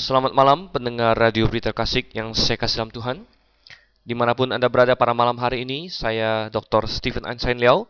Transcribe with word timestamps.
Selamat 0.00 0.32
malam 0.32 0.72
pendengar 0.72 1.12
Radio 1.12 1.44
Berita 1.44 1.76
Kasih 1.76 2.08
yang 2.16 2.32
saya 2.32 2.56
kasih 2.56 2.80
dalam 2.80 2.88
Tuhan. 2.88 3.16
Di 4.00 4.16
mana 4.16 4.32
pun 4.32 4.48
Anda 4.48 4.64
berada 4.72 4.96
pada 4.96 5.12
malam 5.12 5.36
hari 5.36 5.68
ini, 5.68 5.92
saya 5.92 6.48
Dr. 6.48 6.88
Stephen 6.88 7.28
Einstein 7.28 7.60
Liao 7.60 7.84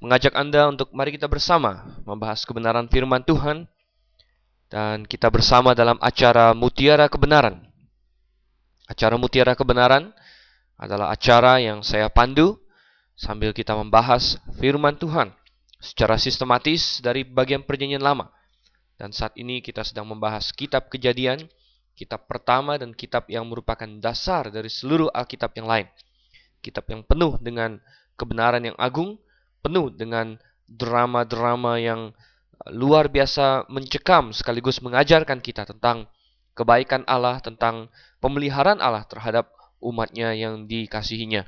mengajak 0.00 0.32
Anda 0.32 0.72
untuk 0.72 0.88
mari 0.96 1.12
kita 1.12 1.28
bersama 1.28 2.00
membahas 2.08 2.48
kebenaran 2.48 2.88
firman 2.88 3.20
Tuhan 3.28 3.68
dan 4.72 5.04
kita 5.04 5.28
bersama 5.28 5.76
dalam 5.76 6.00
acara 6.00 6.56
Mutiara 6.56 7.12
Kebenaran. 7.12 7.60
Acara 8.88 9.20
Mutiara 9.20 9.52
Kebenaran 9.52 10.08
adalah 10.80 11.12
acara 11.12 11.60
yang 11.60 11.84
saya 11.84 12.08
pandu 12.08 12.56
sambil 13.20 13.52
kita 13.52 13.76
membahas 13.76 14.40
firman 14.56 14.96
Tuhan 14.96 15.36
secara 15.76 16.16
sistematis 16.16 17.04
dari 17.04 17.20
bagian 17.20 17.60
perjanjian 17.68 18.00
lama 18.00 18.32
dan 18.98 19.14
saat 19.14 19.38
ini 19.38 19.62
kita 19.62 19.86
sedang 19.86 20.10
membahas 20.10 20.50
kitab 20.50 20.90
kejadian, 20.90 21.46
kitab 21.94 22.26
pertama 22.26 22.74
dan 22.74 22.90
kitab 22.90 23.30
yang 23.30 23.46
merupakan 23.46 23.86
dasar 24.02 24.50
dari 24.50 24.66
seluruh 24.66 25.06
Alkitab 25.14 25.54
yang 25.54 25.70
lain. 25.70 25.86
Kitab 26.58 26.90
yang 26.90 27.06
penuh 27.06 27.38
dengan 27.38 27.78
kebenaran 28.18 28.66
yang 28.66 28.74
agung, 28.74 29.14
penuh 29.62 29.94
dengan 29.94 30.34
drama-drama 30.66 31.78
yang 31.78 32.10
luar 32.74 33.06
biasa 33.06 33.70
mencekam 33.70 34.34
sekaligus 34.34 34.82
mengajarkan 34.82 35.38
kita 35.38 35.62
tentang 35.62 36.10
kebaikan 36.58 37.06
Allah, 37.06 37.38
tentang 37.38 37.86
pemeliharaan 38.18 38.82
Allah 38.82 39.06
terhadap 39.06 39.54
umatnya 39.78 40.34
yang 40.34 40.66
dikasihinya. 40.66 41.46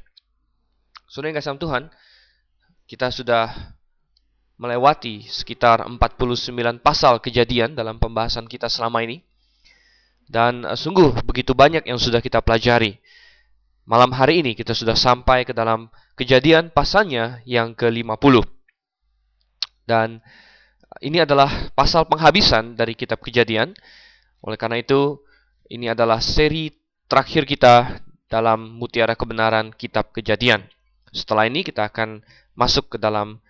Saudara 1.10 1.34
yang 1.34 1.38
kasih 1.42 1.58
Tuhan, 1.58 1.90
kita 2.86 3.10
sudah 3.10 3.74
melewati 4.60 5.24
sekitar 5.24 5.88
49 5.88 6.52
pasal 6.84 7.16
kejadian 7.24 7.72
dalam 7.72 7.96
pembahasan 7.96 8.44
kita 8.44 8.68
selama 8.68 9.00
ini. 9.00 9.24
Dan 10.28 10.68
uh, 10.68 10.76
sungguh 10.76 11.24
begitu 11.24 11.56
banyak 11.56 11.88
yang 11.88 11.96
sudah 11.96 12.20
kita 12.20 12.44
pelajari. 12.44 13.00
Malam 13.88 14.12
hari 14.12 14.44
ini 14.44 14.52
kita 14.52 14.76
sudah 14.76 14.92
sampai 14.92 15.48
ke 15.48 15.56
dalam 15.56 15.88
kejadian 16.14 16.68
pasalnya 16.68 17.40
yang 17.48 17.72
ke-50. 17.72 18.44
Dan 19.88 20.20
ini 21.00 21.24
adalah 21.24 21.72
pasal 21.72 22.04
penghabisan 22.06 22.76
dari 22.76 22.92
kitab 22.92 23.24
kejadian. 23.24 23.72
Oleh 24.44 24.60
karena 24.60 24.78
itu, 24.78 25.18
ini 25.72 25.90
adalah 25.90 26.20
seri 26.22 26.70
terakhir 27.10 27.48
kita 27.48 27.98
dalam 28.30 28.78
mutiara 28.78 29.18
kebenaran 29.18 29.74
kitab 29.74 30.14
kejadian. 30.14 30.62
Setelah 31.10 31.50
ini 31.50 31.66
kita 31.66 31.90
akan 31.90 32.22
masuk 32.54 32.94
ke 32.94 32.96
dalam 33.02 33.42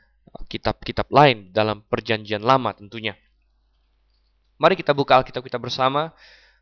kitab-kitab 0.50 1.10
lain 1.10 1.50
dalam 1.54 1.82
perjanjian 1.86 2.42
lama 2.42 2.74
tentunya. 2.74 3.14
Mari 4.60 4.76
kita 4.76 4.92
buka 4.92 5.20
Alkitab 5.20 5.40
kita 5.40 5.56
bersama 5.56 6.12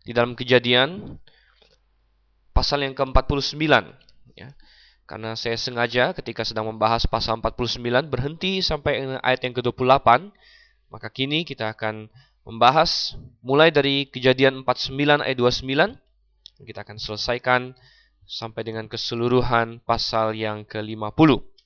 di 0.07 0.15
dalam 0.15 0.39
kejadian 0.39 1.19
pasal 2.55 2.83
yang 2.87 2.95
ke-49 2.95 3.59
ya. 4.39 4.55
Karena 5.09 5.33
saya 5.35 5.57
sengaja 5.57 6.13
ketika 6.13 6.45
sedang 6.45 6.69
membahas 6.69 7.09
pasal 7.09 7.41
49 7.41 8.13
berhenti 8.13 8.61
sampai 8.61 9.19
ayat 9.25 9.41
yang 9.41 9.57
ke-28, 9.57 10.31
maka 10.93 11.09
kini 11.09 11.49
kita 11.49 11.73
akan 11.73 12.13
membahas 12.45 13.17
mulai 13.41 13.73
dari 13.73 14.09
kejadian 14.09 14.65
49 14.65 15.25
ayat 15.25 15.37
29 15.37 15.97
kita 16.65 16.83
akan 16.83 16.99
selesaikan 16.99 17.77
sampai 18.27 18.67
dengan 18.67 18.91
keseluruhan 18.91 19.81
pasal 19.87 20.35
yang 20.35 20.67
ke-50. 20.67 21.58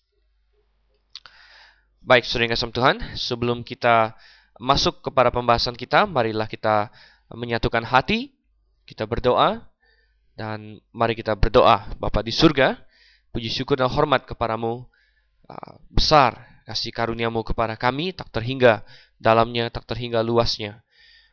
Baik, 2.03 2.27
saudara 2.27 2.51
yang 2.51 2.75
Tuhan, 2.75 2.97
sebelum 3.15 3.63
kita 3.63 4.19
masuk 4.59 5.07
kepada 5.07 5.31
pembahasan 5.31 5.79
kita, 5.79 6.03
marilah 6.03 6.51
kita 6.51 6.91
menyatukan 7.31 7.87
hati, 7.87 8.35
kita 8.83 9.07
berdoa, 9.07 9.63
dan 10.35 10.83
mari 10.91 11.15
kita 11.15 11.39
berdoa. 11.39 11.95
Bapa 12.03 12.27
di 12.27 12.35
surga, 12.35 12.75
puji 13.31 13.47
syukur 13.55 13.79
dan 13.79 13.87
hormat 13.87 14.27
kepadamu, 14.27 14.83
uh, 15.47 15.79
besar 15.95 16.43
kasih 16.67 16.91
karuniamu 16.91 17.47
kepada 17.47 17.79
kami, 17.79 18.11
tak 18.11 18.35
terhingga 18.35 18.83
dalamnya, 19.23 19.71
tak 19.71 19.87
terhingga 19.87 20.27
luasnya. 20.27 20.83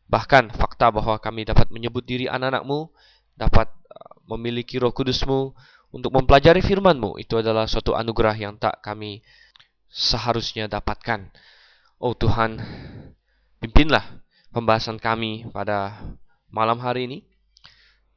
Bahkan 0.06 0.54
fakta 0.54 0.94
bahwa 0.94 1.18
kami 1.18 1.50
dapat 1.50 1.74
menyebut 1.74 2.06
diri 2.06 2.30
anak-anakmu, 2.30 2.94
dapat 3.34 3.74
uh, 3.74 4.22
memiliki 4.38 4.78
roh 4.78 4.94
kudusmu, 4.94 5.50
untuk 5.90 6.14
mempelajari 6.14 6.62
firmanmu, 6.62 7.18
itu 7.18 7.42
adalah 7.42 7.66
suatu 7.66 7.98
anugerah 7.98 8.38
yang 8.38 8.54
tak 8.62 8.78
kami 8.86 9.26
seharusnya 9.90 10.70
dapatkan. 10.70 11.28
Oh 12.00 12.16
Tuhan, 12.16 12.62
pimpinlah 13.60 14.06
pembahasan 14.54 15.02
kami 15.02 15.50
pada 15.52 16.00
malam 16.50 16.80
hari 16.80 17.10
ini 17.10 17.20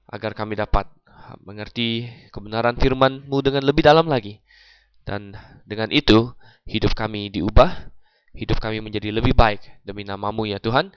agar 0.08 0.36
kami 0.36 0.54
dapat 0.54 0.86
mengerti 1.42 2.08
kebenaran 2.30 2.76
firman-Mu 2.76 3.38
dengan 3.40 3.64
lebih 3.64 3.82
dalam 3.82 4.06
lagi. 4.06 4.38
Dan 5.02 5.34
dengan 5.66 5.90
itu, 5.90 6.30
hidup 6.68 6.94
kami 6.94 7.32
diubah, 7.32 7.90
hidup 8.36 8.62
kami 8.62 8.78
menjadi 8.78 9.10
lebih 9.10 9.34
baik 9.34 9.82
demi 9.82 10.06
namamu 10.06 10.46
ya 10.46 10.62
Tuhan. 10.62 10.92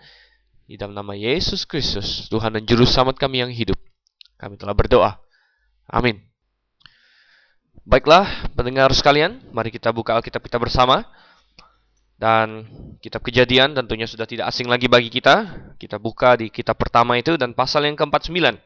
Di 0.66 0.81
dalam 0.81 0.97
nama 0.97 1.14
Yesus 1.14 1.62
Kristus, 1.66 2.25
Tuhan 2.30 2.58
dan 2.58 2.66
Juru 2.66 2.90
Selamat 2.90 3.22
kami 3.22 3.46
yang 3.46 3.53
hidup. 3.53 3.78
Kami 4.41 4.58
telah 4.58 4.74
berdoa. 4.74 5.22
Amin. 5.85 6.34
Baiklah, 7.85 8.50
pendengar 8.57 8.90
sekalian, 8.97 9.46
mari 9.53 9.69
kita 9.69 9.94
buka 9.94 10.18
Alkitab 10.18 10.41
kita 10.41 10.57
bersama. 10.57 11.06
Dan 12.18 12.66
kitab 12.97 13.22
kejadian 13.22 13.78
tentunya 13.78 14.09
sudah 14.09 14.25
tidak 14.25 14.50
asing 14.50 14.66
lagi 14.66 14.90
bagi 14.90 15.13
kita. 15.13 15.69
Kita 15.78 16.01
buka 16.01 16.34
di 16.34 16.50
kitab 16.50 16.81
pertama 16.81 17.13
itu 17.22 17.38
dan 17.38 17.53
pasal 17.53 17.85
yang 17.85 17.94
ke-49. 17.94 18.57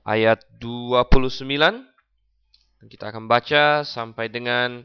Ayat 0.00 0.40
29. 0.56 1.28
Dan 2.80 2.86
kita 2.88 3.12
akan 3.12 3.28
baca 3.28 3.84
sampai 3.84 4.32
dengan 4.32 4.80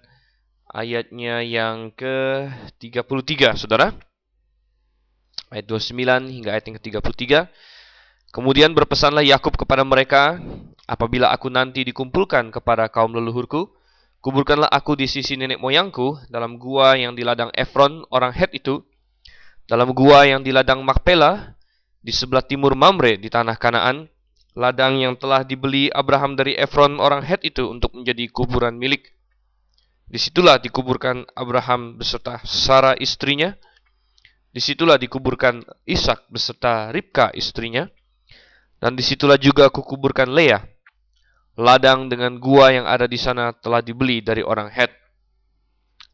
ayatnya 0.68 1.40
yang 1.40 1.96
ke-33, 1.96 3.56
Saudara. 3.56 3.96
Ayat 5.48 5.72
29 5.72 6.28
hingga 6.28 6.52
ayat 6.52 6.68
yang 6.68 6.76
ke-33. 6.84 7.48
Kemudian 8.36 8.76
berpesanlah 8.76 9.24
Yakub 9.24 9.56
kepada 9.56 9.88
mereka, 9.88 10.40
Apabila 10.92 11.32
aku 11.32 11.48
nanti 11.48 11.88
dikumpulkan 11.88 12.52
kepada 12.52 12.92
kaum 12.92 13.16
leluhurku, 13.16 13.72
kuburkanlah 14.20 14.68
aku 14.68 15.00
di 15.00 15.08
sisi 15.08 15.40
nenek 15.40 15.64
moyangku 15.64 16.20
dalam 16.28 16.60
gua 16.60 17.00
yang 17.00 17.16
di 17.16 17.24
ladang 17.24 17.48
Efron 17.56 18.04
orang 18.12 18.36
Het 18.36 18.52
itu, 18.60 18.84
dalam 19.72 19.96
gua 19.96 20.28
yang 20.28 20.44
di 20.44 20.52
ladang 20.52 20.84
Makpela, 20.84 21.56
di 22.04 22.12
sebelah 22.12 22.44
timur 22.44 22.76
Mamre 22.76 23.16
di 23.16 23.32
tanah 23.32 23.56
Kanaan, 23.56 24.12
ladang 24.52 25.00
yang 25.00 25.16
telah 25.16 25.48
dibeli 25.48 25.88
Abraham 25.96 26.36
dari 26.36 26.60
Efron 26.60 27.00
orang 27.00 27.24
Het 27.24 27.40
itu 27.48 27.72
untuk 27.72 27.96
menjadi 27.96 28.28
kuburan 28.28 28.76
milik. 28.76 29.16
Di 30.12 30.20
situlah 30.20 30.60
dikuburkan 30.60 31.24
Abraham 31.40 31.96
beserta 31.96 32.44
Sarah 32.44 33.00
istrinya. 33.00 33.56
Di 34.52 34.60
situlah 34.60 35.00
dikuburkan 35.00 35.64
Ishak 35.88 36.28
beserta 36.28 36.92
Ribka 36.92 37.32
istrinya. 37.32 37.88
Dan 38.76 39.00
di 39.00 39.08
situlah 39.08 39.40
juga 39.40 39.72
kukuburkan 39.72 40.28
Leah 40.28 40.68
ladang 41.60 42.08
dengan 42.08 42.40
gua 42.40 42.72
yang 42.72 42.86
ada 42.88 43.08
di 43.08 43.20
sana 43.20 43.52
telah 43.56 43.84
dibeli 43.84 44.24
dari 44.24 44.44
orang 44.44 44.72
Het. 44.72 44.92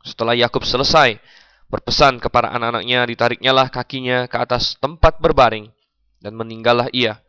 Setelah 0.06 0.34
Yakub 0.34 0.64
selesai 0.64 1.20
berpesan 1.68 2.24
kepada 2.24 2.52
anak-anaknya, 2.56 3.04
ditariknya 3.06 3.52
lah 3.52 3.68
kakinya 3.68 4.26
ke 4.26 4.38
atas 4.40 4.80
tempat 4.80 5.20
berbaring 5.20 5.68
dan 6.24 6.34
meninggallah 6.34 6.88
ia. 6.96 7.20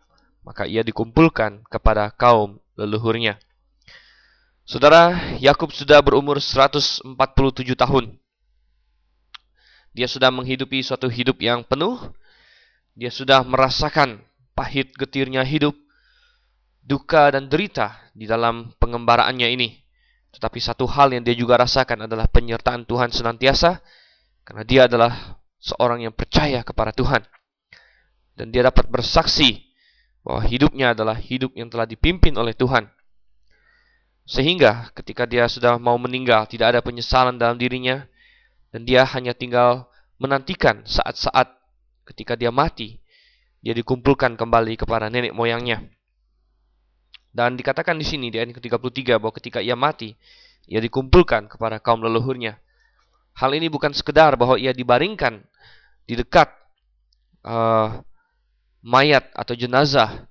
Maka 0.46 0.64
ia 0.64 0.80
dikumpulkan 0.80 1.66
kepada 1.68 2.08
kaum 2.14 2.56
leluhurnya. 2.78 3.36
Saudara, 4.68 5.16
Yakub 5.40 5.72
sudah 5.72 6.00
berumur 6.04 6.40
147 6.40 7.04
tahun. 7.72 8.16
Dia 9.96 10.06
sudah 10.06 10.28
menghidupi 10.28 10.84
suatu 10.84 11.08
hidup 11.08 11.40
yang 11.40 11.64
penuh. 11.64 11.98
Dia 12.92 13.08
sudah 13.08 13.42
merasakan 13.42 14.22
pahit 14.52 14.92
getirnya 14.94 15.42
hidup 15.42 15.74
duka 16.88 17.28
dan 17.28 17.52
derita 17.52 18.00
di 18.16 18.24
dalam 18.24 18.72
pengembaraannya 18.80 19.48
ini. 19.52 19.76
Tetapi 20.32 20.56
satu 20.56 20.88
hal 20.88 21.12
yang 21.12 21.20
dia 21.20 21.36
juga 21.36 21.60
rasakan 21.60 22.08
adalah 22.08 22.24
penyertaan 22.32 22.88
Tuhan 22.88 23.12
senantiasa 23.12 23.84
karena 24.48 24.64
dia 24.64 24.88
adalah 24.88 25.36
seorang 25.60 26.08
yang 26.08 26.16
percaya 26.16 26.64
kepada 26.64 26.96
Tuhan. 26.96 27.20
Dan 28.32 28.48
dia 28.48 28.64
dapat 28.64 28.88
bersaksi 28.88 29.68
bahwa 30.24 30.40
hidupnya 30.48 30.96
adalah 30.96 31.20
hidup 31.20 31.52
yang 31.52 31.68
telah 31.68 31.84
dipimpin 31.84 32.32
oleh 32.40 32.56
Tuhan. 32.56 32.88
Sehingga 34.28 34.92
ketika 34.96 35.28
dia 35.28 35.48
sudah 35.48 35.76
mau 35.76 35.96
meninggal 36.00 36.48
tidak 36.48 36.76
ada 36.76 36.80
penyesalan 36.80 37.36
dalam 37.36 37.56
dirinya 37.56 38.04
dan 38.72 38.84
dia 38.84 39.04
hanya 39.04 39.32
tinggal 39.32 39.88
menantikan 40.20 40.84
saat-saat 40.84 41.48
ketika 42.04 42.36
dia 42.36 42.52
mati 42.52 43.00
dia 43.64 43.74
dikumpulkan 43.74 44.38
kembali 44.38 44.78
kepada 44.78 45.10
nenek 45.10 45.34
moyangnya. 45.34 45.97
Dan 47.38 47.54
dikatakan 47.54 47.94
di 47.94 48.02
sini 48.02 48.34
di 48.34 48.42
ayat 48.42 48.50
ke-33 48.50 49.22
bahwa 49.22 49.30
ketika 49.38 49.62
ia 49.62 49.78
mati, 49.78 50.10
ia 50.66 50.82
dikumpulkan 50.82 51.46
kepada 51.46 51.78
kaum 51.78 52.02
leluhurnya. 52.02 52.58
Hal 53.38 53.54
ini 53.54 53.70
bukan 53.70 53.94
sekedar 53.94 54.34
bahwa 54.34 54.58
ia 54.58 54.74
dibaringkan 54.74 55.46
di 56.02 56.18
dekat 56.18 56.50
uh, 57.46 58.02
mayat 58.82 59.30
atau 59.38 59.54
jenazah 59.54 60.26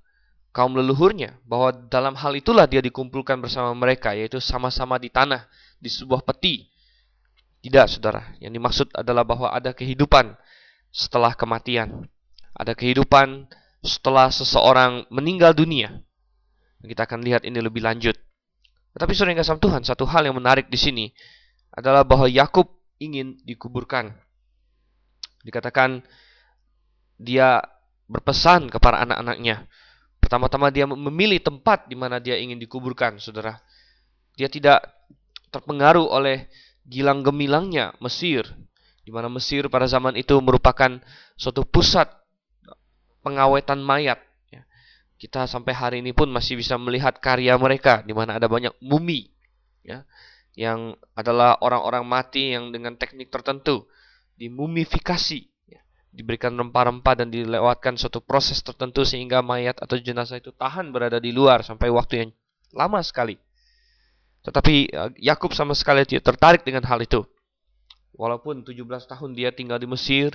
kaum 0.51 0.75
leluhurnya 0.75 1.39
bahwa 1.47 1.71
dalam 1.87 2.11
hal 2.19 2.35
itulah 2.35 2.67
dia 2.67 2.83
dikumpulkan 2.83 3.39
bersama 3.39 3.71
mereka 3.71 4.11
yaitu 4.11 4.43
sama-sama 4.43 4.99
di 4.99 5.07
tanah 5.07 5.47
di 5.79 5.87
sebuah 5.87 6.27
peti. 6.27 6.67
Tidak, 7.63 7.87
Saudara. 7.87 8.35
Yang 8.43 8.51
dimaksud 8.59 8.87
adalah 8.91 9.23
bahwa 9.23 9.47
ada 9.55 9.71
kehidupan 9.71 10.35
setelah 10.91 11.31
kematian. 11.31 12.03
Ada 12.51 12.75
kehidupan 12.75 13.47
setelah 13.79 14.27
seseorang 14.27 15.07
meninggal 15.07 15.55
dunia. 15.55 16.03
Kita 16.83 17.09
akan 17.09 17.25
lihat 17.25 17.43
ini 17.43 17.57
lebih 17.57 17.81
lanjut. 17.81 18.13
Tetapi 18.93 19.11
saudara 19.13 19.33
yang 19.33 19.41
kasih 19.41 19.61
Tuhan, 19.61 19.81
satu 19.85 20.05
hal 20.09 20.25
yang 20.25 20.37
menarik 20.37 20.69
di 20.69 20.77
sini 20.77 21.05
adalah 21.73 22.01
bahwa 22.01 22.25
Yakub 22.25 22.69
ingin 22.97 23.37
dikuburkan. 23.45 24.13
Dikatakan 25.45 26.01
dia 27.17 27.61
berpesan 28.09 28.69
kepada 28.69 29.05
anak-anaknya. 29.05 29.65
Pertama-tama 30.17 30.73
dia 30.73 30.89
memilih 30.89 31.39
tempat 31.39 31.85
di 31.85 31.95
mana 31.95 32.17
dia 32.17 32.35
ingin 32.41 32.57
dikuburkan, 32.57 33.21
saudara. 33.21 33.61
Dia 34.33 34.49
tidak 34.49 34.81
terpengaruh 35.53 36.03
oleh 36.03 36.49
gilang 36.83 37.23
gemilangnya 37.23 37.95
Mesir, 38.03 38.43
di 39.03 39.11
mana 39.11 39.31
Mesir 39.31 39.67
pada 39.71 39.87
zaman 39.87 40.15
itu 40.19 40.35
merupakan 40.43 40.99
suatu 41.39 41.63
pusat 41.63 42.11
pengawetan 43.23 43.79
mayat. 43.79 44.19
Kita 45.17 45.49
sampai 45.49 45.73
hari 45.73 45.97
ini 46.05 46.13
pun 46.13 46.29
masih 46.29 46.57
bisa 46.57 46.77
melihat 46.77 47.17
karya 47.17 47.57
mereka 47.57 48.05
di 48.05 48.13
mana 48.13 48.37
ada 48.37 48.45
banyak 48.45 48.73
mumi 48.85 49.33
ya 49.81 50.05
yang 50.57 50.97
adalah 51.13 51.57
orang-orang 51.61 52.05
mati 52.05 52.53
yang 52.53 52.73
dengan 52.73 52.97
teknik 52.97 53.29
tertentu 53.29 53.85
dimumifikasi 54.37 55.41
ya. 55.69 55.81
diberikan 56.13 56.53
rempah-rempah 56.53 57.13
dan 57.17 57.33
dilewatkan 57.33 57.97
suatu 57.97 58.21
proses 58.21 58.61
tertentu 58.61 59.05
sehingga 59.05 59.41
mayat 59.41 59.77
atau 59.81 59.97
jenazah 59.97 60.37
itu 60.37 60.53
tahan 60.53 60.93
berada 60.93 61.17
di 61.17 61.33
luar 61.33 61.65
sampai 61.65 61.89
waktu 61.89 62.13
yang 62.21 62.31
lama 62.73 63.01
sekali. 63.01 63.37
Tetapi 64.45 64.75
eh, 64.89 65.09
Yakub 65.21 65.53
sama 65.53 65.73
sekali 65.73 66.05
tidak 66.05 66.25
tertarik 66.35 66.61
dengan 66.65 66.85
hal 66.85 67.01
itu. 67.01 67.25
Walaupun 68.17 68.65
17 68.65 68.81
tahun 69.05 69.37
dia 69.37 69.53
tinggal 69.53 69.77
di 69.77 69.85
Mesir, 69.85 70.33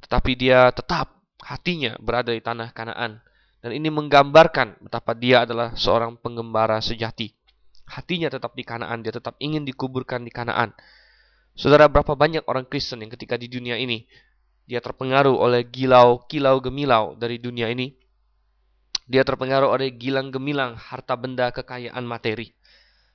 tetapi 0.00 0.32
dia 0.32 0.72
tetap 0.72 1.12
hatinya 1.44 1.92
berada 2.00 2.32
di 2.32 2.40
tanah 2.40 2.72
Kanaan. 2.72 3.20
Dan 3.62 3.78
ini 3.78 3.94
menggambarkan 3.94 4.82
betapa 4.82 5.14
dia 5.14 5.46
adalah 5.46 5.78
seorang 5.78 6.18
penggembara 6.18 6.82
sejati. 6.82 7.30
Hatinya 7.86 8.26
tetap 8.26 8.58
di 8.58 8.66
Kanaan, 8.66 9.06
dia 9.06 9.14
tetap 9.14 9.38
ingin 9.38 9.62
dikuburkan 9.62 10.26
di 10.26 10.34
Kanaan. 10.34 10.74
Saudara, 11.54 11.86
berapa 11.86 12.18
banyak 12.18 12.42
orang 12.50 12.66
Kristen 12.66 13.06
yang 13.06 13.12
ketika 13.14 13.38
di 13.38 13.46
dunia 13.46 13.78
ini 13.78 14.02
dia 14.66 14.78
terpengaruh 14.78 15.34
oleh 15.34 15.66
gilau, 15.66 16.22
kilau 16.26 16.58
gemilau 16.62 17.18
dari 17.18 17.38
dunia 17.38 17.70
ini. 17.70 17.94
Dia 19.06 19.26
terpengaruh 19.26 19.68
oleh 19.68 19.92
gilang 19.92 20.30
gemilang 20.30 20.78
harta 20.78 21.18
benda 21.18 21.50
kekayaan 21.50 22.02
materi. 22.06 22.54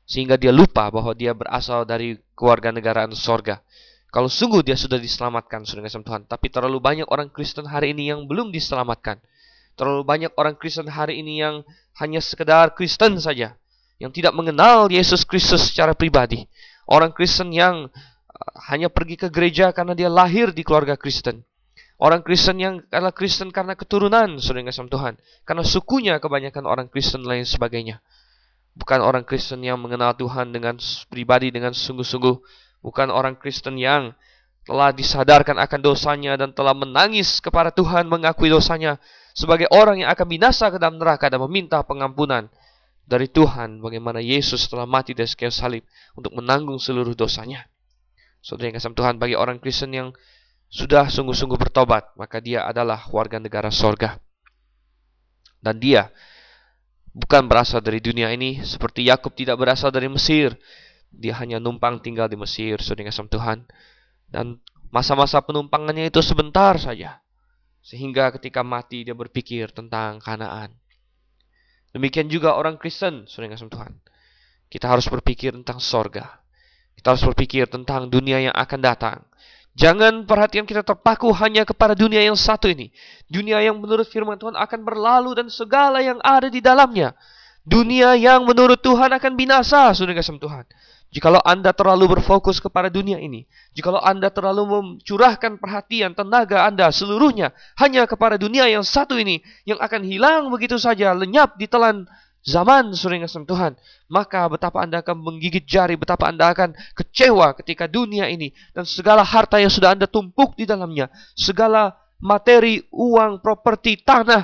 Sehingga 0.07 0.39
dia 0.39 0.55
lupa 0.55 0.87
bahwa 0.87 1.11
dia 1.11 1.35
berasal 1.35 1.83
dari 1.83 2.15
keluarga 2.35 2.71
negaraan 2.71 3.11
sorga. 3.15 3.59
Kalau 4.07 4.31
sungguh 4.31 4.63
dia 4.63 4.79
sudah 4.79 4.95
diselamatkan, 4.99 5.67
sudah 5.67 5.83
Tuhan. 5.83 6.29
Tapi 6.29 6.47
terlalu 6.47 6.79
banyak 6.79 7.07
orang 7.11 7.27
Kristen 7.27 7.67
hari 7.67 7.91
ini 7.91 8.11
yang 8.11 8.23
belum 8.23 8.55
diselamatkan. 8.55 9.19
Terlalu 9.77 10.03
banyak 10.03 10.31
orang 10.35 10.57
Kristen 10.57 10.89
hari 10.89 11.21
ini 11.21 11.37
yang 11.37 11.61
hanya 12.01 12.17
sekedar 12.17 12.73
Kristen 12.73 13.21
saja. 13.21 13.53
Yang 14.01 14.21
tidak 14.21 14.33
mengenal 14.33 14.89
Yesus 14.89 15.21
Kristus 15.21 15.69
secara 15.69 15.93
pribadi. 15.93 16.49
Orang 16.89 17.13
Kristen 17.13 17.53
yang 17.53 17.89
uh, 17.93 18.55
hanya 18.73 18.89
pergi 18.89 19.21
ke 19.21 19.29
gereja 19.29 19.69
karena 19.69 19.93
dia 19.93 20.09
lahir 20.09 20.49
di 20.49 20.65
keluarga 20.65 20.97
Kristen. 20.97 21.45
Orang 21.97 22.21
Kristen 22.21 22.61
yang 22.61 22.85
adalah 22.93 23.13
Kristen 23.13 23.49
karena 23.49 23.73
keturunan, 23.73 24.37
sudah 24.37 24.61
kasih 24.65 24.85
Tuhan. 24.85 25.17
Karena 25.45 25.63
sukunya 25.65 26.13
kebanyakan 26.21 26.69
orang 26.69 26.87
Kristen 26.93 27.25
lain 27.25 27.41
sebagainya. 27.41 28.01
Bukan 28.77 29.01
orang 29.01 29.25
Kristen 29.25 29.65
yang 29.65 29.81
mengenal 29.81 30.13
Tuhan 30.13 30.53
dengan 30.53 30.77
pribadi, 31.09 31.49
dengan 31.49 31.73
sungguh-sungguh 31.73 32.37
bukan 32.85 33.09
orang 33.09 33.33
Kristen 33.41 33.81
yang 33.81 34.13
telah 34.67 34.91
disadarkan 34.91 35.55
akan 35.63 35.79
dosanya 35.79 36.35
dan 36.35 36.51
telah 36.51 36.75
menangis 36.75 37.39
kepada 37.39 37.71
Tuhan 37.71 38.11
mengakui 38.11 38.51
dosanya 38.51 38.99
sebagai 39.31 39.71
orang 39.71 40.03
yang 40.03 40.11
akan 40.11 40.27
binasa 40.27 40.67
ke 40.67 40.75
dalam 40.75 40.99
neraka 40.99 41.31
dan 41.31 41.39
meminta 41.39 41.79
pengampunan 41.87 42.51
dari 43.07 43.31
Tuhan 43.31 43.79
bagaimana 43.79 44.19
Yesus 44.19 44.67
telah 44.67 44.83
mati 44.83 45.15
di 45.15 45.23
kayu 45.23 45.47
salib 45.47 45.87
untuk 46.19 46.35
menanggung 46.35 46.75
seluruh 46.75 47.15
dosanya. 47.15 47.63
Saudara 48.43 48.69
yang 48.69 48.75
kasih 48.75 48.91
Tuhan 48.91 49.15
bagi 49.15 49.39
orang 49.39 49.63
Kristen 49.63 49.95
yang 49.95 50.11
sudah 50.67 51.07
sungguh-sungguh 51.07 51.55
bertobat, 51.55 52.11
maka 52.19 52.43
dia 52.43 52.67
adalah 52.67 53.07
warga 53.15 53.39
negara 53.39 53.71
sorga. 53.71 54.19
Dan 55.63 55.79
dia 55.79 56.11
bukan 57.15 57.47
berasal 57.47 57.79
dari 57.79 58.03
dunia 58.03 58.29
ini 58.35 58.59
seperti 58.61 59.07
Yakub 59.07 59.31
tidak 59.31 59.55
berasal 59.55 59.89
dari 59.89 60.11
Mesir, 60.11 60.59
dia 61.07 61.33
hanya 61.39 61.57
numpang 61.57 62.03
tinggal 62.03 62.27
di 62.27 62.35
Mesir, 62.35 62.83
saudara 62.83 63.07
kasih 63.07 63.31
Tuhan. 63.31 63.63
Dan 64.27 64.59
masa-masa 64.91 65.39
penumpangannya 65.43 66.11
itu 66.11 66.19
sebentar 66.19 66.75
saja. 66.79 67.23
Sehingga 67.83 68.31
ketika 68.35 68.61
mati 68.61 69.07
dia 69.07 69.15
berpikir 69.15 69.71
tentang 69.71 70.19
Kanaan. 70.19 70.75
Demikian 71.95 72.27
juga 72.27 72.53
orang 72.59 72.75
Kristen, 72.75 73.25
saudara 73.25 73.55
kasih 73.55 73.71
Tuhan. 73.71 73.93
Kita 74.67 74.91
harus 74.91 75.07
berpikir 75.07 75.55
tentang 75.55 75.79
sorga. 75.79 76.43
Kita 76.99 77.15
harus 77.15 77.23
berpikir 77.23 77.71
tentang 77.71 78.11
dunia 78.11 78.43
yang 78.43 78.55
akan 78.57 78.79
datang. 78.83 79.23
Jangan 79.77 80.25
perhatian 80.25 80.65
kita 80.65 80.81
terpaku 80.81 81.29
hanya 81.37 81.61
kepada 81.61 81.93
dunia 81.93 82.19
yang 82.25 82.33
satu 82.33 82.65
ini. 82.65 82.89
Dunia 83.29 83.61
yang 83.61 83.77
menurut 83.77 84.09
firman 84.09 84.35
Tuhan 84.35 84.57
akan 84.57 84.79
berlalu 84.81 85.37
dan 85.37 85.47
segala 85.53 86.01
yang 86.01 86.17
ada 86.25 86.49
di 86.49 86.57
dalamnya. 86.57 87.13
Dunia 87.61 88.17
yang 88.17 88.41
menurut 88.41 88.81
Tuhan 88.81 89.13
akan 89.13 89.31
binasa, 89.37 89.93
saudara 89.93 90.17
kasih 90.17 90.41
Tuhan. 90.41 90.65
Jikalau 91.07 91.39
Anda 91.39 91.71
terlalu 91.71 92.19
berfokus 92.19 92.59
kepada 92.59 92.91
dunia 92.91 93.15
ini, 93.15 93.47
jikalau 93.71 94.03
Anda 94.03 94.27
terlalu 94.27 94.67
mencurahkan 94.67 95.55
perhatian 95.55 96.11
tenaga 96.11 96.67
Anda 96.67 96.91
seluruhnya 96.91 97.55
hanya 97.79 98.03
kepada 98.03 98.35
dunia 98.35 98.67
yang 98.67 98.83
satu 98.83 99.15
ini 99.15 99.39
yang 99.63 99.79
akan 99.79 100.03
hilang 100.03 100.51
begitu 100.51 100.75
saja, 100.75 101.15
lenyap 101.15 101.55
di 101.55 101.63
telan 101.63 102.03
zaman 102.43 102.91
sering 102.91 103.23
asam 103.23 103.47
Tuhan, 103.47 103.79
maka 104.11 104.51
betapa 104.51 104.83
Anda 104.83 104.99
akan 104.99 105.15
menggigit 105.23 105.63
jari, 105.63 105.95
betapa 105.95 106.27
Anda 106.27 106.51
akan 106.51 106.75
kecewa 106.91 107.55
ketika 107.55 107.87
dunia 107.87 108.27
ini 108.27 108.51
dan 108.75 108.83
segala 108.83 109.23
harta 109.23 109.63
yang 109.63 109.71
sudah 109.71 109.95
Anda 109.95 110.11
tumpuk 110.11 110.59
di 110.59 110.67
dalamnya, 110.67 111.07
segala 111.39 111.95
materi, 112.19 112.83
uang, 112.91 113.39
properti, 113.39 114.03
tanah, 114.03 114.43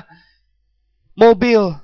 mobil, 1.12 1.83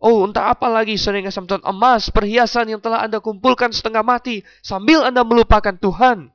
Oh, 0.00 0.24
entah 0.24 0.56
apa 0.56 0.64
lagi 0.72 0.96
sering 0.96 1.28
Tuhan 1.28 1.60
emas, 1.60 2.08
perhiasan 2.08 2.72
yang 2.72 2.80
telah 2.80 3.04
Anda 3.04 3.20
kumpulkan 3.20 3.68
setengah 3.68 4.00
mati 4.00 4.40
sambil 4.64 5.04
Anda 5.04 5.20
melupakan 5.20 5.76
Tuhan. 5.76 6.32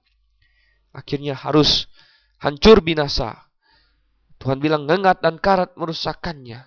Akhirnya 0.93 1.33
harus 1.33 1.89
hancur 2.37 2.85
binasa. 2.85 3.49
Tuhan 4.37 4.61
bilang 4.61 4.85
ngengat 4.85 5.25
dan 5.25 5.41
karat 5.41 5.73
merusakkannya. 5.73 6.61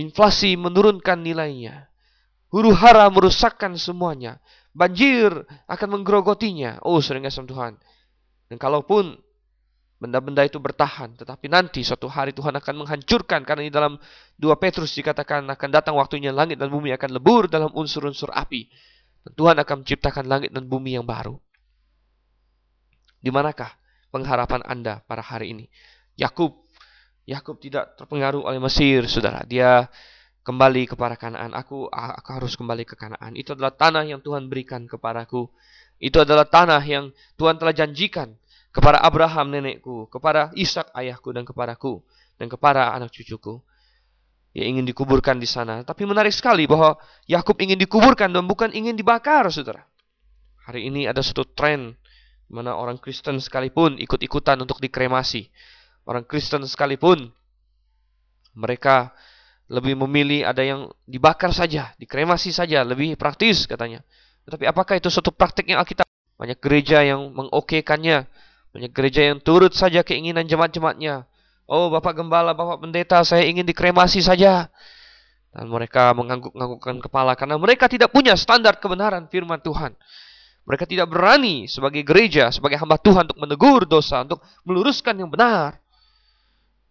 Inflasi 0.00 0.56
menurunkan 0.56 1.20
nilainya. 1.20 1.92
Huru 2.48 2.72
hara 2.72 3.04
merusakkan 3.12 3.76
semuanya. 3.76 4.40
Banjir 4.72 5.44
akan 5.68 5.88
menggerogotinya. 6.00 6.80
Oh, 6.88 7.04
sering 7.04 7.28
Tuhan. 7.28 7.76
Dan 8.48 8.56
kalaupun 8.56 9.20
benda-benda 9.98 10.46
itu 10.46 10.62
bertahan. 10.62 11.18
Tetapi 11.18 11.46
nanti 11.50 11.82
suatu 11.82 12.06
hari 12.06 12.30
Tuhan 12.32 12.54
akan 12.54 12.74
menghancurkan. 12.86 13.42
Karena 13.42 13.62
di 13.66 13.72
dalam 13.74 13.98
2 14.38 14.62
Petrus 14.62 14.94
dikatakan 14.94 15.44
akan 15.50 15.68
datang 15.74 15.98
waktunya 15.98 16.30
langit 16.30 16.56
dan 16.56 16.70
bumi 16.70 16.94
akan 16.94 17.10
lebur 17.18 17.50
dalam 17.50 17.74
unsur-unsur 17.74 18.30
api. 18.32 18.70
Dan 19.26 19.32
Tuhan 19.34 19.56
akan 19.58 19.84
menciptakan 19.84 20.24
langit 20.30 20.50
dan 20.54 20.64
bumi 20.70 20.96
yang 20.96 21.04
baru. 21.04 21.36
Di 23.18 23.34
manakah 23.34 23.74
pengharapan 24.14 24.62
Anda 24.64 25.02
pada 25.02 25.20
hari 25.20 25.52
ini? 25.52 25.66
Yakub 26.14 26.54
Yakub 27.28 27.60
tidak 27.60 27.92
terpengaruh 28.00 28.40
oleh 28.40 28.56
Mesir, 28.56 29.04
saudara. 29.04 29.44
Dia 29.44 29.84
kembali 30.48 30.88
kepada 30.88 31.12
Kanaan. 31.12 31.52
Aku, 31.52 31.84
aku 31.92 32.28
harus 32.32 32.56
kembali 32.56 32.88
ke 32.88 32.96
Kanaan. 32.96 33.36
Itu 33.36 33.52
adalah 33.52 33.76
tanah 33.76 34.08
yang 34.08 34.24
Tuhan 34.24 34.48
berikan 34.48 34.88
kepadaku. 34.88 35.44
Itu 36.00 36.24
adalah 36.24 36.48
tanah 36.48 36.80
yang 36.88 37.12
Tuhan 37.36 37.60
telah 37.60 37.76
janjikan 37.76 38.32
kepada 38.70 39.00
Abraham 39.00 39.52
nenekku, 39.52 40.06
kepada 40.12 40.52
Ishak 40.54 40.92
ayahku 40.92 41.32
dan 41.32 41.48
kepadaku 41.48 42.04
dan 42.36 42.46
kepada 42.46 42.92
anak 42.94 43.10
cucuku. 43.10 43.60
Ia 44.56 44.64
ingin 44.64 44.88
dikuburkan 44.88 45.36
di 45.36 45.46
sana. 45.46 45.84
Tapi 45.84 46.08
menarik 46.08 46.32
sekali 46.32 46.64
bahwa 46.64 46.96
Yakub 47.28 47.60
ingin 47.60 47.76
dikuburkan 47.76 48.32
dan 48.32 48.44
bukan 48.48 48.72
ingin 48.72 48.96
dibakar, 48.96 49.44
saudara. 49.52 49.84
Hari 50.64 50.88
ini 50.88 51.04
ada 51.04 51.20
satu 51.20 51.44
tren 51.44 51.96
mana 52.48 52.76
orang 52.76 52.96
Kristen 52.96 53.36
sekalipun 53.44 54.00
ikut-ikutan 54.00 54.56
untuk 54.56 54.80
dikremasi. 54.80 55.52
Orang 56.08 56.24
Kristen 56.24 56.64
sekalipun 56.64 57.28
mereka 58.56 59.12
lebih 59.68 60.00
memilih 60.00 60.48
ada 60.48 60.64
yang 60.64 60.88
dibakar 61.04 61.52
saja, 61.52 61.92
dikremasi 62.00 62.56
saja, 62.56 62.80
lebih 62.88 63.20
praktis 63.20 63.68
katanya. 63.68 64.00
Tetapi 64.48 64.64
apakah 64.64 64.96
itu 64.96 65.12
suatu 65.12 65.28
praktik 65.28 65.68
yang 65.68 65.84
Alkitab? 65.84 66.08
Banyak 66.40 66.56
gereja 66.56 67.04
yang 67.04 67.36
mengokekannya, 67.36 68.24
banyak 68.78 68.94
gereja 68.94 69.34
yang 69.34 69.42
turut 69.42 69.74
saja 69.74 70.06
keinginan 70.06 70.46
jemaat-jemaatnya. 70.46 71.26
Oh, 71.66 71.90
Bapak 71.90 72.14
Gembala, 72.14 72.54
Bapak 72.54 72.78
Pendeta, 72.78 73.26
saya 73.26 73.42
ingin 73.42 73.66
dikremasi 73.66 74.22
saja. 74.22 74.70
Dan 75.50 75.66
mereka 75.66 76.14
mengangguk-anggukkan 76.14 77.02
kepala 77.02 77.34
karena 77.34 77.58
mereka 77.58 77.90
tidak 77.90 78.14
punya 78.14 78.38
standar 78.38 78.78
kebenaran 78.78 79.26
firman 79.26 79.58
Tuhan. 79.58 79.98
Mereka 80.62 80.86
tidak 80.86 81.10
berani 81.10 81.66
sebagai 81.66 82.06
gereja, 82.06 82.54
sebagai 82.54 82.78
hamba 82.78 82.94
Tuhan 83.02 83.26
untuk 83.26 83.40
menegur 83.42 83.82
dosa, 83.82 84.22
untuk 84.22 84.38
meluruskan 84.62 85.18
yang 85.18 85.26
benar. 85.32 85.82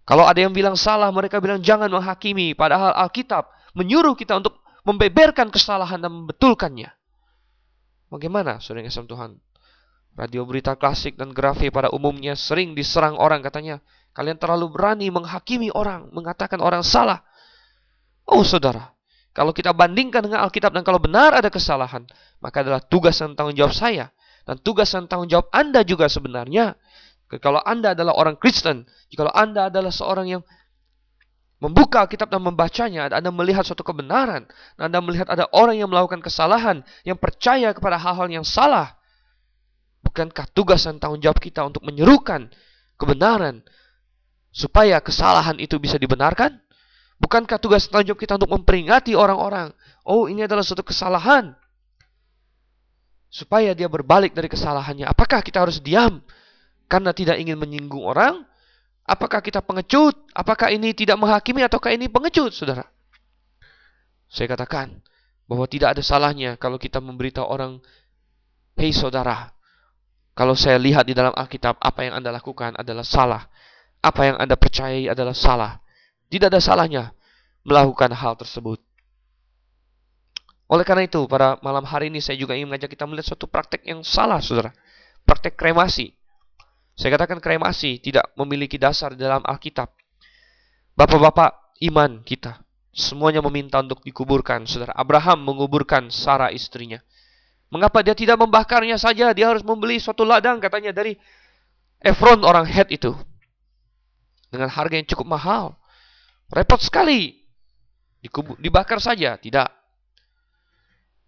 Kalau 0.03 0.27
ada 0.27 0.43
yang 0.43 0.51
bilang 0.51 0.75
salah, 0.75 1.07
mereka 1.07 1.39
bilang 1.39 1.63
jangan 1.63 1.87
menghakimi. 1.87 2.51
Padahal 2.51 2.91
Alkitab 3.07 3.47
menyuruh 3.79 4.17
kita 4.19 4.43
untuk 4.43 4.59
membeberkan 4.83 5.47
kesalahan 5.47 6.03
dan 6.03 6.11
membetulkannya. 6.11 6.91
Bagaimana, 8.11 8.59
saudara 8.59 8.83
yang 8.83 9.07
Tuhan? 9.07 9.39
Radio 10.17 10.49
berita 10.49 10.73
klasik 10.73 11.13
dan 11.13 11.29
grafik 11.29 11.69
pada 11.69 11.93
umumnya 11.93 12.33
sering 12.33 12.73
diserang 12.73 13.21
orang 13.21 13.45
katanya. 13.45 13.77
Kalian 14.17 14.41
terlalu 14.41 14.73
berani 14.73 15.13
menghakimi 15.13 15.69
orang, 15.69 16.09
mengatakan 16.09 16.57
orang 16.57 16.81
salah. 16.81 17.21
Oh 18.25 18.41
saudara, 18.41 18.97
kalau 19.37 19.53
kita 19.53 19.69
bandingkan 19.77 20.25
dengan 20.25 20.41
Alkitab 20.41 20.73
dan 20.73 20.81
kalau 20.81 20.97
benar 20.97 21.37
ada 21.37 21.53
kesalahan, 21.53 22.09
maka 22.41 22.65
adalah 22.65 22.81
tugas 22.81 23.21
dan 23.21 23.37
tanggung 23.37 23.53
jawab 23.53 23.77
saya. 23.77 24.09
Dan 24.41 24.57
tugas 24.65 24.89
dan 24.89 25.05
tanggung 25.05 25.29
jawab 25.29 25.53
Anda 25.53 25.85
juga 25.85 26.09
sebenarnya. 26.09 26.73
Kalau 27.37 27.61
Anda 27.61 27.93
adalah 27.93 28.17
orang 28.17 28.41
Kristen, 28.41 28.89
kalau 29.13 29.29
Anda 29.29 29.69
adalah 29.69 29.93
seorang 29.93 30.25
yang 30.33 30.41
membuka 31.61 32.09
Alkitab 32.09 32.33
dan 32.33 32.41
membacanya, 32.41 33.13
Anda 33.13 33.29
melihat 33.29 33.69
suatu 33.69 33.85
kebenaran, 33.85 34.49
Anda 34.81 34.97
melihat 34.97 35.29
ada 35.29 35.45
orang 35.53 35.77
yang 35.77 35.93
melakukan 35.93 36.25
kesalahan, 36.25 36.81
yang 37.05 37.21
percaya 37.21 37.69
kepada 37.69 38.01
hal-hal 38.01 38.25
yang 38.33 38.41
salah. 38.41 38.96
Bukankah 40.07 40.47
tugas 40.55 40.87
dan 40.87 41.03
tanggung 41.03 41.19
jawab 41.19 41.43
kita 41.43 41.67
untuk 41.67 41.83
menyerukan 41.83 42.47
kebenaran 42.95 43.59
supaya 44.55 45.03
kesalahan 45.03 45.59
itu 45.59 45.75
bisa 45.83 45.99
dibenarkan? 45.99 46.55
Bukankah 47.19 47.59
tugas 47.59 47.91
tanggung 47.91 48.15
jawab 48.15 48.21
kita 48.23 48.39
untuk 48.39 48.55
memperingati 48.55 49.19
orang-orang? 49.19 49.75
Oh, 50.07 50.31
ini 50.31 50.47
adalah 50.47 50.63
suatu 50.63 50.87
kesalahan. 50.87 51.51
Supaya 53.27 53.75
dia 53.75 53.91
berbalik 53.91 54.31
dari 54.31 54.47
kesalahannya. 54.47 55.11
Apakah 55.11 55.43
kita 55.43 55.59
harus 55.59 55.83
diam 55.83 56.23
karena 56.87 57.11
tidak 57.11 57.35
ingin 57.43 57.59
menyinggung 57.59 58.07
orang? 58.07 58.47
Apakah 59.03 59.43
kita 59.43 59.59
pengecut? 59.59 60.15
Apakah 60.31 60.71
ini 60.71 60.95
tidak 60.95 61.19
menghakimi 61.19 61.67
ataukah 61.67 61.91
ini 61.91 62.07
pengecut, 62.07 62.55
saudara? 62.55 62.87
Saya 64.31 64.47
katakan 64.55 65.03
bahwa 65.47 65.67
tidak 65.67 65.95
ada 65.95 66.03
salahnya 66.03 66.55
kalau 66.55 66.79
kita 66.79 67.03
memberitahu 67.03 67.43
orang, 67.43 67.83
Hei 68.77 68.93
saudara, 68.93 69.56
kalau 70.37 70.53
saya 70.53 70.77
lihat 70.77 71.09
di 71.09 71.17
dalam 71.17 71.33
Alkitab 71.33 71.81
apa 71.81 72.05
yang 72.05 72.21
Anda 72.21 72.29
lakukan 72.29 72.77
adalah 72.77 73.01
salah. 73.01 73.49
Apa 74.05 74.29
yang 74.29 74.37
Anda 74.37 74.53
percayai 74.53 75.09
adalah 75.09 75.33
salah. 75.33 75.81
Tidak 76.29 76.53
ada 76.53 76.61
salahnya 76.61 77.09
melakukan 77.65 78.13
hal 78.13 78.37
tersebut. 78.37 78.77
Oleh 80.69 80.85
karena 80.85 81.09
itu, 81.09 81.25
pada 81.25 81.57
malam 81.65 81.81
hari 81.89 82.13
ini 82.13 82.21
saya 82.21 82.37
juga 82.37 82.53
ingin 82.53 82.69
mengajak 82.69 82.93
kita 82.93 83.09
melihat 83.09 83.33
suatu 83.33 83.49
praktek 83.49 83.81
yang 83.89 84.05
salah, 84.05 84.37
saudara. 84.37 84.77
Praktek 85.25 85.57
kremasi. 85.57 86.13
Saya 86.93 87.17
katakan 87.17 87.41
kremasi 87.41 87.97
tidak 87.97 88.29
memiliki 88.37 88.77
dasar 88.77 89.17
dalam 89.17 89.41
Alkitab. 89.41 89.89
Bapak-bapak 90.93 91.81
iman 91.89 92.21
kita, 92.21 92.61
semuanya 92.93 93.41
meminta 93.41 93.81
untuk 93.81 94.05
dikuburkan. 94.05 94.69
Saudara 94.69 94.93
Abraham 94.93 95.49
menguburkan 95.49 96.13
Sarah 96.13 96.53
istrinya. 96.53 97.01
Mengapa 97.67 97.99
dia 97.99 98.15
tidak 98.15 98.39
membakarnya 98.39 98.95
saja? 98.95 99.35
Dia 99.35 99.51
harus 99.51 99.63
membeli 99.63 99.99
suatu 99.99 100.23
ladang 100.23 100.63
katanya 100.63 100.95
dari 100.95 101.19
Efron 101.99 102.45
orang 102.47 102.63
Het 102.63 102.93
itu. 102.95 103.11
Dengan 104.47 104.71
harga 104.71 104.95
yang 104.95 105.07
cukup 105.07 105.27
mahal. 105.27 105.75
Repot 106.47 106.79
sekali. 106.79 107.35
Dikubur, 108.23 108.55
dibakar 108.57 109.03
saja, 109.03 109.35
tidak. 109.35 109.67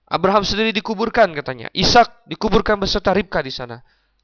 Abraham 0.09 0.41
sendiri 0.41 0.73
dikuburkan 0.73 1.29
katanya. 1.37 1.67
Ishak 1.75 2.25
dikuburkan 2.25 2.79
beserta 2.81 3.13
Ribka 3.13 3.43
di 3.43 3.53
sana. 3.53 3.77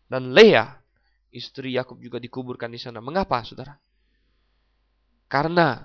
Dan 0.09 0.33
Leah, 0.33 0.81
istri 1.29 1.75
Yakub 1.75 1.99
juga 2.01 2.17
dikuburkan 2.17 2.71
di 2.71 2.79
sana. 2.79 3.03
Mengapa, 3.03 3.43
saudara? 3.45 3.75
Karena 5.29 5.83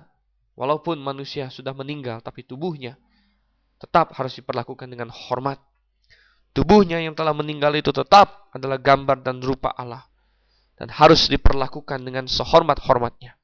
walaupun 0.57 0.97
manusia 0.97 1.51
sudah 1.51 1.75
meninggal, 1.75 2.23
tapi 2.23 2.47
tubuhnya 2.47 2.97
tetap 3.81 4.13
harus 4.17 4.37
diperlakukan 4.37 4.89
dengan 4.89 5.09
hormat. 5.09 5.61
Tubuhnya 6.51 6.99
yang 6.99 7.15
telah 7.15 7.31
meninggal 7.31 7.71
itu 7.79 7.95
tetap 7.95 8.51
adalah 8.51 8.75
gambar 8.75 9.23
dan 9.23 9.39
rupa 9.39 9.71
Allah. 9.71 10.03
Dan 10.75 10.91
harus 10.91 11.31
diperlakukan 11.31 12.01
dengan 12.03 12.25
sehormat-hormatnya. 12.27 13.37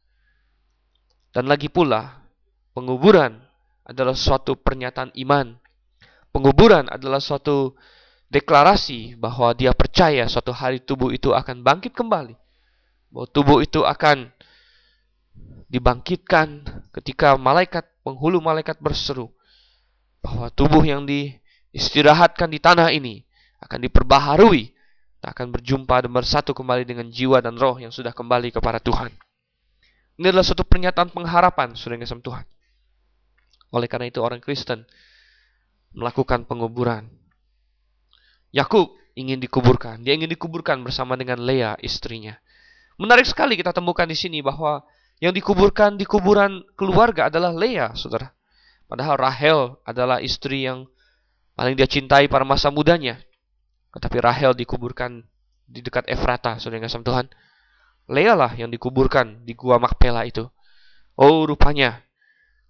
Dan 1.31 1.45
lagi 1.45 1.69
pula, 1.69 2.25
penguburan 2.73 3.37
adalah 3.87 4.17
suatu 4.17 4.57
pernyataan 4.57 5.13
iman. 5.21 5.55
Penguburan 6.33 6.89
adalah 6.91 7.23
suatu 7.23 7.77
deklarasi 8.27 9.15
bahwa 9.15 9.55
dia 9.55 9.71
percaya 9.71 10.27
suatu 10.27 10.51
hari 10.51 10.83
tubuh 10.83 11.15
itu 11.15 11.31
akan 11.31 11.63
bangkit 11.63 11.95
kembali. 11.95 12.35
Bahwa 13.13 13.27
tubuh 13.31 13.63
itu 13.63 13.87
akan 13.87 14.33
dibangkitkan 15.71 16.65
ketika 16.99 17.39
malaikat, 17.39 17.87
penghulu 18.03 18.43
malaikat 18.43 18.75
berseru. 18.83 19.31
Bahwa 20.19 20.51
tubuh 20.51 20.83
yang 20.83 21.07
diistirahatkan 21.71 22.51
di 22.51 22.59
tanah 22.61 22.91
ini 22.93 23.23
akan 23.63 23.79
diperbaharui. 23.87 24.75
Akan 25.27 25.51
berjumpa 25.51 26.07
dan 26.07 26.13
bersatu 26.15 26.55
kembali 26.55 26.87
dengan 26.87 27.11
jiwa 27.11 27.43
dan 27.43 27.59
roh 27.59 27.75
yang 27.75 27.91
sudah 27.91 28.15
kembali 28.15 28.47
kepada 28.47 28.79
Tuhan. 28.79 29.11
Ini 30.15 30.31
adalah 30.31 30.45
suatu 30.45 30.63
pernyataan 30.63 31.11
pengharapan, 31.11 31.75
saudara 31.75 31.99
yang 31.99 32.23
Tuhan. 32.23 32.45
Oleh 33.75 33.91
karena 33.91 34.07
itu 34.07 34.23
orang 34.23 34.39
Kristen 34.39 34.87
melakukan 35.91 36.47
penguburan. 36.47 37.11
Yakub 38.55 38.95
ingin 39.19 39.43
dikuburkan. 39.43 39.99
Dia 39.99 40.15
ingin 40.15 40.31
dikuburkan 40.31 40.79
bersama 40.85 41.19
dengan 41.19 41.43
Leah 41.43 41.75
istrinya. 41.83 42.39
Menarik 42.95 43.27
sekali 43.27 43.59
kita 43.59 43.75
temukan 43.75 44.07
di 44.07 44.15
sini 44.15 44.39
bahwa 44.39 44.79
yang 45.19 45.35
dikuburkan 45.35 45.99
di 45.99 46.07
kuburan 46.07 46.63
keluarga 46.79 47.27
adalah 47.27 47.51
Leah, 47.51 47.91
saudara. 47.99 48.31
Padahal 48.87 49.19
Rahel 49.19 49.59
adalah 49.83 50.23
istri 50.23 50.63
yang 50.63 50.87
paling 51.57 51.73
dia 51.73 51.89
cintai 51.89 52.29
pada 52.29 52.45
masa 52.45 52.69
mudanya. 52.69 53.17
Tetapi 53.97 54.21
Rahel 54.21 54.53
dikuburkan 54.53 55.25
di 55.65 55.81
dekat 55.81 56.05
Efrata, 56.05 56.61
saudara 56.61 56.85
yang 56.85 57.01
Tuhan. 57.01 57.25
Lea 58.07 58.37
lah 58.37 58.53
yang 58.55 58.69
dikuburkan 58.69 59.43
di 59.43 59.57
gua 59.57 59.81
Makpela 59.81 60.23
itu. 60.23 60.45
Oh, 61.17 61.43
rupanya 61.49 62.05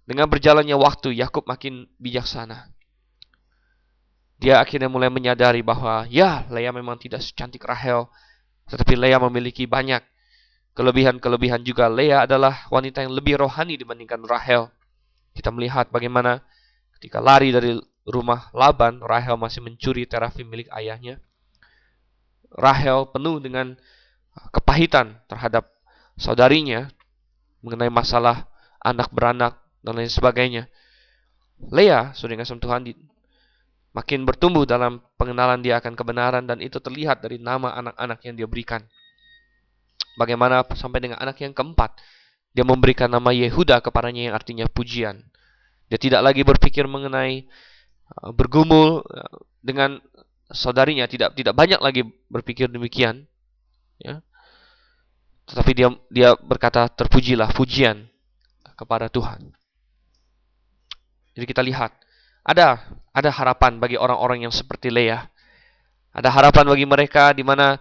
dengan 0.08 0.24
berjalannya 0.26 0.72
waktu 0.74 1.12
Yakub 1.12 1.44
makin 1.44 1.84
bijaksana. 2.00 2.72
Dia 4.40 4.64
akhirnya 4.64 4.88
mulai 4.88 5.12
menyadari 5.12 5.60
bahwa 5.60 6.08
ya, 6.08 6.48
Lea 6.48 6.72
memang 6.72 6.96
tidak 6.96 7.20
secantik 7.20 7.60
Rahel, 7.68 8.08
tetapi 8.72 8.96
Lea 8.96 9.20
memiliki 9.20 9.68
banyak 9.68 10.00
kelebihan-kelebihan 10.72 11.60
juga. 11.60 11.92
Lea 11.92 12.24
adalah 12.24 12.64
wanita 12.72 13.04
yang 13.04 13.12
lebih 13.12 13.36
rohani 13.36 13.76
dibandingkan 13.76 14.24
Rahel. 14.24 14.72
Kita 15.36 15.52
melihat 15.52 15.92
bagaimana 15.92 16.40
ketika 16.98 17.18
lari 17.20 17.52
dari 17.52 17.76
rumah 18.08 18.48
Laban, 18.56 19.04
Rahel 19.04 19.36
masih 19.36 19.60
mencuri 19.60 20.08
terafim 20.08 20.48
milik 20.48 20.72
ayahnya. 20.72 21.20
Rahel 22.48 23.04
penuh 23.12 23.36
dengan 23.44 23.76
kepahitan 24.50 25.20
terhadap 25.28 25.68
saudarinya 26.16 26.88
mengenai 27.60 27.92
masalah 27.92 28.48
anak 28.80 29.12
beranak 29.12 29.60
dan 29.84 30.00
lain 30.00 30.08
sebagainya. 30.08 30.66
Lea, 31.68 32.16
saudara 32.16 32.40
kasih 32.40 32.56
Tuhan, 32.56 32.80
makin 33.92 34.20
bertumbuh 34.24 34.64
dalam 34.64 35.02
pengenalan 35.18 35.60
dia 35.60 35.82
akan 35.82 35.92
kebenaran 35.92 36.46
dan 36.46 36.62
itu 36.62 36.78
terlihat 36.78 37.20
dari 37.20 37.36
nama 37.42 37.74
anak-anak 37.76 38.18
yang 38.24 38.34
dia 38.38 38.46
berikan. 38.48 38.80
Bagaimana 40.14 40.62
sampai 40.74 41.02
dengan 41.02 41.18
anak 41.18 41.42
yang 41.42 41.54
keempat, 41.54 41.98
dia 42.54 42.64
memberikan 42.66 43.10
nama 43.10 43.30
Yehuda 43.30 43.82
kepadanya 43.82 44.30
yang 44.30 44.34
artinya 44.34 44.66
pujian. 44.70 45.22
Dia 45.90 45.98
tidak 45.98 46.22
lagi 46.26 46.42
berpikir 46.42 46.86
mengenai 46.86 47.46
bergumul 48.34 49.04
uh, 49.04 49.36
dengan 49.60 50.00
saudarinya, 50.48 51.04
tidak 51.04 51.36
tidak 51.36 51.54
banyak 51.54 51.80
lagi 51.80 52.02
berpikir 52.32 52.68
demikian. 52.72 53.28
Ya. 54.00 54.24
Tetapi 55.48 55.70
dia 55.72 55.88
dia 56.12 56.30
berkata 56.36 56.88
terpujilah 56.92 57.52
pujian 57.56 58.08
kepada 58.76 59.08
Tuhan. 59.08 59.52
Jadi 61.38 61.44
kita 61.46 61.62
lihat 61.62 61.94
ada 62.42 62.82
ada 63.12 63.30
harapan 63.30 63.78
bagi 63.78 63.94
orang-orang 63.94 64.48
yang 64.48 64.54
seperti 64.54 64.90
Leah. 64.90 65.28
Ada 66.10 66.32
harapan 66.32 66.64
bagi 66.66 66.86
mereka 66.88 67.30
di 67.30 67.44
mana 67.44 67.78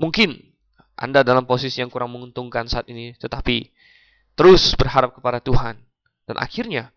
mungkin 0.00 0.32
Anda 0.96 1.20
dalam 1.20 1.44
posisi 1.44 1.84
yang 1.84 1.92
kurang 1.92 2.14
menguntungkan 2.14 2.70
saat 2.70 2.88
ini, 2.88 3.12
tetapi 3.18 3.68
terus 4.32 4.72
berharap 4.78 5.12
kepada 5.12 5.44
Tuhan. 5.44 5.76
Dan 6.26 6.40
akhirnya 6.40 6.95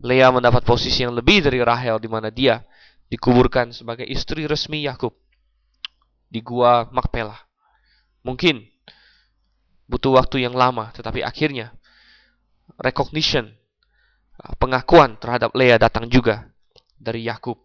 Leah 0.00 0.32
mendapat 0.32 0.64
posisi 0.64 1.04
yang 1.04 1.12
lebih 1.12 1.44
dari 1.44 1.60
Rahel 1.60 2.00
di 2.00 2.08
mana 2.08 2.32
dia 2.32 2.64
dikuburkan 3.12 3.74
sebagai 3.76 4.08
istri 4.08 4.48
resmi 4.48 4.88
Yakub 4.88 5.12
di 6.30 6.40
gua 6.40 6.88
Makpelah. 6.88 7.36
Mungkin 8.24 8.64
butuh 9.90 10.16
waktu 10.16 10.46
yang 10.46 10.54
lama, 10.54 10.94
tetapi 10.94 11.20
akhirnya 11.26 11.74
recognition, 12.78 13.50
uh, 14.40 14.54
pengakuan 14.56 15.18
terhadap 15.18 15.52
Lea 15.52 15.76
datang 15.76 16.06
juga 16.06 16.48
dari 16.96 17.26
Yakub. 17.26 17.58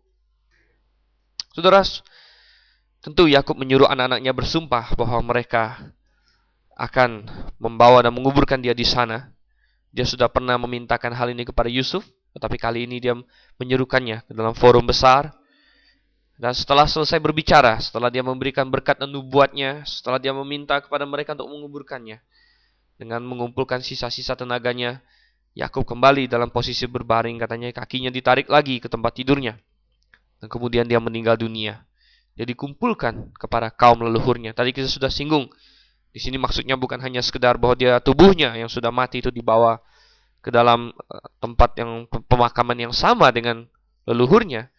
Saudara, 1.55 1.85
tentu 2.99 3.29
Yakub 3.31 3.55
menyuruh 3.55 3.87
anak-anaknya 3.87 4.33
bersumpah 4.35 4.97
bahwa 4.97 5.21
mereka 5.23 5.93
akan 6.75 7.29
membawa 7.61 8.03
dan 8.03 8.11
menguburkan 8.11 8.59
dia 8.59 8.75
di 8.75 8.83
sana. 8.83 9.31
Dia 9.95 10.03
sudah 10.03 10.27
pernah 10.27 10.59
memintakan 10.59 11.15
hal 11.15 11.31
ini 11.31 11.47
kepada 11.47 11.71
Yusuf, 11.71 12.03
tetapi 12.35 12.59
kali 12.59 12.83
ini 12.83 12.99
dia 12.99 13.15
menyerukannya 13.55 14.27
ke 14.27 14.31
dalam 14.35 14.51
forum 14.51 14.83
besar. 14.83 15.31
Dan 16.35 16.51
setelah 16.51 16.83
selesai 16.83 17.23
berbicara, 17.23 17.79
setelah 17.79 18.11
dia 18.11 18.19
memberikan 18.19 18.67
berkat 18.67 18.99
dan 18.99 19.07
nubuatnya, 19.07 19.87
setelah 19.87 20.19
dia 20.19 20.35
meminta 20.35 20.83
kepada 20.83 21.07
mereka 21.07 21.31
untuk 21.31 21.47
menguburkannya, 21.47 22.19
dengan 22.99 23.23
mengumpulkan 23.23 23.79
sisa-sisa 23.79 24.35
tenaganya, 24.35 24.99
Yakub 25.55 25.87
kembali 25.87 26.27
dalam 26.27 26.51
posisi 26.51 26.83
berbaring, 26.91 27.39
katanya 27.39 27.71
kakinya 27.71 28.11
ditarik 28.11 28.51
lagi 28.51 28.83
ke 28.83 28.91
tempat 28.91 29.15
tidurnya. 29.15 29.55
Dan 30.43 30.51
kemudian 30.51 30.83
dia 30.83 30.99
meninggal 30.99 31.39
dunia. 31.39 31.87
Dia 32.35 32.43
dikumpulkan 32.43 33.31
kepada 33.39 33.71
kaum 33.71 34.03
leluhurnya. 34.03 34.51
Tadi 34.51 34.75
kita 34.75 34.91
sudah 34.91 35.07
singgung 35.07 35.47
di 36.15 36.23
sini 36.23 36.39
maksudnya 36.39 36.79
bukan 36.79 36.95
hanya 37.03 37.19
sekedar 37.19 37.59
bahwa 37.59 37.75
dia 37.75 37.99
tubuhnya 37.99 38.55
yang 38.55 38.71
sudah 38.71 38.87
mati 38.87 39.19
itu 39.19 39.27
dibawa 39.35 39.83
ke 40.45 40.53
dalam 40.53 40.93
eh, 40.93 41.27
tempat 41.41 41.73
yang 41.81 42.05
pemakaman 42.29 42.77
yang 42.77 42.93
sama 42.93 43.33
dengan 43.33 43.65
leluhurnya, 44.05 44.69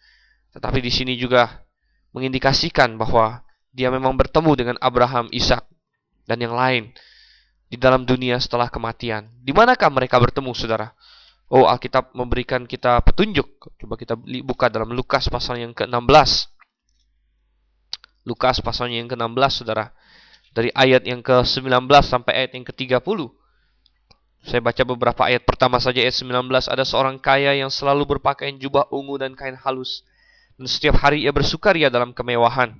tetapi 0.55 0.79
di 0.79 0.87
sini 0.87 1.19
juga 1.19 1.67
mengindikasikan 2.15 2.95
bahwa 2.95 3.43
dia 3.75 3.91
memang 3.91 4.15
bertemu 4.15 4.51
dengan 4.55 4.77
Abraham, 4.79 5.27
Ishak, 5.35 5.67
dan 6.23 6.39
yang 6.39 6.55
lain 6.55 6.95
di 7.67 7.75
dalam 7.75 8.07
dunia 8.07 8.39
setelah 8.39 8.71
kematian. 8.71 9.27
Di 9.43 9.51
manakah 9.51 9.91
mereka 9.91 10.15
bertemu, 10.15 10.55
saudara? 10.55 10.95
Oh, 11.51 11.67
Alkitab 11.67 12.15
memberikan 12.15 12.63
kita 12.63 13.03
petunjuk. 13.03 13.75
Coba 13.75 13.99
kita 13.99 14.15
buka 14.47 14.71
dalam 14.71 14.95
Lukas 14.95 15.27
pasal 15.27 15.59
yang 15.59 15.75
ke-16. 15.75 16.47
Lukas 18.23 18.59
pasalnya 18.63 19.03
yang 19.03 19.11
ke-16, 19.11 19.63
saudara 19.63 19.91
dari 20.57 20.73
ayat 20.73 21.05
yang 21.05 21.21
ke-19 21.21 21.85
sampai 22.01 22.33
ayat 22.33 22.51
yang 22.57 22.65
ke-30. 22.65 23.29
Saya 24.47 24.63
baca 24.63 24.79
beberapa 24.87 25.27
ayat 25.27 25.43
pertama 25.43 25.75
saja 25.75 25.99
ayat 25.99 26.23
19 26.23 26.47
ada 26.71 26.83
seorang 26.87 27.19
kaya 27.19 27.51
yang 27.51 27.67
selalu 27.67 28.15
berpakaian 28.15 28.55
jubah 28.55 28.87
ungu 28.95 29.19
dan 29.19 29.35
kain 29.35 29.59
halus 29.59 30.07
dan 30.55 30.71
setiap 30.71 31.03
hari 31.03 31.27
ia 31.27 31.35
bersukaria 31.35 31.91
dalam 31.91 32.15
kemewahan. 32.15 32.79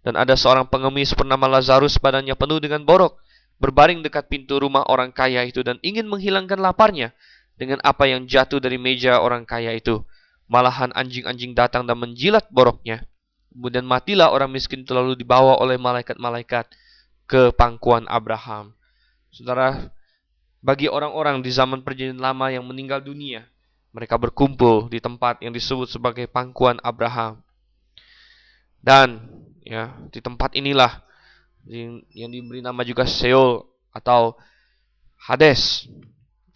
Dan 0.00 0.16
ada 0.16 0.34
seorang 0.34 0.66
pengemis 0.66 1.12
bernama 1.12 1.46
Lazarus 1.46 2.00
badannya 2.00 2.32
penuh 2.32 2.58
dengan 2.64 2.82
borok 2.88 3.20
berbaring 3.62 4.02
dekat 4.02 4.26
pintu 4.26 4.58
rumah 4.58 4.82
orang 4.90 5.14
kaya 5.14 5.46
itu 5.46 5.62
dan 5.62 5.78
ingin 5.86 6.08
menghilangkan 6.10 6.58
laparnya 6.58 7.14
dengan 7.54 7.78
apa 7.86 8.10
yang 8.10 8.26
jatuh 8.26 8.58
dari 8.58 8.80
meja 8.80 9.20
orang 9.20 9.46
kaya 9.46 9.76
itu. 9.76 10.02
Malahan 10.50 10.90
anjing-anjing 10.96 11.54
datang 11.54 11.86
dan 11.86 12.00
menjilat 12.00 12.50
boroknya. 12.50 13.06
Kemudian 13.52 13.86
matilah 13.86 14.32
orang 14.32 14.50
miskin 14.50 14.82
itu 14.82 14.96
lalu 14.96 15.14
dibawa 15.14 15.60
oleh 15.60 15.76
malaikat-malaikat 15.76 16.72
ke 17.28 17.54
pangkuan 17.54 18.08
Abraham. 18.10 18.74
Saudara, 19.30 19.92
bagi 20.62 20.86
orang-orang 20.86 21.42
di 21.42 21.50
zaman 21.50 21.82
perjanjian 21.82 22.22
lama 22.22 22.46
yang 22.54 22.62
meninggal 22.62 23.02
dunia, 23.02 23.42
mereka 23.90 24.14
berkumpul 24.14 24.86
di 24.86 25.02
tempat 25.02 25.42
yang 25.42 25.50
disebut 25.50 25.90
sebagai 25.90 26.30
pangkuan 26.30 26.78
Abraham. 26.86 27.42
Dan 28.78 29.26
ya, 29.66 29.90
di 30.14 30.22
tempat 30.22 30.54
inilah 30.54 31.02
yang 32.14 32.30
diberi 32.30 32.62
nama 32.62 32.86
juga 32.86 33.04
Seol 33.04 33.66
atau 33.90 34.38
Hades. 35.18 35.90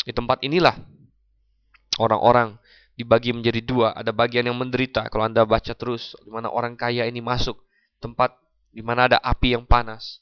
Di 0.06 0.14
tempat 0.14 0.38
inilah 0.46 0.78
orang-orang 1.98 2.54
dibagi 2.94 3.34
menjadi 3.34 3.60
dua. 3.62 3.88
Ada 3.90 4.14
bagian 4.14 4.46
yang 4.46 4.58
menderita. 4.58 5.10
Kalau 5.10 5.26
Anda 5.26 5.42
baca 5.42 5.74
terus, 5.74 6.14
di 6.22 6.30
mana 6.30 6.46
orang 6.50 6.78
kaya 6.78 7.10
ini 7.10 7.18
masuk 7.18 7.58
tempat 7.98 8.38
di 8.70 8.86
mana 8.86 9.10
ada 9.10 9.18
api 9.18 9.58
yang 9.58 9.66
panas 9.66 10.20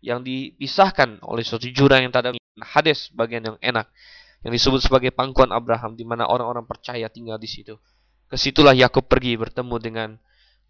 yang 0.00 0.24
dipisahkan 0.24 1.20
oleh 1.20 1.44
suatu 1.44 1.68
jurang 1.68 2.08
yang 2.08 2.12
tak 2.12 2.24
ada 2.24 2.39
Hades 2.58 3.14
bagian 3.14 3.46
yang 3.46 3.58
enak 3.62 3.86
yang 4.40 4.52
disebut 4.56 4.80
sebagai 4.80 5.12
pangkuan 5.12 5.52
Abraham 5.52 5.94
di 5.94 6.02
mana 6.02 6.24
orang-orang 6.24 6.64
percaya 6.64 7.06
tinggal 7.12 7.36
di 7.36 7.46
situ. 7.46 7.76
Ke 8.30 8.40
situlah 8.40 8.72
Yakub 8.72 9.04
pergi 9.04 9.36
bertemu 9.36 9.76
dengan 9.78 10.08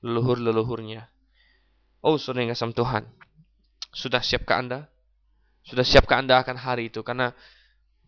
leluhur-leluhurnya. 0.03 1.07
Oh, 2.01 2.16
saudara 2.16 2.49
yang 2.49 2.53
kasih 2.57 2.73
Tuhan, 2.73 3.05
sudah 3.93 4.25
siapkah 4.25 4.59
Anda? 4.64 4.88
Sudah 5.62 5.85
siapkah 5.85 6.19
Anda 6.19 6.40
akan 6.40 6.57
hari 6.57 6.88
itu? 6.88 7.05
Karena 7.05 7.37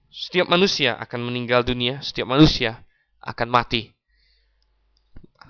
setiap 0.09 0.49
manusia 0.49 0.97
akan 0.97 1.21
meninggal 1.29 1.63
dunia, 1.63 2.01
setiap 2.01 2.27
manusia 2.27 2.81
akan 3.21 3.49
mati. 3.53 3.93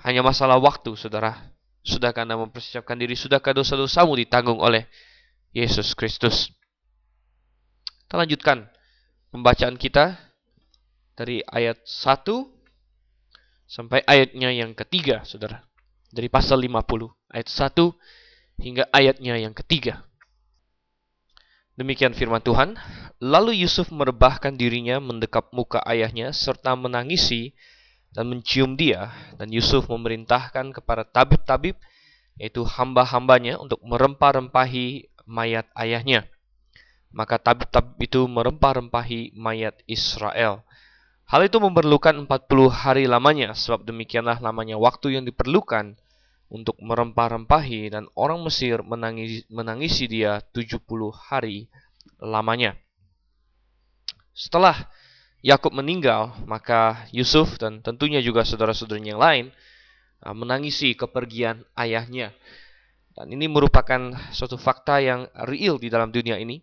Hanya 0.03 0.27
masalah 0.27 0.59
waktu, 0.59 0.99
saudara. 0.99 1.39
Sudahkah 1.87 2.27
Anda 2.27 2.35
mempersiapkan 2.39 2.99
diri? 2.99 3.15
Sudahkah 3.15 3.55
dosa-dosamu 3.55 4.19
ditanggung 4.19 4.59
oleh 4.59 4.87
Yesus 5.55 5.95
Kristus. 5.95 6.51
Kita 8.13 8.21
lanjutkan 8.29 8.69
pembacaan 9.33 9.81
kita 9.81 10.21
dari 11.17 11.41
ayat 11.49 11.81
1 11.81 12.45
sampai 13.65 14.05
ayatnya 14.05 14.53
yang 14.53 14.77
ketiga, 14.77 15.25
saudara. 15.25 15.65
Dari 16.13 16.29
pasal 16.29 16.61
50, 16.61 17.09
ayat 17.33 17.49
1 17.49 17.73
hingga 18.61 18.85
ayatnya 18.93 19.41
yang 19.41 19.57
ketiga. 19.57 20.05
Demikian 21.81 22.13
firman 22.13 22.45
Tuhan. 22.45 22.77
Lalu 23.17 23.65
Yusuf 23.65 23.89
merebahkan 23.89 24.61
dirinya 24.61 25.01
mendekap 25.01 25.49
muka 25.57 25.81
ayahnya 25.89 26.37
serta 26.37 26.77
menangisi 26.77 27.57
dan 28.13 28.29
mencium 28.29 28.77
dia. 28.77 29.09
Dan 29.41 29.49
Yusuf 29.57 29.89
memerintahkan 29.89 30.77
kepada 30.77 31.09
tabib-tabib, 31.09 31.81
yaitu 32.37 32.61
hamba-hambanya 32.61 33.57
untuk 33.57 33.81
merempah-rempahi 33.81 35.09
mayat 35.25 35.65
ayahnya. 35.73 36.29
Maka 37.13 37.37
tabib-tabib 37.37 38.01
itu 38.01 38.25
merempah-rempahi 38.25 39.37
mayat 39.37 39.77
Israel. 39.85 40.65
Hal 41.29 41.45
itu 41.45 41.57
memerlukan 41.61 42.13
40 42.29 42.29
hari 42.69 43.05
lamanya, 43.09 43.57
sebab 43.57 43.85
demikianlah 43.89 44.41
lamanya 44.41 44.77
waktu 44.77 45.17
yang 45.17 45.25
diperlukan 45.25 45.97
untuk 46.53 46.77
merempah-rempahi 46.85 47.89
dan 47.89 48.05
orang 48.13 48.45
Mesir 48.45 48.85
menangisi, 48.85 49.49
menangisi 49.49 50.05
dia 50.05 50.45
70 50.53 50.85
hari 51.09 51.73
lamanya. 52.21 52.77
Setelah 54.37 54.77
Yakub 55.41 55.73
meninggal, 55.73 56.37
maka 56.45 57.09
Yusuf 57.11 57.57
dan 57.57 57.81
tentunya 57.81 58.21
juga 58.21 58.45
saudara-saudaranya 58.45 59.17
yang 59.17 59.23
lain 59.23 59.47
uh, 60.23 60.37
menangisi 60.37 60.93
kepergian 60.95 61.65
ayahnya. 61.75 62.31
Dan 63.13 63.33
ini 63.33 63.49
merupakan 63.49 64.17
suatu 64.33 64.57
fakta 64.57 65.01
yang 65.01 65.29
real 65.49 65.77
di 65.77 65.93
dalam 65.93 66.09
dunia 66.09 66.41
ini. 66.41 66.61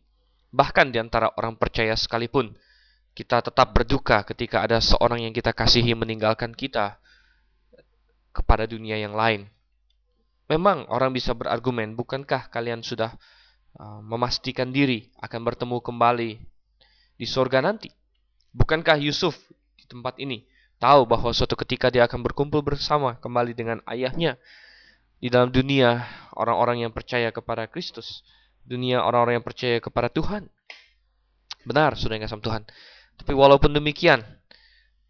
Bahkan 0.50 0.90
di 0.90 0.98
antara 0.98 1.30
orang 1.38 1.54
percaya 1.56 1.94
sekalipun, 1.94 2.58
kita 3.14 3.44
tetap 3.44 3.76
berduka 3.76 4.24
ketika 4.26 4.66
ada 4.66 4.82
seorang 4.82 5.28
yang 5.28 5.34
kita 5.36 5.54
kasihi 5.54 5.94
meninggalkan 5.94 6.56
kita 6.56 6.98
kepada 8.34 8.66
dunia 8.66 8.98
yang 8.98 9.14
lain. 9.14 9.50
Memang 10.50 10.90
orang 10.90 11.14
bisa 11.14 11.38
berargumen, 11.38 11.94
bukankah 11.94 12.50
kalian 12.50 12.82
sudah 12.82 13.14
uh, 13.78 14.02
memastikan 14.02 14.74
diri 14.74 15.14
akan 15.22 15.46
bertemu 15.46 15.78
kembali 15.78 16.32
di 17.20 17.26
sorga 17.30 17.62
nanti? 17.62 17.94
Bukankah 18.50 18.98
Yusuf 18.98 19.38
di 19.78 19.86
tempat 19.86 20.18
ini 20.18 20.42
tahu 20.82 21.06
bahwa 21.06 21.30
suatu 21.36 21.54
ketika 21.54 21.94
dia 21.94 22.08
akan 22.10 22.26
berkumpul 22.26 22.66
bersama 22.66 23.20
kembali 23.22 23.54
dengan 23.54 23.78
ayahnya 23.86 24.42
di 25.20 25.28
dalam 25.28 25.52
dunia 25.52 26.08
orang-orang 26.34 26.88
yang 26.88 26.92
percaya 26.96 27.30
kepada 27.30 27.68
Kristus, 27.68 28.24
dunia 28.70 29.02
orang-orang 29.02 29.42
yang 29.42 29.48
percaya 29.48 29.82
kepada 29.82 30.14
Tuhan. 30.14 30.46
Benar, 31.66 31.98
sudah 31.98 32.22
yang 32.22 32.30
Tuhan. 32.30 32.64
Tapi 33.18 33.34
walaupun 33.34 33.74
demikian, 33.74 34.22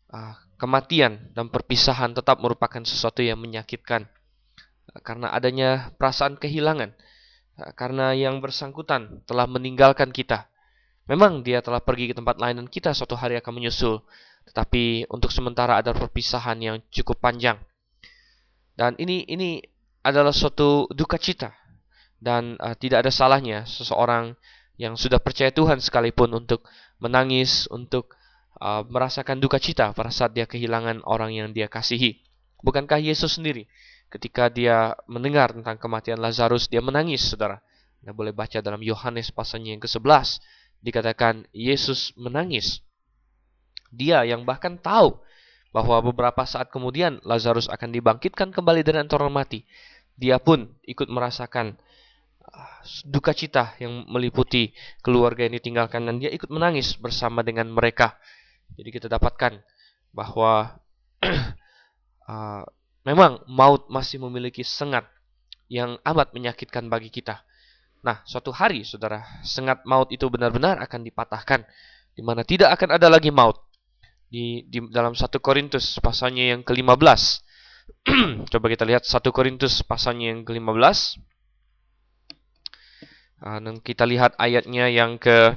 ah, 0.09 0.39
kematian 0.55 1.35
dan 1.35 1.51
perpisahan 1.51 2.15
tetap 2.15 2.39
merupakan 2.39 2.81
sesuatu 2.81 3.19
yang 3.19 3.37
menyakitkan 3.37 4.07
ah, 4.95 5.01
karena 5.03 5.35
adanya 5.35 5.91
perasaan 5.99 6.39
kehilangan, 6.39 6.95
ah, 7.59 7.71
karena 7.75 8.15
yang 8.15 8.39
bersangkutan 8.39 9.21
telah 9.27 9.45
meninggalkan 9.45 10.09
kita. 10.15 10.47
Memang 11.11 11.43
dia 11.43 11.59
telah 11.59 11.83
pergi 11.83 12.13
ke 12.13 12.15
tempat 12.15 12.39
lain 12.39 12.63
dan 12.63 12.67
kita 12.69 12.95
suatu 12.95 13.19
hari 13.19 13.35
akan 13.37 13.59
menyusul, 13.59 13.99
tetapi 14.49 15.09
untuk 15.11 15.33
sementara 15.35 15.77
ada 15.81 15.91
perpisahan 15.91 16.57
yang 16.63 16.77
cukup 16.93 17.19
panjang. 17.19 17.59
Dan 18.77 18.95
ini 18.95 19.27
ini 19.27 19.59
adalah 19.99 20.31
suatu 20.31 20.87
duka 20.95 21.19
cita 21.19 21.58
dan 22.19 22.60
uh, 22.60 22.75
tidak 22.75 23.08
ada 23.08 23.12
salahnya 23.12 23.63
seseorang 23.63 24.36
yang 24.79 24.95
sudah 24.95 25.19
percaya 25.19 25.51
Tuhan 25.51 25.84
sekalipun 25.84 26.32
untuk 26.32 26.63
menangis, 26.99 27.67
untuk 27.71 28.15
uh, 28.60 28.84
merasakan 28.88 29.39
duka 29.39 29.60
cita 29.60 29.91
pada 29.91 30.12
saat 30.12 30.36
dia 30.36 30.47
kehilangan 30.47 31.03
orang 31.03 31.36
yang 31.36 31.49
dia 31.51 31.67
kasihi. 31.67 32.23
Bukankah 32.63 32.99
Yesus 32.99 33.39
sendiri 33.39 33.67
ketika 34.12 34.51
dia 34.51 34.97
mendengar 35.08 35.55
tentang 35.55 35.79
kematian 35.79 36.19
Lazarus, 36.19 36.67
dia 36.67 36.84
menangis, 36.84 37.23
saudara. 37.23 37.63
Anda 38.03 38.15
boleh 38.15 38.32
baca 38.32 38.63
dalam 38.63 38.79
Yohanes 38.79 39.32
pasalnya 39.32 39.75
yang 39.75 39.84
ke-11. 39.84 40.39
dikatakan 40.79 41.43
Yesus 41.51 42.15
menangis. 42.15 42.79
Dia 43.91 44.23
yang 44.23 44.47
bahkan 44.47 44.79
tahu 44.79 45.19
bahwa 45.75 45.99
beberapa 45.99 46.47
saat 46.47 46.71
kemudian 46.71 47.19
Lazarus 47.27 47.67
akan 47.67 47.91
dibangkitkan 47.91 48.55
kembali 48.55 48.88
dari 48.88 49.03
antara 49.03 49.27
mati. 49.27 49.67
Dia 50.15 50.39
pun 50.39 50.71
ikut 50.88 51.12
merasakan 51.12 51.75
duka 53.05 53.31
cita 53.35 53.77
yang 53.77 54.05
meliputi 54.09 54.73
keluarga 55.05 55.45
yang 55.45 55.55
ditinggalkan 55.57 56.05
dan 56.05 56.17
dia 56.17 56.31
ikut 56.33 56.49
menangis 56.49 56.97
bersama 56.97 57.45
dengan 57.45 57.69
mereka. 57.69 58.17
Jadi 58.75 58.89
kita 58.89 59.07
dapatkan 59.09 59.62
bahwa 60.13 60.79
uh, 62.29 62.63
memang 63.05 63.41
maut 63.49 63.88
masih 63.89 64.21
memiliki 64.21 64.65
sengat 64.65 65.05
yang 65.69 66.01
amat 66.01 66.33
menyakitkan 66.33 66.89
bagi 66.89 67.13
kita. 67.13 67.45
Nah, 67.99 68.23
suatu 68.23 68.49
hari, 68.55 68.88
saudara, 68.88 69.21
sengat 69.43 69.83
maut 69.83 70.07
itu 70.09 70.25
benar-benar 70.31 70.79
akan 70.79 71.03
dipatahkan, 71.03 71.67
di 72.15 72.23
mana 72.23 72.47
tidak 72.47 72.73
akan 72.79 72.95
ada 72.95 73.12
lagi 73.12 73.29
maut. 73.29 73.59
Di, 74.29 74.63
di 74.69 74.77
dalam 74.93 75.17
satu 75.17 75.41
Korintus 75.41 75.97
pasalnya 75.99 76.53
yang 76.53 76.62
ke-15. 76.62 77.21
Coba 78.53 78.65
kita 78.69 78.85
lihat 78.85 79.03
satu 79.03 79.33
Korintus 79.33 79.81
pasalnya 79.83 80.31
yang 80.31 80.45
ke-15. 80.45 81.17
Dan 83.39 83.80
kita 83.80 84.04
lihat 84.04 84.36
ayatnya 84.36 84.91
yang 84.91 85.15
ke 85.15 85.56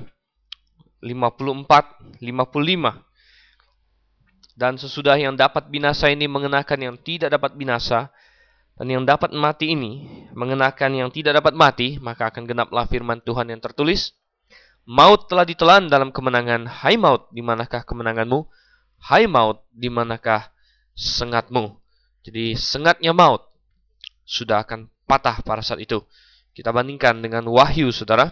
54, 1.03 2.23
55. 2.23 3.03
Dan 4.55 4.79
sesudah 4.79 5.19
yang 5.19 5.35
dapat 5.35 5.67
binasa 5.67 6.07
ini 6.13 6.31
mengenakan 6.31 6.79
yang 6.79 6.97
tidak 7.01 7.35
dapat 7.35 7.59
binasa, 7.59 8.15
dan 8.79 8.87
yang 8.89 9.05
dapat 9.05 9.35
mati 9.35 9.75
ini 9.75 10.25
mengenakan 10.33 10.97
yang 10.97 11.11
tidak 11.13 11.43
dapat 11.43 11.53
mati, 11.53 11.99
maka 11.99 12.31
akan 12.33 12.47
genaplah 12.49 12.87
firman 12.89 13.21
Tuhan 13.21 13.51
yang 13.51 13.61
tertulis. 13.61 14.15
Maut 14.83 15.31
telah 15.31 15.47
ditelan 15.47 15.87
dalam 15.87 16.11
kemenangan. 16.11 16.67
Hai 16.67 16.99
maut, 16.99 17.31
di 17.31 17.43
manakah 17.45 17.87
kemenanganmu? 17.87 18.43
Hai 18.99 19.31
maut, 19.31 19.63
di 19.71 19.87
manakah 19.87 20.51
sengatmu? 20.95 21.79
Jadi 22.23 22.55
sengatnya 22.55 23.15
maut 23.15 23.47
sudah 24.23 24.63
akan 24.63 24.91
patah 25.07 25.43
pada 25.43 25.63
saat 25.63 25.83
itu. 25.83 26.03
Kita 26.53 26.69
bandingkan 26.69 27.25
dengan 27.25 27.49
Wahyu, 27.49 27.89
saudara. 27.97 28.29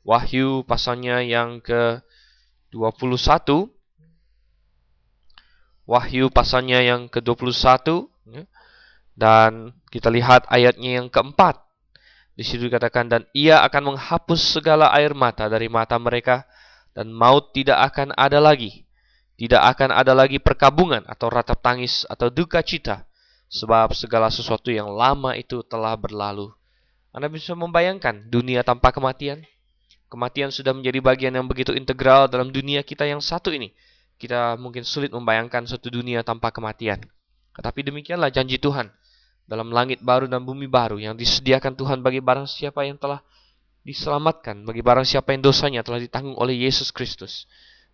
Wahyu 0.00 0.64
pasalnya 0.64 1.20
yang 1.20 1.60
ke-21. 1.60 3.68
Wahyu 5.84 6.32
pasalnya 6.32 6.80
yang 6.80 7.12
ke-21. 7.12 8.08
Dan 9.12 9.76
kita 9.92 10.08
lihat 10.08 10.48
ayatnya 10.48 11.04
yang 11.04 11.12
keempat. 11.12 11.60
Di 12.32 12.48
situ 12.48 12.64
dikatakan, 12.64 13.12
dan 13.12 13.28
ia 13.36 13.60
akan 13.60 13.92
menghapus 13.92 14.56
segala 14.56 14.88
air 14.96 15.12
mata 15.12 15.44
dari 15.46 15.68
mata 15.68 16.00
mereka, 16.00 16.48
dan 16.96 17.12
maut 17.12 17.52
tidak 17.52 17.92
akan 17.92 18.16
ada 18.16 18.40
lagi. 18.40 18.88
Tidak 19.36 19.60
akan 19.60 19.92
ada 19.92 20.16
lagi 20.16 20.40
perkabungan 20.40 21.04
atau 21.04 21.28
ratap 21.28 21.60
tangis 21.60 22.08
atau 22.08 22.32
duka 22.32 22.64
cita, 22.64 23.04
sebab 23.52 23.92
segala 23.92 24.32
sesuatu 24.32 24.72
yang 24.72 24.88
lama 24.88 25.36
itu 25.36 25.60
telah 25.62 25.94
berlalu. 25.94 26.50
Anda 27.14 27.30
bisa 27.30 27.54
membayangkan 27.54 28.26
dunia 28.26 28.66
tanpa 28.66 28.90
kematian? 28.90 29.46
Kematian 30.10 30.50
sudah 30.50 30.74
menjadi 30.74 30.98
bagian 30.98 31.30
yang 31.30 31.46
begitu 31.46 31.70
integral 31.70 32.26
dalam 32.26 32.50
dunia 32.50 32.82
kita 32.82 33.06
yang 33.06 33.22
satu 33.22 33.54
ini. 33.54 33.70
Kita 34.18 34.58
mungkin 34.58 34.82
sulit 34.82 35.14
membayangkan 35.14 35.62
suatu 35.62 35.94
dunia 35.94 36.26
tanpa 36.26 36.50
kematian. 36.50 37.06
Tetapi 37.54 37.86
demikianlah 37.86 38.34
janji 38.34 38.58
Tuhan 38.58 38.90
dalam 39.46 39.70
langit 39.70 40.02
baru 40.02 40.26
dan 40.26 40.42
bumi 40.42 40.66
baru 40.66 40.98
yang 40.98 41.14
disediakan 41.14 41.78
Tuhan 41.78 42.02
bagi 42.02 42.18
barang 42.18 42.50
siapa 42.50 42.82
yang 42.82 42.98
telah 42.98 43.22
diselamatkan, 43.86 44.66
bagi 44.66 44.82
barang 44.82 45.06
siapa 45.06 45.30
yang 45.38 45.46
dosanya 45.46 45.86
telah 45.86 46.02
ditanggung 46.02 46.34
oleh 46.34 46.66
Yesus 46.66 46.90
Kristus. 46.90 47.46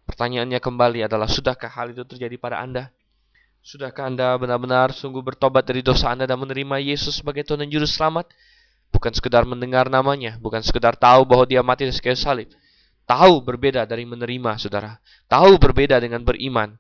Pertanyaannya 0.09 0.64
kembali 0.64 1.04
adalah, 1.04 1.28
sudahkah 1.28 1.68
hal 1.68 1.92
itu 1.92 2.09
terjadi 2.09 2.40
pada 2.40 2.62
Anda? 2.62 2.88
Sudahkah 3.61 4.09
Anda 4.09 4.33
benar-benar 4.40 4.96
sungguh 4.96 5.20
bertobat 5.20 5.68
dari 5.68 5.85
dosa 5.85 6.09
Anda 6.09 6.24
dan 6.24 6.40
menerima 6.40 6.80
Yesus 6.80 7.20
sebagai 7.20 7.44
Tuhan 7.44 7.66
dan 7.66 7.68
Juru 7.68 7.85
Selamat? 7.85 8.30
Bukan 8.90 9.14
sekedar 9.14 9.46
mendengar 9.46 9.87
namanya, 9.87 10.37
bukan 10.42 10.61
sekedar 10.61 10.98
tahu 10.98 11.24
bahwa 11.24 11.46
dia 11.46 11.62
mati 11.62 11.87
di 11.87 11.94
kayu 11.94 12.18
salib. 12.18 12.50
Tahu 13.07 13.42
berbeda 13.42 13.87
dari 13.87 14.07
menerima, 14.07 14.59
saudara. 14.61 14.98
Tahu 15.31 15.59
berbeda 15.59 15.98
dengan 16.03 16.22
beriman 16.22 16.76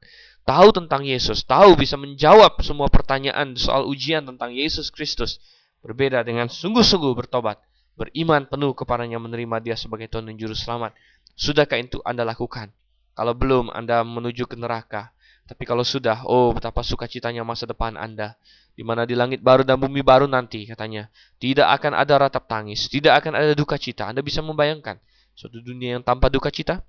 tahu 0.50 0.74
tentang 0.74 1.06
Yesus, 1.06 1.46
tahu 1.46 1.76
bisa 1.78 1.94
menjawab 1.94 2.58
semua 2.64 2.90
pertanyaan 2.90 3.54
soal 3.54 3.86
ujian 3.86 4.26
tentang 4.26 4.50
Yesus 4.50 4.90
Kristus, 4.90 5.38
berbeda 5.84 6.26
dengan 6.26 6.50
sungguh-sungguh 6.50 7.14
bertobat, 7.14 7.62
beriman 7.94 8.50
penuh 8.50 8.74
kepadanya 8.74 9.22
menerima 9.22 9.62
dia 9.62 9.76
sebagai 9.78 10.10
Tuhan 10.10 10.26
dan 10.26 10.34
Juru 10.34 10.56
Selamat. 10.56 10.96
Sudahkah 11.38 11.78
itu 11.78 12.02
Anda 12.02 12.26
lakukan? 12.26 12.74
Kalau 13.14 13.32
belum, 13.36 13.70
Anda 13.72 14.02
menuju 14.02 14.50
ke 14.50 14.58
neraka. 14.58 15.14
Tapi 15.46 15.62
kalau 15.66 15.82
sudah, 15.82 16.26
oh 16.26 16.50
betapa 16.50 16.82
sukacitanya 16.82 17.46
masa 17.46 17.70
depan 17.70 17.94
Anda. 17.94 18.34
Di 18.74 18.86
mana 18.86 19.04
di 19.04 19.12
langit 19.12 19.44
baru 19.44 19.66
dan 19.66 19.76
bumi 19.76 20.00
baru 20.00 20.24
nanti, 20.24 20.64
katanya. 20.64 21.10
Tidak 21.36 21.66
akan 21.66 21.92
ada 21.94 22.16
ratap 22.16 22.48
tangis, 22.48 22.88
tidak 22.88 23.20
akan 23.20 23.36
ada 23.36 23.52
duka 23.52 23.76
cita. 23.76 24.08
Anda 24.08 24.24
bisa 24.24 24.40
membayangkan 24.40 24.96
suatu 25.34 25.60
dunia 25.64 25.98
yang 25.98 26.04
tanpa 26.04 26.28
duka 26.28 26.52
cita? 26.52 26.84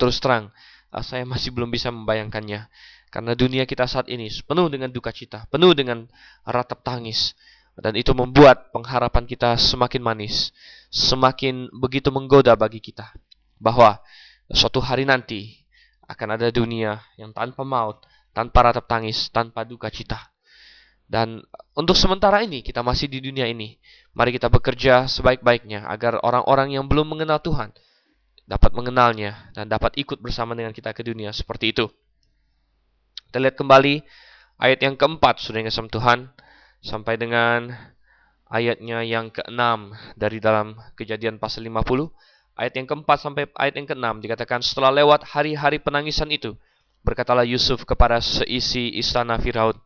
Terus 0.00 0.16
terang, 0.20 0.48
uh, 0.92 1.04
saya 1.04 1.28
masih 1.28 1.52
belum 1.52 1.68
bisa 1.68 1.92
membayangkannya. 1.92 2.68
Karena 3.10 3.32
dunia 3.34 3.66
kita 3.66 3.90
saat 3.90 4.06
ini 4.06 4.30
penuh 4.46 4.70
dengan 4.70 4.88
duka 4.88 5.10
cita, 5.10 5.44
penuh 5.50 5.74
dengan 5.74 6.06
ratap 6.46 6.86
tangis. 6.86 7.34
Dan 7.80 7.96
itu 7.96 8.12
membuat 8.12 8.70
pengharapan 8.76 9.24
kita 9.24 9.56
semakin 9.56 10.04
manis, 10.04 10.52
semakin 10.92 11.72
begitu 11.74 12.12
menggoda 12.12 12.54
bagi 12.54 12.78
kita. 12.78 13.10
Bahwa 13.56 13.98
suatu 14.52 14.78
hari 14.78 15.08
nanti 15.08 15.64
akan 16.06 16.38
ada 16.38 16.50
dunia 16.54 17.02
yang 17.18 17.34
tanpa 17.34 17.62
maut, 17.66 18.02
tanpa 18.30 18.70
ratap 18.70 18.86
tangis, 18.86 19.30
tanpa 19.30 19.66
duka 19.66 19.90
cita. 19.90 20.29
Dan 21.10 21.42
untuk 21.74 21.98
sementara 21.98 22.38
ini 22.46 22.62
kita 22.62 22.86
masih 22.86 23.10
di 23.10 23.18
dunia 23.18 23.50
ini. 23.50 23.74
Mari 24.14 24.30
kita 24.30 24.46
bekerja 24.46 25.10
sebaik-baiknya 25.10 25.90
agar 25.90 26.22
orang-orang 26.22 26.78
yang 26.78 26.86
belum 26.86 27.18
mengenal 27.18 27.42
Tuhan 27.42 27.74
dapat 28.46 28.70
mengenalnya 28.78 29.50
dan 29.50 29.66
dapat 29.66 29.98
ikut 29.98 30.22
bersama 30.22 30.54
dengan 30.54 30.70
kita 30.70 30.94
ke 30.94 31.02
dunia 31.02 31.34
seperti 31.34 31.74
itu. 31.74 31.90
Kita 33.26 33.42
lihat 33.42 33.58
kembali 33.58 34.06
ayat 34.62 34.78
yang 34.86 34.94
keempat 34.94 35.42
sudah 35.42 35.62
yang 35.62 35.70
Tuhan 35.70 36.30
sampai 36.78 37.14
dengan 37.18 37.74
ayatnya 38.46 39.02
yang 39.02 39.34
keenam 39.34 39.94
dari 40.14 40.38
dalam 40.38 40.78
kejadian 40.94 41.42
pasal 41.42 41.66
50 41.66 42.10
ayat 42.58 42.74
yang 42.74 42.86
keempat 42.86 43.18
sampai 43.22 43.46
ayat 43.54 43.74
yang 43.78 43.86
keenam 43.86 44.18
dikatakan 44.18 44.62
setelah 44.62 44.90
lewat 44.90 45.22
hari-hari 45.26 45.78
penangisan 45.78 46.30
itu 46.34 46.58
berkatalah 47.06 47.46
Yusuf 47.46 47.86
kepada 47.86 48.18
seisi 48.18 48.94
istana 48.98 49.38
Firaun 49.38 49.78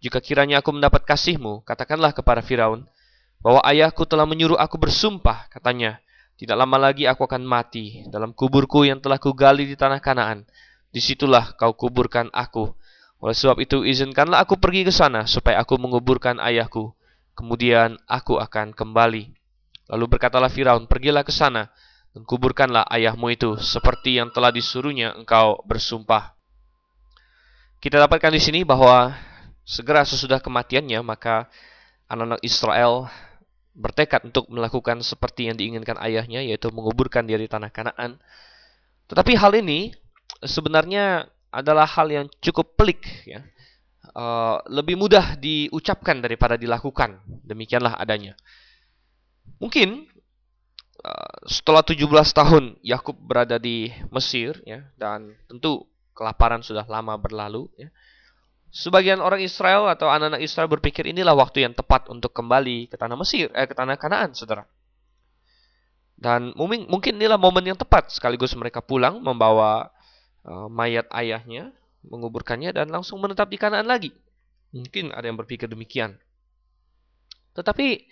jika 0.00 0.18
kiranya 0.20 0.64
aku 0.64 0.72
mendapat 0.72 1.04
kasihmu 1.04 1.64
katakanlah 1.64 2.12
kepada 2.16 2.40
Firaun 2.40 2.88
bahwa 3.40 3.60
ayahku 3.64 4.04
telah 4.04 4.28
menyuruh 4.28 4.56
aku 4.56 4.76
bersumpah 4.76 5.48
katanya 5.52 6.00
tidak 6.40 6.56
lama 6.56 6.80
lagi 6.80 7.04
aku 7.04 7.28
akan 7.28 7.44
mati 7.44 8.00
dalam 8.08 8.32
kuburku 8.32 8.88
yang 8.88 8.96
telah 8.96 9.20
kugali 9.20 9.68
di 9.68 9.76
tanah 9.76 10.00
Kanaan. 10.00 10.48
Di 10.88 10.96
situlah 10.96 11.52
kau 11.52 11.76
kuburkan 11.76 12.32
aku. 12.32 12.72
Oleh 13.20 13.36
sebab 13.36 13.60
itu 13.60 13.84
izinkanlah 13.84 14.48
aku 14.48 14.56
pergi 14.56 14.88
ke 14.88 14.88
sana 14.88 15.28
supaya 15.28 15.60
aku 15.60 15.76
menguburkan 15.76 16.40
ayahku. 16.40 16.96
Kemudian 17.36 18.00
aku 18.08 18.40
akan 18.40 18.72
kembali. 18.72 19.36
Lalu 19.92 20.04
berkatalah 20.16 20.48
Firaun, 20.48 20.88
pergilah 20.88 21.28
ke 21.28 21.32
sana 21.34 21.68
dan 22.16 22.24
kuburkanlah 22.24 22.88
ayahmu 22.88 23.36
itu 23.36 23.60
seperti 23.60 24.16
yang 24.16 24.32
telah 24.32 24.48
disuruhnya 24.48 25.12
engkau 25.20 25.60
bersumpah. 25.68 26.40
Kita 27.84 28.00
dapatkan 28.00 28.32
di 28.32 28.40
sini 28.40 28.60
bahwa 28.64 29.12
segera 29.64 30.02
sesudah 30.02 30.42
kematiannya 30.42 31.00
maka 31.04 31.46
anak-anak 32.10 32.42
Israel 32.42 33.06
bertekad 33.80 34.26
untuk 34.26 34.50
melakukan 34.50 35.00
seperti 35.00 35.46
yang 35.48 35.56
diinginkan 35.56 35.96
ayahnya, 36.02 36.42
yaitu 36.42 36.68
menguburkan 36.74 37.24
dia 37.24 37.38
di 37.38 37.46
tanah 37.46 37.70
Kanaan. 37.70 38.18
Tetapi 39.06 39.32
hal 39.38 39.56
ini 39.56 39.94
sebenarnya 40.42 41.30
adalah 41.54 41.86
hal 41.86 42.10
yang 42.10 42.26
cukup 42.42 42.74
pelik, 42.74 43.02
ya. 43.26 43.46
Uh, 44.10 44.58
lebih 44.66 44.98
mudah 44.98 45.38
diucapkan 45.38 46.18
daripada 46.18 46.58
dilakukan. 46.58 47.22
Demikianlah 47.46 47.94
adanya. 47.94 48.34
Mungkin 49.62 50.10
uh, 51.06 51.34
setelah 51.46 51.86
17 51.86 52.10
tahun 52.34 52.74
Yakub 52.82 53.14
berada 53.22 53.54
di 53.62 53.94
Mesir, 54.10 54.58
ya, 54.66 54.82
dan 54.98 55.38
tentu 55.46 55.86
kelaparan 56.18 56.58
sudah 56.60 56.82
lama 56.90 57.14
berlalu, 57.14 57.70
ya. 57.78 57.88
Sebagian 58.70 59.18
orang 59.18 59.42
Israel 59.42 59.90
atau 59.90 60.06
anak-anak 60.06 60.46
Israel 60.46 60.70
berpikir 60.70 61.02
inilah 61.02 61.34
waktu 61.34 61.66
yang 61.66 61.74
tepat 61.74 62.06
untuk 62.06 62.30
kembali 62.30 62.86
ke 62.86 62.94
tanah 62.94 63.18
Mesir, 63.18 63.50
eh, 63.50 63.66
ke 63.66 63.74
tanah 63.74 63.98
Kanaan, 63.98 64.30
saudara. 64.30 64.62
Dan 66.14 66.54
mungkin, 66.54 66.86
inilah 67.16 67.40
momen 67.40 67.66
yang 67.66 67.78
tepat 67.80 68.14
sekaligus 68.14 68.52
mereka 68.52 68.84
pulang 68.84 69.24
membawa 69.24 69.88
uh, 70.44 70.68
mayat 70.68 71.08
ayahnya, 71.16 71.72
menguburkannya 72.04 72.76
dan 72.76 72.92
langsung 72.92 73.18
menetap 73.18 73.48
di 73.48 73.56
Kanaan 73.56 73.88
lagi. 73.88 74.12
Mungkin 74.70 75.16
ada 75.16 75.26
yang 75.26 75.40
berpikir 75.40 75.66
demikian. 75.66 76.20
Tetapi 77.56 78.06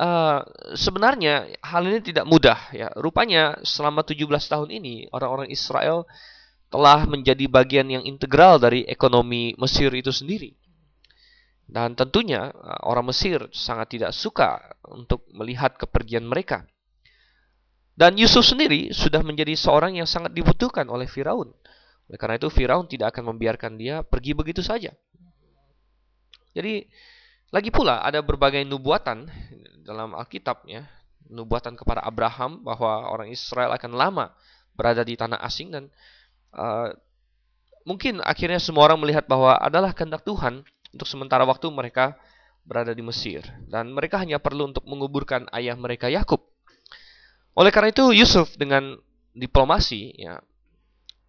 uh, 0.00 0.40
sebenarnya 0.74 1.60
hal 1.60 1.86
ini 1.86 2.00
tidak 2.02 2.24
mudah 2.24 2.58
ya. 2.72 2.88
Rupanya 2.96 3.60
selama 3.62 4.02
17 4.02 4.26
tahun 4.26 4.68
ini 4.72 5.12
orang-orang 5.12 5.52
Israel 5.52 6.08
telah 6.76 7.08
menjadi 7.08 7.48
bagian 7.48 7.88
yang 7.88 8.04
integral 8.04 8.60
dari 8.60 8.84
ekonomi 8.84 9.56
Mesir 9.56 9.88
itu 9.96 10.12
sendiri. 10.12 10.52
Dan 11.64 11.96
tentunya 11.96 12.52
uh, 12.52 12.84
orang 12.84 13.08
Mesir 13.08 13.48
sangat 13.48 13.96
tidak 13.96 14.12
suka 14.12 14.60
untuk 14.84 15.24
melihat 15.32 15.72
kepergian 15.80 16.28
mereka. 16.28 16.68
Dan 17.96 18.20
Yusuf 18.20 18.44
sendiri 18.44 18.92
sudah 18.92 19.24
menjadi 19.24 19.56
seorang 19.56 19.96
yang 19.96 20.04
sangat 20.04 20.36
dibutuhkan 20.36 20.84
oleh 20.92 21.08
Firaun. 21.08 21.48
Oleh 22.12 22.18
karena 22.20 22.36
itu 22.36 22.52
Firaun 22.52 22.84
tidak 22.84 23.16
akan 23.16 23.32
membiarkan 23.32 23.80
dia 23.80 24.04
pergi 24.04 24.36
begitu 24.36 24.60
saja. 24.60 24.92
Jadi 26.52 26.84
lagi 27.56 27.72
pula 27.72 28.04
ada 28.04 28.20
berbagai 28.20 28.60
nubuatan 28.68 29.32
dalam 29.80 30.12
Alkitab 30.12 30.68
ya, 30.68 30.84
nubuatan 31.32 31.72
kepada 31.72 32.04
Abraham 32.04 32.60
bahwa 32.60 33.08
orang 33.08 33.32
Israel 33.32 33.72
akan 33.72 33.96
lama 33.96 34.36
berada 34.76 35.00
di 35.00 35.16
tanah 35.16 35.40
asing 35.40 35.72
dan 35.72 35.88
uh, 36.54 36.94
mungkin 37.86 38.18
akhirnya 38.20 38.58
semua 38.58 38.90
orang 38.90 38.98
melihat 39.00 39.24
bahwa 39.30 39.56
adalah 39.58 39.94
kehendak 39.94 40.26
Tuhan 40.26 40.66
untuk 40.92 41.06
sementara 41.06 41.46
waktu 41.46 41.70
mereka 41.70 42.18
berada 42.66 42.90
di 42.90 43.00
Mesir 43.00 43.46
dan 43.70 43.94
mereka 43.94 44.18
hanya 44.18 44.42
perlu 44.42 44.74
untuk 44.74 44.82
menguburkan 44.84 45.46
ayah 45.54 45.78
mereka 45.78 46.10
Yakub. 46.10 46.42
Oleh 47.56 47.70
karena 47.70 47.94
itu 47.94 48.12
Yusuf 48.12 48.58
dengan 48.58 48.98
diplomasi 49.32 50.12
ya 50.18 50.42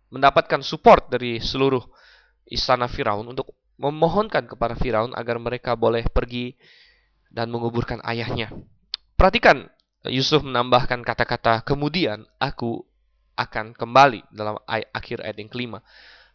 mendapatkan 0.09 0.63
support 0.65 1.13
dari 1.13 1.37
seluruh 1.37 1.83
istana 2.47 2.89
Firaun 2.89 3.27
untuk 3.31 3.53
memohonkan 3.77 4.49
kepada 4.49 4.73
Firaun 4.73 5.13
agar 5.13 5.37
mereka 5.37 5.77
boleh 5.77 6.09
pergi 6.09 6.57
dan 7.29 7.53
menguburkan 7.53 8.01
ayahnya. 8.07 8.49
Perhatikan 9.13 9.69
Yusuf 10.07 10.41
menambahkan 10.41 11.03
kata-kata 11.03 11.61
kemudian 11.61 12.25
aku 12.41 12.81
akan 13.37 13.77
kembali 13.77 14.33
dalam 14.33 14.57
akhir 14.67 15.21
ayat 15.21 15.37
yang 15.37 15.51
kelima. 15.53 15.79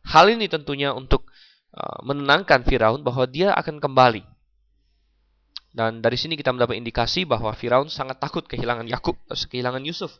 Hal 0.06 0.30
ini 0.30 0.46
tentunya 0.46 0.94
untuk 0.94 1.26
Uh, 1.72 2.04
menenangkan 2.04 2.68
Firaun 2.68 3.00
bahwa 3.00 3.24
dia 3.24 3.48
akan 3.56 3.80
kembali. 3.80 4.20
Dan 5.72 6.04
dari 6.04 6.20
sini 6.20 6.36
kita 6.36 6.52
mendapat 6.52 6.76
indikasi 6.76 7.24
bahwa 7.24 7.48
Firaun 7.56 7.88
sangat 7.88 8.20
takut 8.20 8.44
kehilangan 8.44 8.84
Yakub, 8.84 9.16
uh, 9.32 9.40
kehilangan 9.48 9.80
Yusuf 9.80 10.12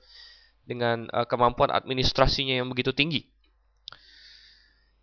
dengan 0.64 1.12
uh, 1.12 1.28
kemampuan 1.28 1.68
administrasinya 1.68 2.56
yang 2.56 2.72
begitu 2.72 2.96
tinggi. 2.96 3.28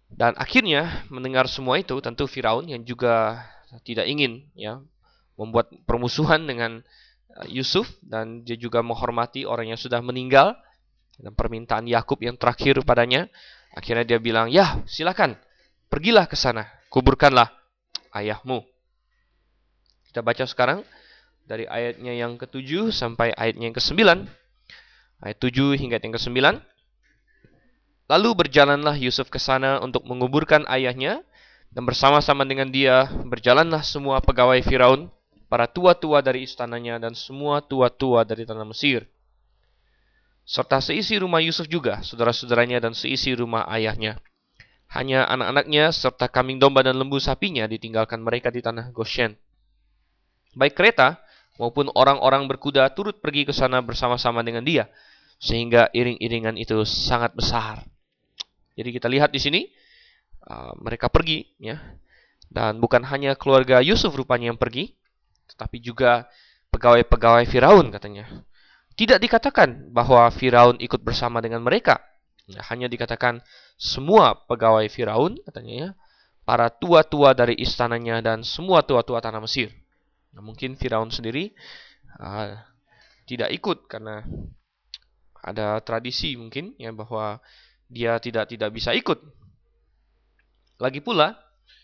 Dan 0.10 0.34
akhirnya 0.42 1.06
mendengar 1.14 1.46
semua 1.46 1.78
itu 1.78 1.94
tentu 2.02 2.26
Firaun 2.26 2.66
yang 2.66 2.82
juga 2.82 3.46
tidak 3.86 4.10
ingin 4.10 4.50
ya 4.58 4.82
membuat 5.38 5.70
permusuhan 5.86 6.50
dengan 6.50 6.82
Yusuf 7.46 7.86
dan 8.02 8.42
dia 8.42 8.58
juga 8.58 8.82
menghormati 8.82 9.46
orang 9.46 9.70
yang 9.70 9.78
sudah 9.78 10.02
meninggal 10.02 10.58
dan 11.20 11.36
permintaan 11.36 11.86
Yakub 11.86 12.20
yang 12.24 12.40
terakhir 12.40 12.80
padanya 12.88 13.28
akhirnya 13.76 14.08
dia 14.08 14.20
bilang 14.20 14.48
ya 14.50 14.82
silakan 14.88 15.38
Pergilah 15.90 16.30
ke 16.30 16.38
sana, 16.38 16.70
kuburkanlah 16.94 17.50
ayahmu. 18.14 18.62
Kita 20.06 20.22
baca 20.22 20.46
sekarang 20.46 20.86
dari 21.50 21.66
ayatnya 21.66 22.14
yang 22.14 22.38
ke-7 22.38 22.94
sampai 22.94 23.34
ayatnya 23.34 23.74
yang 23.74 23.78
ke-9. 23.78 23.98
Ayat 25.18 25.38
7 25.42 25.82
hingga 25.82 25.98
yang 25.98 26.14
ke-9. 26.14 26.38
Lalu 28.06 28.30
berjalanlah 28.38 29.02
Yusuf 29.02 29.34
ke 29.34 29.42
sana 29.42 29.82
untuk 29.82 30.06
menguburkan 30.06 30.70
ayahnya 30.70 31.26
dan 31.74 31.90
bersama-sama 31.90 32.46
dengan 32.46 32.70
dia 32.70 33.10
berjalanlah 33.26 33.82
semua 33.82 34.22
pegawai 34.22 34.62
Firaun, 34.62 35.10
para 35.50 35.66
tua-tua 35.66 36.22
dari 36.22 36.46
istananya 36.46 37.02
dan 37.02 37.18
semua 37.18 37.66
tua-tua 37.66 38.22
dari 38.30 38.46
tanah 38.46 38.66
Mesir. 38.70 39.10
Serta 40.50 40.82
seisi 40.82 41.14
rumah 41.22 41.46
Yusuf 41.46 41.70
juga, 41.70 42.02
saudara-saudaranya 42.02 42.82
dan 42.82 42.98
seisi 42.98 43.38
rumah 43.38 43.70
ayahnya. 43.70 44.18
Hanya 44.90 45.30
anak-anaknya 45.30 45.94
serta 45.94 46.26
kambing 46.26 46.58
domba 46.58 46.82
dan 46.82 46.98
lembu 46.98 47.22
sapinya 47.22 47.70
ditinggalkan 47.70 48.18
mereka 48.26 48.50
di 48.50 48.58
tanah 48.58 48.90
Goshen. 48.90 49.38
Baik 50.58 50.74
kereta 50.74 51.22
maupun 51.62 51.94
orang-orang 51.94 52.50
berkuda 52.50 52.90
turut 52.98 53.22
pergi 53.22 53.46
ke 53.46 53.54
sana 53.54 53.78
bersama-sama 53.86 54.42
dengan 54.42 54.66
dia, 54.66 54.90
sehingga 55.38 55.94
iring-iringan 55.94 56.58
itu 56.58 56.82
sangat 56.82 57.38
besar. 57.38 57.86
Jadi 58.74 58.90
kita 58.90 59.06
lihat 59.06 59.30
di 59.30 59.38
sini 59.38 59.70
uh, 60.50 60.74
mereka 60.82 61.14
pergi, 61.14 61.46
ya, 61.62 61.78
dan 62.50 62.82
bukan 62.82 63.06
hanya 63.06 63.38
keluarga 63.38 63.86
Yusuf 63.86 64.18
rupanya 64.18 64.50
yang 64.50 64.58
pergi, 64.58 64.98
tetapi 65.54 65.78
juga 65.78 66.26
pegawai-pegawai 66.74 67.46
Firaun 67.46 67.94
katanya. 67.94 68.49
Tidak 69.00 69.16
dikatakan 69.16 69.96
bahwa 69.96 70.28
Firaun 70.28 70.76
ikut 70.84 71.00
bersama 71.00 71.40
dengan 71.40 71.64
mereka, 71.64 72.04
Ya, 72.50 72.66
hanya 72.74 72.90
dikatakan 72.90 73.46
semua 73.78 74.34
pegawai 74.50 74.90
Firaun 74.90 75.38
katanya 75.46 75.74
ya, 75.78 75.90
para 76.50 76.74
tua-tua 76.74 77.38
dari 77.38 77.54
istananya 77.62 78.26
dan 78.26 78.42
semua 78.42 78.82
tua-tua 78.82 79.22
tanah 79.22 79.38
Mesir. 79.38 79.70
Nah, 80.34 80.42
mungkin 80.42 80.74
Firaun 80.74 81.14
sendiri 81.14 81.54
uh, 82.18 82.58
tidak 83.30 83.54
ikut 83.54 83.86
karena 83.86 84.26
ada 85.46 85.78
tradisi 85.86 86.34
mungkin 86.34 86.74
ya 86.82 86.90
bahwa 86.90 87.38
dia 87.86 88.18
tidak 88.18 88.50
tidak 88.50 88.74
bisa 88.74 88.98
ikut. 88.98 89.22
Lagi 90.82 91.06
pula 91.06 91.38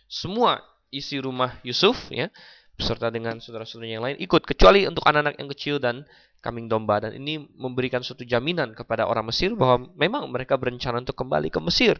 semua 0.10 0.66
isi 0.90 1.22
rumah 1.22 1.62
Yusuf 1.62 2.10
ya 2.10 2.34
beserta 2.76 3.08
dengan 3.08 3.40
saudara-saudara 3.40 3.88
yang 3.88 4.04
lain 4.04 4.20
ikut 4.20 4.44
kecuali 4.44 4.84
untuk 4.84 5.08
anak-anak 5.08 5.40
yang 5.40 5.50
kecil 5.52 5.76
dan 5.80 6.04
kambing 6.44 6.70
domba 6.70 7.02
dan 7.02 7.16
ini 7.16 7.42
memberikan 7.58 8.04
suatu 8.06 8.22
jaminan 8.22 8.76
kepada 8.76 9.10
orang 9.10 9.26
Mesir 9.26 9.56
bahwa 9.58 9.90
memang 9.98 10.30
mereka 10.30 10.60
berencana 10.60 11.02
untuk 11.02 11.18
kembali 11.18 11.50
ke 11.50 11.58
Mesir. 11.64 11.98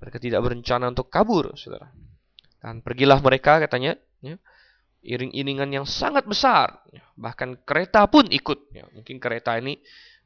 Mereka 0.00 0.20
tidak 0.20 0.40
berencana 0.44 0.88
untuk 0.92 1.08
kabur, 1.08 1.52
Saudara. 1.56 1.88
Dan 2.60 2.84
pergilah 2.84 3.20
mereka 3.24 3.56
katanya 3.60 3.96
ya, 4.20 4.36
iring-iringan 5.00 5.72
yang 5.72 5.86
sangat 5.88 6.28
besar, 6.28 6.84
bahkan 7.16 7.56
kereta 7.64 8.04
pun 8.04 8.28
ikut. 8.28 8.68
Ya, 8.76 8.84
mungkin 8.92 9.16
kereta 9.16 9.56
ini 9.56 9.80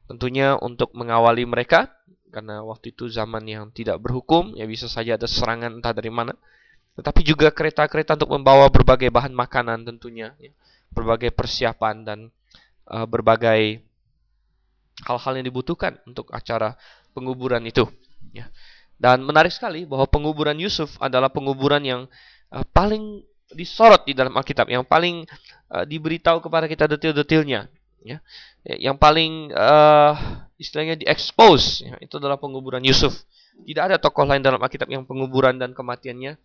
tentunya 0.07 0.59
untuk 0.59 0.91
mengawali 0.91 1.47
mereka 1.47 1.91
karena 2.35 2.59
waktu 2.67 2.91
itu 2.91 3.07
zaman 3.07 3.47
yang 3.47 3.71
tidak 3.71 4.03
berhukum, 4.03 4.51
ya 4.59 4.67
bisa 4.67 4.91
saja 4.91 5.15
ada 5.15 5.23
serangan 5.23 5.79
entah 5.79 5.95
dari 5.95 6.11
mana 6.11 6.35
tetapi 6.95 7.27
juga 7.27 7.51
kereta-kereta 7.51 8.15
untuk 8.15 8.31
membawa 8.39 8.71
berbagai 8.71 9.11
bahan 9.11 9.35
makanan 9.35 9.83
tentunya, 9.83 10.31
ya. 10.39 10.51
berbagai 10.95 11.35
persiapan 11.35 12.07
dan 12.07 12.19
uh, 12.87 13.03
berbagai 13.03 13.83
hal-hal 15.03 15.33
yang 15.35 15.45
dibutuhkan 15.51 15.99
untuk 16.07 16.31
acara 16.31 16.79
penguburan 17.11 17.59
itu. 17.67 17.83
Ya. 18.31 18.47
Dan 18.95 19.27
menarik 19.27 19.51
sekali 19.51 19.83
bahwa 19.83 20.07
penguburan 20.07 20.55
Yusuf 20.55 20.95
adalah 21.03 21.27
penguburan 21.27 21.83
yang 21.83 22.01
uh, 22.55 22.63
paling 22.71 23.27
disorot 23.51 24.07
di 24.07 24.15
dalam 24.15 24.31
Alkitab, 24.31 24.71
yang 24.71 24.87
paling 24.87 25.27
uh, 25.75 25.83
diberitahu 25.83 26.39
kepada 26.39 26.65
kita 26.71 26.87
detil-detilnya, 26.95 27.67
ya. 28.07 28.23
Yang 28.65 28.97
paling 28.97 29.51
uh, 29.53 30.15
istilahnya 30.57 30.95
diekspos, 30.97 31.83
ya, 31.85 31.99
itu 31.99 32.17
adalah 32.17 32.39
penguburan 32.39 32.81
Yusuf. 32.81 33.13
Tidak 33.67 33.83
ada 33.83 33.99
tokoh 33.99 34.23
lain 34.23 34.41
dalam 34.41 34.63
Alkitab 34.63 34.87
yang 34.87 35.03
penguburan 35.03 35.59
dan 35.59 35.75
kematiannya 35.75 36.39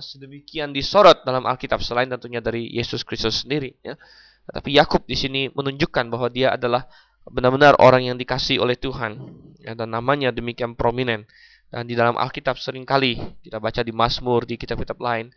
sedemikian 0.00 0.70
disorot 0.70 1.26
dalam 1.26 1.44
Alkitab 1.44 1.82
selain 1.82 2.08
tentunya 2.08 2.38
dari 2.38 2.70
Yesus 2.70 3.02
Kristus 3.02 3.44
sendiri 3.44 3.76
ya. 3.82 3.98
Tapi 4.42 4.74
Yakub 4.74 5.06
di 5.06 5.14
sini 5.14 5.46
menunjukkan 5.54 6.10
bahwa 6.10 6.26
dia 6.26 6.54
adalah 6.54 6.86
benar-benar 7.30 7.78
orang 7.78 8.10
yang 8.10 8.16
dikasih 8.18 8.58
oleh 8.58 8.74
Tuhan 8.74 9.14
ya, 9.62 9.78
dan 9.78 9.94
namanya 9.94 10.34
demikian 10.34 10.74
prominent 10.74 11.30
dan 11.70 11.86
di 11.86 11.94
dalam 11.94 12.18
Alkitab 12.18 12.58
sering 12.58 12.82
kali 12.82 13.14
kita 13.46 13.62
baca 13.62 13.80
di 13.86 13.94
Mazmur 13.94 14.42
di 14.42 14.58
kitab-kitab 14.58 14.98
lain 14.98 15.30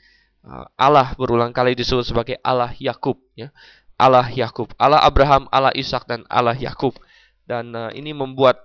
uh, 0.45 0.65
Allah 0.77 1.13
berulang 1.13 1.53
kali 1.53 1.77
disebut 1.77 2.05
sebagai 2.05 2.35
Allah 2.41 2.73
Yakub 2.77 3.21
ya. 3.37 3.49
Allah 3.95 4.27
Yakub, 4.27 4.75
Allah 4.75 4.99
Abraham, 4.99 5.47
Allah 5.55 5.71
Ishak 5.71 6.03
dan 6.03 6.27
Allah 6.27 6.55
Yakub. 6.59 6.99
Dan 7.47 7.71
uh, 7.71 7.87
ini 7.95 8.11
membuat 8.11 8.59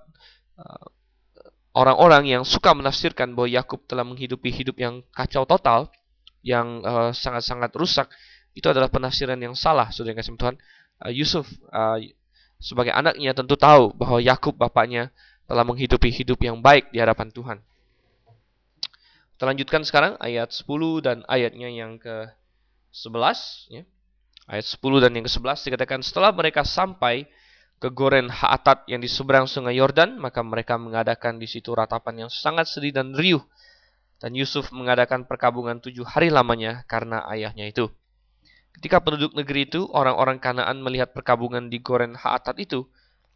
orang-orang 1.75 2.27
yang 2.27 2.43
suka 2.43 2.75
menafsirkan 2.75 3.35
bahwa 3.35 3.49
Yakub 3.51 3.87
telah 3.87 4.03
menghidupi 4.03 4.51
hidup 4.51 4.77
yang 4.79 5.07
kacau 5.15 5.47
total, 5.47 5.91
yang 6.43 6.83
eh, 6.83 7.11
sangat-sangat 7.13 7.71
uh, 7.71 7.79
rusak, 7.79 8.09
itu 8.57 8.67
adalah 8.67 8.91
penafsiran 8.91 9.39
yang 9.39 9.55
salah, 9.55 9.93
saudara 9.93 10.19
kasih 10.19 10.35
Tuhan. 10.35 10.57
Uh, 11.01 11.13
Yusuf 11.13 11.47
uh, 11.71 12.01
sebagai 12.61 12.93
anaknya 12.93 13.33
tentu 13.33 13.57
tahu 13.57 13.95
bahwa 13.97 14.19
Yakub 14.21 14.57
bapaknya 14.57 15.09
telah 15.49 15.65
menghidupi 15.65 16.13
hidup 16.13 16.39
yang 16.45 16.61
baik 16.61 16.93
di 16.93 16.99
hadapan 17.01 17.33
Tuhan. 17.33 17.59
Kita 19.35 19.49
lanjutkan 19.49 19.83
sekarang 19.89 20.13
ayat 20.21 20.53
10 20.53 20.69
dan 21.01 21.25
ayatnya 21.25 21.73
yang 21.73 21.97
ke-11 21.97 23.39
ya. 23.73 23.83
Ayat 24.45 24.67
10 24.69 25.01
dan 25.01 25.17
yang 25.17 25.25
ke-11 25.25 25.65
dikatakan 25.65 26.05
setelah 26.05 26.29
mereka 26.37 26.61
sampai 26.61 27.25
ke 27.81 27.89
Goren 27.89 28.29
Haatat 28.29 28.85
yang 28.93 29.01
di 29.01 29.09
seberang 29.09 29.49
sungai 29.49 29.81
Yordan, 29.81 30.21
maka 30.21 30.45
mereka 30.45 30.77
mengadakan 30.77 31.41
di 31.41 31.49
situ 31.49 31.73
ratapan 31.73 32.29
yang 32.29 32.31
sangat 32.31 32.69
sedih 32.69 32.93
dan 32.93 33.17
riuh. 33.17 33.41
Dan 34.21 34.37
Yusuf 34.37 34.69
mengadakan 34.69 35.25
perkabungan 35.25 35.81
tujuh 35.81 36.05
hari 36.05 36.29
lamanya 36.29 36.85
karena 36.85 37.25
ayahnya 37.33 37.73
itu. 37.73 37.89
Ketika 38.77 39.01
penduduk 39.01 39.33
negeri 39.33 39.65
itu, 39.65 39.89
orang-orang 39.97 40.37
Kanaan 40.37 40.85
melihat 40.85 41.17
perkabungan 41.17 41.73
di 41.73 41.81
Goren 41.81 42.13
Haatat 42.21 42.61
itu, 42.61 42.85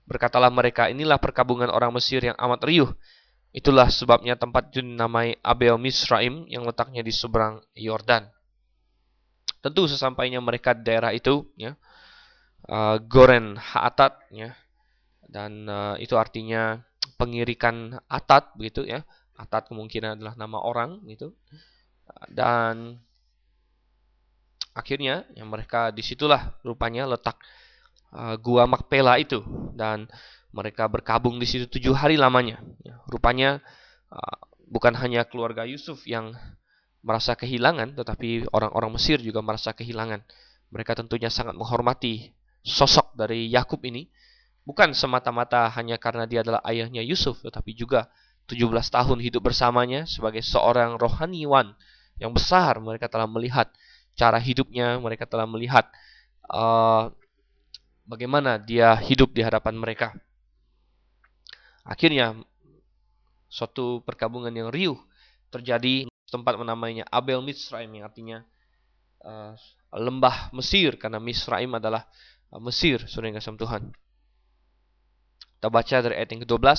berkatalah 0.05 0.53
mereka, 0.53 0.93
inilah 0.93 1.17
perkabungan 1.17 1.73
orang 1.73 1.97
Mesir 1.97 2.21
yang 2.21 2.37
amat 2.37 2.61
riuh. 2.69 2.93
Itulah 3.57 3.89
sebabnya 3.89 4.37
tempat 4.37 4.77
itu 4.77 4.85
dinamai 4.85 5.41
Abel 5.41 5.81
Misraim 5.81 6.45
yang 6.53 6.69
letaknya 6.69 7.01
di 7.01 7.17
seberang 7.17 7.65
Yordan. 7.73 8.29
Tentu 9.65 9.89
sesampainya 9.89 10.45
mereka 10.45 10.77
di 10.77 10.85
daerah 10.85 11.17
itu, 11.17 11.49
ya, 11.57 11.81
uh, 12.69 12.97
Goren 13.05 13.57
Haatat, 13.57 14.21
ya, 14.33 14.53
dan 15.29 15.67
uh, 15.67 15.95
itu 16.01 16.15
artinya 16.17 16.83
pengirikan 17.17 18.01
atat 18.09 18.57
begitu 18.57 18.85
ya. 18.85 19.03
Atat 19.35 19.67
kemungkinan 19.67 20.15
adalah 20.15 20.39
nama 20.39 20.63
orang 20.63 21.03
gitu 21.11 21.35
dan 22.31 22.99
akhirnya 24.75 25.25
yang 25.39 25.49
mereka 25.49 25.95
di 25.95 26.03
situlah 26.03 26.55
rupanya 26.67 27.07
letak 27.07 27.39
uh, 28.13 28.35
gua 28.39 28.67
Makpela 28.67 29.17
itu. 29.19 29.43
Dan 29.75 30.07
mereka 30.55 30.87
berkabung 30.87 31.43
di 31.43 31.47
situ 31.51 31.67
tujuh 31.67 31.95
hari 31.95 32.15
lamanya 32.15 32.63
ya, 32.87 33.03
rupanya 33.11 33.59
uh, 34.11 34.39
bukan 34.71 34.95
hanya 34.95 35.27
keluarga 35.27 35.67
Yusuf 35.67 36.07
yang 36.07 36.31
merasa 37.05 37.35
kehilangan 37.35 37.99
tetapi 37.99 38.49
orang-orang 38.55 38.95
Mesir 38.95 39.19
juga 39.19 39.43
merasa 39.43 39.75
kehilangan. 39.75 40.23
Mereka 40.71 40.95
tentunya 40.99 41.31
sangat 41.31 41.55
menghormati 41.55 42.35
sosok 42.65 43.13
dari 43.15 43.53
Yakub 43.53 43.85
ini 43.85 44.09
Bukan 44.65 44.97
semata-mata 44.97 45.69
hanya 45.77 46.01
karena 46.01 46.25
dia 46.25 46.41
adalah 46.41 46.65
ayahnya 46.65 47.05
Yusuf, 47.05 47.45
tetapi 47.45 47.77
juga 47.77 48.09
17 48.49 48.65
tahun 48.89 49.21
hidup 49.21 49.53
bersamanya 49.53 50.09
sebagai 50.09 50.41
seorang 50.41 50.97
rohaniwan 50.97 51.77
yang 52.17 52.33
besar. 52.33 52.81
Mereka 52.81 53.13
telah 53.13 53.29
melihat 53.29 53.69
cara 54.17 54.41
hidupnya, 54.41 54.97
mereka 55.05 55.29
telah 55.29 55.45
melihat 55.45 55.85
uh, 56.49 57.13
bagaimana 58.09 58.57
dia 58.57 58.97
hidup 58.97 59.37
di 59.37 59.45
hadapan 59.45 59.77
mereka. 59.77 60.17
Akhirnya, 61.85 62.33
suatu 63.53 64.01
perkabungan 64.01 64.49
yang 64.49 64.73
riuh 64.73 64.97
terjadi 65.53 66.09
tempat 66.33 66.57
menamainya 66.57 67.05
Abel 67.13 67.45
Misraim 67.45 67.93
yang 67.93 68.09
artinya 68.09 68.41
uh, 69.21 69.53
lembah 69.93 70.57
Mesir 70.57 70.97
karena 70.97 71.21
Misraim 71.21 71.69
adalah 71.77 72.09
Mesir, 72.63 73.03
saudara 73.07 73.35
yang 73.35 73.41
Tuhan. 73.41 73.95
Kita 75.59 75.69
baca 75.73 75.97
dari 76.05 76.15
ayat 76.21 76.29
yang 76.31 76.43
ke-12 76.45 76.79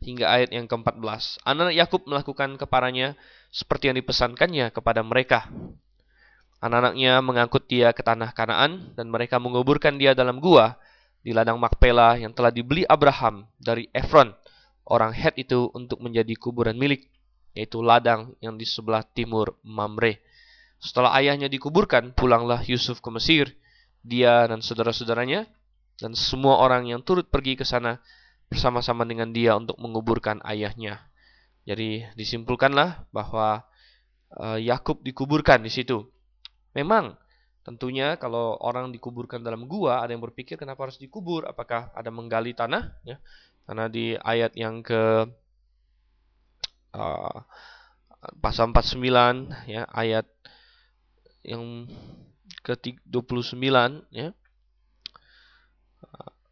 hingga 0.00 0.26
ayat 0.28 0.50
yang 0.52 0.68
ke-14. 0.68 1.44
Anak 1.44 1.72
Yakub 1.76 2.04
melakukan 2.08 2.56
kepadanya 2.56 3.16
seperti 3.52 3.92
yang 3.92 3.96
dipesankannya 4.00 4.72
kepada 4.72 5.00
mereka. 5.04 5.48
Anak-anaknya 6.60 7.24
mengangkut 7.24 7.64
dia 7.68 7.96
ke 7.96 8.04
tanah 8.04 8.36
Kanaan 8.36 8.92
dan 8.92 9.08
mereka 9.08 9.40
menguburkan 9.40 9.96
dia 9.96 10.12
dalam 10.12 10.36
gua 10.44 10.76
di 11.24 11.32
ladang 11.32 11.56
Makpela 11.60 12.20
yang 12.20 12.32
telah 12.36 12.52
dibeli 12.52 12.84
Abraham 12.84 13.48
dari 13.60 13.88
Efron, 13.92 14.32
orang 14.88 15.12
Het 15.12 15.36
itu 15.40 15.72
untuk 15.72 16.00
menjadi 16.00 16.32
kuburan 16.36 16.76
milik, 16.76 17.08
yaitu 17.56 17.80
ladang 17.80 18.36
yang 18.44 18.56
di 18.56 18.64
sebelah 18.68 19.04
timur 19.04 19.56
Mamre. 19.64 20.20
Setelah 20.80 21.12
ayahnya 21.20 21.48
dikuburkan, 21.48 22.16
pulanglah 22.16 22.64
Yusuf 22.64 23.04
ke 23.04 23.08
Mesir, 23.12 23.52
dia 24.00 24.48
dan 24.48 24.64
saudara-saudaranya, 24.64 25.44
dan 26.00 26.16
semua 26.16 26.60
orang 26.60 26.88
yang 26.88 27.04
turut 27.04 27.28
pergi 27.28 27.60
ke 27.60 27.64
sana 27.64 28.00
bersama-sama 28.50 29.06
dengan 29.06 29.30
dia 29.30 29.54
untuk 29.54 29.78
menguburkan 29.78 30.42
ayahnya. 30.42 31.06
Jadi 31.68 32.08
disimpulkanlah 32.16 33.06
bahwa 33.14 33.62
uh, 34.34 34.58
Yakub 34.58 35.04
dikuburkan 35.04 35.62
di 35.62 35.70
situ. 35.70 36.02
Memang 36.74 37.14
tentunya 37.62 38.16
kalau 38.16 38.56
orang 38.58 38.90
dikuburkan 38.90 39.44
dalam 39.44 39.68
gua 39.68 40.02
ada 40.02 40.16
yang 40.16 40.24
berpikir 40.24 40.56
kenapa 40.56 40.88
harus 40.88 40.98
dikubur? 40.98 41.46
Apakah 41.46 41.92
ada 41.94 42.08
menggali 42.08 42.56
tanah? 42.56 42.96
Ya, 43.06 43.20
karena 43.68 43.86
di 43.86 44.16
ayat 44.18 44.56
yang 44.56 44.82
ke 44.82 45.30
uh, 46.96 47.38
pasal 48.40 48.72
49 48.74 49.70
ya 49.70 49.86
ayat 49.94 50.26
yang 51.46 51.88
ke 52.60 52.76
29 53.08 53.56
ya. 54.12 54.32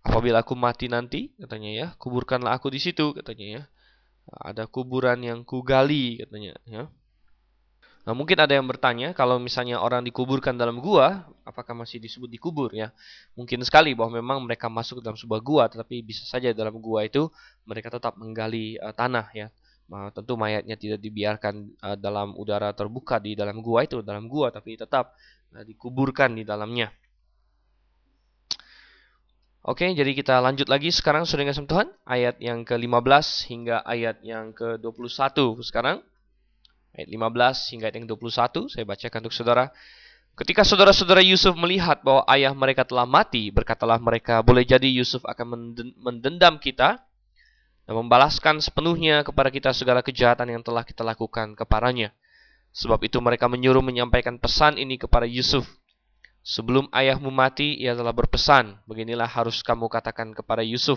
Apabila 0.05 0.41
aku 0.41 0.57
mati 0.57 0.89
nanti 0.89 1.29
katanya 1.37 1.71
ya 1.71 1.87
kuburkanlah 2.01 2.57
aku 2.57 2.73
di 2.73 2.81
situ 2.81 3.13
katanya 3.13 3.47
ya. 3.47 3.63
Ada 4.29 4.69
kuburan 4.69 5.21
yang 5.25 5.45
kugali 5.45 6.21
katanya 6.25 6.57
ya. 6.65 6.89
Nah 8.09 8.17
mungkin 8.17 8.41
ada 8.41 8.57
yang 8.57 8.65
bertanya 8.65 9.13
kalau 9.13 9.37
misalnya 9.37 9.85
orang 9.85 10.01
dikuburkan 10.01 10.57
dalam 10.57 10.81
gua 10.81 11.29
apakah 11.45 11.77
masih 11.77 12.01
disebut 12.01 12.29
dikubur 12.33 12.73
ya? 12.73 12.89
Mungkin 13.37 13.61
sekali 13.69 13.93
bahwa 13.93 14.17
memang 14.17 14.41
mereka 14.49 14.73
masuk 14.73 15.05
dalam 15.05 15.17
sebuah 15.21 15.45
gua 15.45 15.69
tetapi 15.69 16.01
bisa 16.01 16.25
saja 16.25 16.57
dalam 16.57 16.81
gua 16.81 17.05
itu 17.05 17.29
mereka 17.69 17.93
tetap 17.93 18.17
menggali 18.17 18.81
uh, 18.81 18.97
tanah 18.97 19.29
ya 19.37 19.53
tentu 19.89 20.37
mayatnya 20.37 20.77
tidak 20.77 21.01
dibiarkan 21.01 21.73
uh, 21.81 21.97
dalam 21.97 22.37
udara 22.37 22.77
terbuka 22.77 23.17
di 23.17 23.33
dalam 23.33 23.65
gua 23.65 23.89
itu 23.89 24.05
dalam 24.05 24.29
gua 24.29 24.53
tapi 24.53 24.77
tetap 24.77 25.17
uh, 25.57 25.65
dikuburkan 25.65 26.37
di 26.37 26.45
dalamnya 26.45 26.93
Oke, 29.69 29.85
jadi 29.85 30.17
kita 30.17 30.41
lanjut 30.41 30.65
lagi 30.65 30.89
sekarang 30.89 31.29
sudah 31.29 31.45
kasih 31.45 31.69
Tuhan 31.69 31.93
ayat 32.09 32.41
yang 32.41 32.65
ke-15 32.65 33.53
hingga 33.53 33.85
ayat 33.85 34.17
yang 34.25 34.57
ke-21 34.57 35.61
sekarang. 35.61 36.01
Ayat 36.97 37.09
15 37.13 37.77
hingga 37.77 37.85
ayat 37.93 37.97
yang 38.01 38.09
ke-21 38.09 38.73
saya 38.73 38.89
bacakan 38.89 39.19
untuk 39.29 39.37
saudara. 39.37 39.69
Ketika 40.41 40.65
saudara-saudara 40.65 41.21
Yusuf 41.21 41.53
melihat 41.53 42.01
bahwa 42.01 42.25
ayah 42.33 42.57
mereka 42.57 42.89
telah 42.89 43.05
mati, 43.05 43.53
berkatalah 43.53 44.01
mereka, 44.01 44.41
boleh 44.41 44.65
jadi 44.65 44.89
Yusuf 44.89 45.21
akan 45.27 45.77
mendendam 46.01 46.57
kita 46.57 47.05
dan 47.89 47.97
membalaskan 47.97 48.61
sepenuhnya 48.61 49.25
kepada 49.25 49.49
kita 49.49 49.73
segala 49.73 50.05
kejahatan 50.05 50.53
yang 50.53 50.61
telah 50.61 50.85
kita 50.85 51.01
lakukan 51.01 51.57
kepadanya. 51.57 52.13
Sebab 52.77 53.01
itu 53.09 53.17
mereka 53.25 53.49
menyuruh 53.49 53.81
menyampaikan 53.81 54.37
pesan 54.37 54.77
ini 54.77 55.01
kepada 55.01 55.25
Yusuf 55.25 55.65
Sebelum 56.49 56.89
ayahmu 56.97 57.29
mati, 57.29 57.77
ia 57.77 57.93
telah 57.93 58.17
berpesan, 58.17 58.81
beginilah 58.89 59.29
harus 59.29 59.61
kamu 59.61 59.85
katakan 59.93 60.33
kepada 60.33 60.65
Yusuf. 60.65 60.97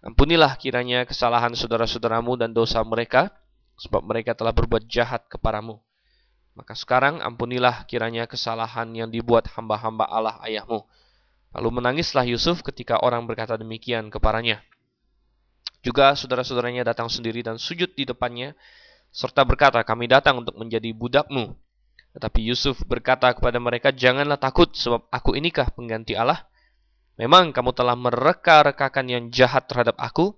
Ampunilah 0.00 0.56
kiranya 0.56 1.04
kesalahan 1.04 1.52
saudara-saudaramu 1.52 2.40
dan 2.40 2.56
dosa 2.56 2.80
mereka, 2.80 3.28
sebab 3.76 4.00
mereka 4.00 4.32
telah 4.32 4.56
berbuat 4.56 4.88
jahat 4.88 5.28
kepadamu. 5.28 5.76
Maka 6.56 6.72
sekarang 6.72 7.20
ampunilah 7.20 7.84
kiranya 7.84 8.24
kesalahan 8.24 8.88
yang 8.96 9.12
dibuat 9.12 9.52
hamba-hamba 9.52 10.08
Allah 10.08 10.40
ayahmu. 10.48 10.88
Lalu 11.52 11.68
menangislah 11.76 12.24
Yusuf 12.24 12.64
ketika 12.64 13.04
orang 13.04 13.28
berkata 13.28 13.60
demikian 13.60 14.08
kepadanya. 14.08 14.64
Juga 15.80 16.12
saudara-saudaranya 16.12 16.84
datang 16.84 17.08
sendiri 17.08 17.40
dan 17.40 17.56
sujud 17.56 17.96
di 17.96 18.04
depannya, 18.04 18.52
serta 19.08 19.42
berkata, 19.48 19.80
kami 19.80 20.06
datang 20.06 20.44
untuk 20.44 20.60
menjadi 20.60 20.92
budakmu. 20.92 21.56
Tetapi 22.10 22.40
Yusuf 22.42 22.82
berkata 22.84 23.30
kepada 23.32 23.56
mereka, 23.62 23.94
Janganlah 23.94 24.36
takut, 24.36 24.74
sebab 24.74 25.06
aku 25.08 25.38
inikah 25.38 25.70
pengganti 25.72 26.18
Allah? 26.18 26.44
Memang 27.20 27.52
kamu 27.52 27.70
telah 27.76 27.94
mereka-rekakan 27.94 29.06
yang 29.08 29.24
jahat 29.28 29.68
terhadap 29.68 29.94
aku, 30.00 30.34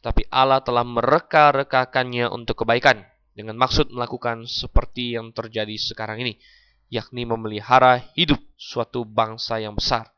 tetapi 0.00 0.28
Allah 0.28 0.60
telah 0.60 0.84
mereka-rekakannya 0.84 2.28
untuk 2.30 2.62
kebaikan, 2.62 3.02
dengan 3.32 3.56
maksud 3.56 3.88
melakukan 3.92 4.44
seperti 4.44 5.16
yang 5.16 5.32
terjadi 5.32 5.74
sekarang 5.80 6.20
ini, 6.22 6.36
yakni 6.92 7.24
memelihara 7.24 8.04
hidup 8.14 8.38
suatu 8.56 9.02
bangsa 9.08 9.58
yang 9.58 9.74
besar. 9.74 10.12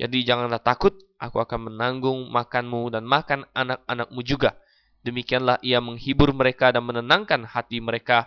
Jadi 0.00 0.24
janganlah 0.24 0.58
takut, 0.58 0.96
aku 1.22 1.38
akan 1.38 1.70
menanggung 1.70 2.26
makanmu 2.34 2.90
dan 2.90 3.06
makan 3.06 3.46
anak-anakmu 3.54 4.20
juga. 4.26 4.58
Demikianlah 5.06 5.62
ia 5.62 5.78
menghibur 5.78 6.34
mereka 6.34 6.74
dan 6.74 6.82
menenangkan 6.82 7.46
hati 7.46 7.78
mereka 7.78 8.26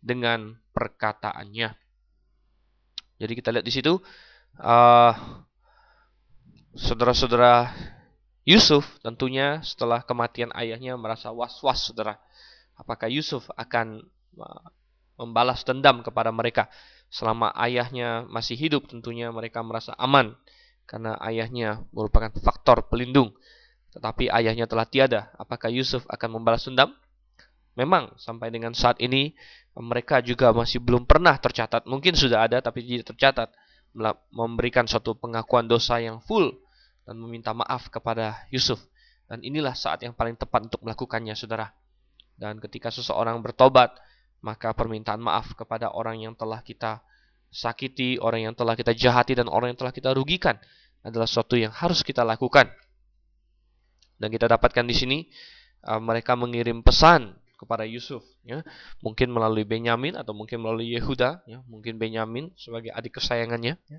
dengan 0.00 0.56
perkataannya. 0.72 1.76
Jadi 3.20 3.32
kita 3.36 3.52
lihat 3.52 3.64
di 3.68 3.72
situ 3.72 4.00
uh, 4.56 5.12
saudara-saudara 6.72 7.68
Yusuf 8.48 8.88
tentunya 9.04 9.60
setelah 9.60 10.00
kematian 10.00 10.48
ayahnya 10.56 10.96
merasa 10.96 11.28
was-was 11.28 11.92
saudara. 11.92 12.16
Apakah 12.80 13.12
Yusuf 13.12 13.44
akan 13.52 14.00
uh, 14.40 14.64
membalas 15.20 15.60
dendam 15.68 16.00
kepada 16.00 16.32
mereka 16.32 16.72
selama 17.12 17.52
ayahnya 17.60 18.24
masih 18.32 18.56
hidup 18.56 18.88
tentunya 18.88 19.28
mereka 19.28 19.60
merasa 19.60 19.92
aman 20.00 20.32
karena 20.90 21.14
ayahnya 21.22 21.86
merupakan 21.94 22.34
faktor 22.42 22.90
pelindung. 22.90 23.30
Tetapi 23.94 24.26
ayahnya 24.26 24.66
telah 24.66 24.90
tiada. 24.90 25.30
Apakah 25.38 25.70
Yusuf 25.70 26.02
akan 26.10 26.42
membalas 26.42 26.66
dendam? 26.66 26.90
Memang 27.78 28.10
sampai 28.18 28.50
dengan 28.50 28.74
saat 28.74 28.98
ini 28.98 29.30
mereka 29.78 30.18
juga 30.18 30.50
masih 30.50 30.82
belum 30.82 31.06
pernah 31.06 31.38
tercatat. 31.38 31.86
Mungkin 31.86 32.18
sudah 32.18 32.50
ada 32.50 32.58
tapi 32.58 32.82
tidak 32.82 33.14
tercatat 33.14 33.54
memberikan 34.34 34.90
suatu 34.90 35.14
pengakuan 35.14 35.70
dosa 35.70 36.02
yang 36.02 36.18
full 36.26 36.50
dan 37.06 37.14
meminta 37.22 37.54
maaf 37.54 37.86
kepada 37.86 38.42
Yusuf. 38.50 38.82
Dan 39.30 39.46
inilah 39.46 39.78
saat 39.78 40.02
yang 40.02 40.10
paling 40.10 40.34
tepat 40.34 40.66
untuk 40.66 40.82
melakukannya, 40.82 41.38
Saudara. 41.38 41.70
Dan 42.34 42.58
ketika 42.58 42.90
seseorang 42.90 43.38
bertobat, 43.38 43.94
maka 44.42 44.74
permintaan 44.74 45.22
maaf 45.22 45.54
kepada 45.54 45.94
orang 45.94 46.18
yang 46.18 46.34
telah 46.34 46.66
kita 46.66 46.98
sakiti, 47.46 48.18
orang 48.18 48.50
yang 48.50 48.54
telah 48.58 48.74
kita 48.74 48.90
jahati, 48.90 49.38
dan 49.38 49.46
orang 49.46 49.70
yang 49.70 49.78
telah 49.78 49.94
kita 49.94 50.10
rugikan 50.10 50.58
adalah 51.00 51.28
sesuatu 51.28 51.56
yang 51.56 51.72
harus 51.72 52.04
kita 52.04 52.24
lakukan. 52.24 52.68
Dan 54.20 54.28
kita 54.28 54.48
dapatkan 54.48 54.84
di 54.84 54.92
sini 54.92 55.18
uh, 55.88 55.96
mereka 55.96 56.36
mengirim 56.36 56.84
pesan 56.84 57.40
kepada 57.60 57.84
Yusuf, 57.84 58.24
ya, 58.40 58.64
mungkin 59.04 59.28
melalui 59.36 59.68
Benyamin 59.68 60.16
atau 60.16 60.32
mungkin 60.32 60.64
melalui 60.64 60.96
Yehuda, 60.96 61.44
ya, 61.44 61.60
mungkin 61.68 62.00
Benyamin 62.00 62.56
sebagai 62.56 62.88
adik 62.88 63.20
kesayangannya, 63.20 63.76
ya, 63.76 63.98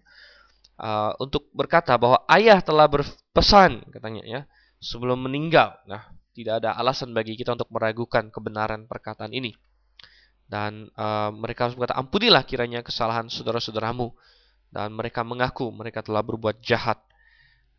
uh, 0.82 1.14
untuk 1.22 1.46
berkata 1.54 1.94
bahwa 1.94 2.26
ayah 2.34 2.58
telah 2.58 2.90
berpesan, 2.90 3.86
katanya, 3.94 4.26
ya, 4.26 4.42
sebelum 4.82 5.22
meninggal. 5.22 5.78
Nah, 5.86 6.10
tidak 6.34 6.66
ada 6.66 6.74
alasan 6.74 7.14
bagi 7.14 7.38
kita 7.38 7.54
untuk 7.54 7.70
meragukan 7.70 8.34
kebenaran 8.34 8.90
perkataan 8.90 9.30
ini. 9.30 9.54
Dan 10.50 10.90
uh, 10.98 11.30
mereka 11.30 11.70
harus 11.70 11.78
berkata, 11.78 12.02
ampunilah 12.02 12.42
kiranya 12.44 12.82
kesalahan 12.82 13.30
saudara-saudaramu. 13.30 14.10
Dan 14.72 14.96
mereka 14.96 15.22
mengaku 15.28 15.68
mereka 15.70 16.00
telah 16.00 16.24
berbuat 16.24 16.64
jahat. 16.64 16.98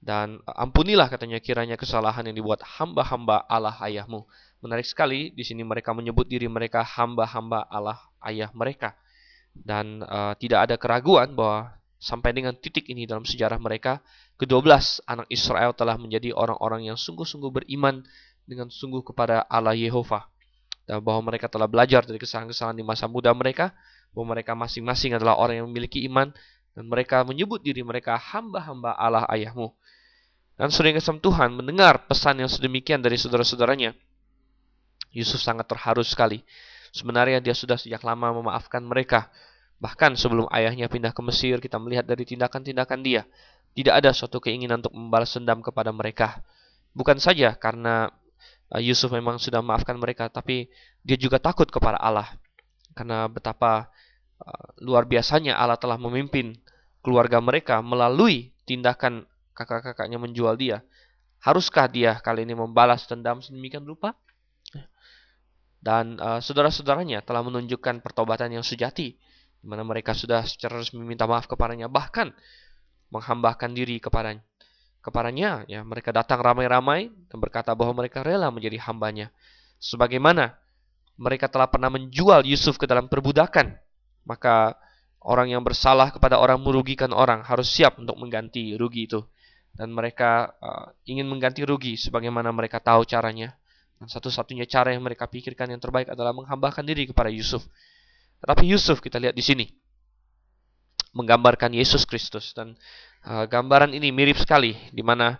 Dan 0.03 0.43
ampunilah 0.45 1.07
katanya 1.09 1.38
kiranya 1.38 1.78
kesalahan 1.78 2.26
yang 2.26 2.36
dibuat 2.36 2.61
hamba-hamba 2.61 3.49
Allah 3.49 3.78
ayahmu. 3.80 4.26
Menarik 4.62 4.86
sekali, 4.86 5.34
di 5.34 5.43
sini 5.43 5.66
mereka 5.66 5.90
menyebut 5.90 6.26
diri 6.26 6.47
mereka 6.47 6.86
hamba-hamba 6.86 7.66
Allah 7.66 7.99
ayah 8.26 8.51
mereka. 8.55 8.95
Dan 9.55 10.03
uh, 10.07 10.34
tidak 10.38 10.70
ada 10.70 10.76
keraguan 10.78 11.34
bahwa 11.34 11.74
sampai 12.03 12.34
dengan 12.34 12.55
titik 12.59 12.90
ini 12.90 13.07
dalam 13.07 13.22
sejarah 13.22 13.62
mereka, 13.62 14.03
ke-12 14.43 15.07
anak 15.07 15.26
Israel 15.30 15.70
telah 15.70 15.95
menjadi 15.95 16.34
orang-orang 16.34 16.90
yang 16.90 16.99
sungguh-sungguh 16.99 17.62
beriman 17.62 18.03
dengan 18.43 18.74
sungguh 18.74 19.07
kepada 19.07 19.47
Allah 19.47 19.78
Yehova. 19.78 20.26
Dan 20.82 20.99
bahwa 20.99 21.30
mereka 21.30 21.47
telah 21.47 21.70
belajar 21.70 22.03
dari 22.03 22.18
kesalahan-kesalahan 22.18 22.74
di 22.74 22.82
masa 22.82 23.07
muda 23.07 23.30
mereka, 23.30 23.70
bahwa 24.11 24.34
mereka 24.34 24.59
masing-masing 24.59 25.14
adalah 25.14 25.38
orang 25.38 25.62
yang 25.62 25.66
memiliki 25.70 26.03
iman, 26.11 26.34
dan 26.73 26.85
mereka 26.89 27.23
menyebut 27.23 27.61
diri 27.61 27.81
mereka 27.85 28.16
hamba-hamba 28.16 28.97
Allah 28.97 29.25
ayahmu. 29.29 29.73
Dan 30.57 30.68
sering 30.68 30.97
kesem 30.97 31.18
Tuhan 31.18 31.53
mendengar 31.53 32.05
pesan 32.07 32.41
yang 32.41 32.51
sedemikian 32.51 33.01
dari 33.01 33.16
saudara-saudaranya. 33.16 33.97
Yusuf 35.12 35.41
sangat 35.41 35.68
terharu 35.68 36.05
sekali. 36.05 36.45
Sebenarnya 36.93 37.41
dia 37.41 37.57
sudah 37.57 37.81
sejak 37.81 38.05
lama 38.05 38.37
memaafkan 38.41 38.85
mereka. 38.85 39.33
Bahkan 39.81 40.16
sebelum 40.16 40.47
ayahnya 40.53 40.87
pindah 40.93 41.11
ke 41.16 41.20
Mesir, 41.25 41.59
kita 41.59 41.81
melihat 41.81 42.05
dari 42.05 42.23
tindakan-tindakan 42.29 43.01
dia. 43.01 43.25
Tidak 43.73 43.93
ada 43.93 44.12
suatu 44.12 44.39
keinginan 44.41 44.85
untuk 44.85 44.93
membalas 44.93 45.33
dendam 45.33 45.64
kepada 45.64 45.89
mereka. 45.91 46.41
Bukan 46.93 47.16
saja 47.16 47.57
karena 47.57 48.12
Uh, 48.73 48.81
Yusuf 48.81 49.12
memang 49.12 49.37
sudah 49.37 49.61
maafkan 49.61 50.01
mereka, 50.01 50.33
tapi 50.33 50.73
dia 51.05 51.20
juga 51.20 51.37
takut 51.37 51.68
kepada 51.68 52.01
Allah. 52.01 52.33
Karena 52.97 53.29
betapa 53.29 53.93
luar 54.82 55.07
biasanya 55.07 55.55
Allah 55.55 55.78
telah 55.78 55.97
memimpin 55.99 56.59
keluarga 57.03 57.38
mereka 57.38 57.78
melalui 57.82 58.55
tindakan 58.66 59.26
kakak-kakaknya 59.55 60.18
menjual 60.18 60.55
dia. 60.59 60.82
Haruskah 61.43 61.90
dia 61.90 62.18
kali 62.22 62.47
ini 62.47 62.55
membalas 62.55 63.07
dendam 63.11 63.43
sedemikian 63.43 63.82
rupa? 63.82 64.14
Dan 65.82 66.14
uh, 66.22 66.38
saudara-saudaranya 66.38 67.26
telah 67.26 67.43
menunjukkan 67.43 68.07
pertobatan 68.07 68.55
yang 68.55 68.62
sejati, 68.62 69.18
di 69.59 69.66
mana 69.66 69.82
mereka 69.82 70.14
sudah 70.14 70.47
secara 70.47 70.78
resmi 70.78 71.03
minta 71.03 71.26
maaf 71.26 71.51
kepadanya, 71.51 71.90
bahkan 71.90 72.30
menghambakan 73.11 73.74
diri 73.74 73.99
kepadanya 73.99 74.47
kepadanya. 75.03 75.66
Ya, 75.66 75.82
mereka 75.82 76.14
datang 76.14 76.40
ramai-ramai 76.40 77.11
dan 77.28 77.36
berkata 77.43 77.74
bahwa 77.74 78.07
mereka 78.07 78.22
rela 78.22 78.49
menjadi 78.55 78.78
hambanya. 78.86 79.34
Sebagaimana 79.82 80.55
mereka 81.18 81.51
telah 81.51 81.66
pernah 81.66 81.90
menjual 81.90 82.47
Yusuf 82.47 82.78
ke 82.78 82.86
dalam 82.86 83.11
perbudakan, 83.11 83.74
maka 84.27 84.77
orang 85.23 85.55
yang 85.55 85.62
bersalah 85.62 86.11
kepada 86.11 86.39
orang 86.39 86.59
merugikan 86.59 87.11
orang 87.14 87.47
harus 87.47 87.70
siap 87.70 87.99
untuk 87.99 88.18
mengganti 88.18 88.75
rugi 88.75 89.07
itu. 89.07 89.20
Dan 89.73 89.95
mereka 89.95 90.53
uh, 90.61 90.93
ingin 91.09 91.25
mengganti 91.25 91.64
rugi 91.64 91.97
sebagaimana 91.97 92.53
mereka 92.53 92.83
tahu 92.83 93.09
caranya. 93.09 93.57
Dan 93.97 94.11
satu-satunya 94.11 94.68
cara 94.68 94.93
yang 94.93 95.01
mereka 95.01 95.31
pikirkan 95.31 95.73
yang 95.73 95.81
terbaik 95.81 96.12
adalah 96.12 96.35
menghambakan 96.37 96.85
diri 96.85 97.09
kepada 97.09 97.33
Yusuf. 97.33 97.64
Tetapi 98.43 98.68
Yusuf 98.68 98.99
kita 98.99 99.23
lihat 99.23 99.33
di 99.33 99.41
sini 99.41 99.66
menggambarkan 101.12 101.77
Yesus 101.77 102.09
Kristus 102.09 102.57
dan 102.57 102.75
uh, 103.29 103.45
gambaran 103.45 103.93
ini 103.93 104.09
mirip 104.11 104.41
sekali 104.41 104.75
di 104.91 105.05
mana 105.05 105.37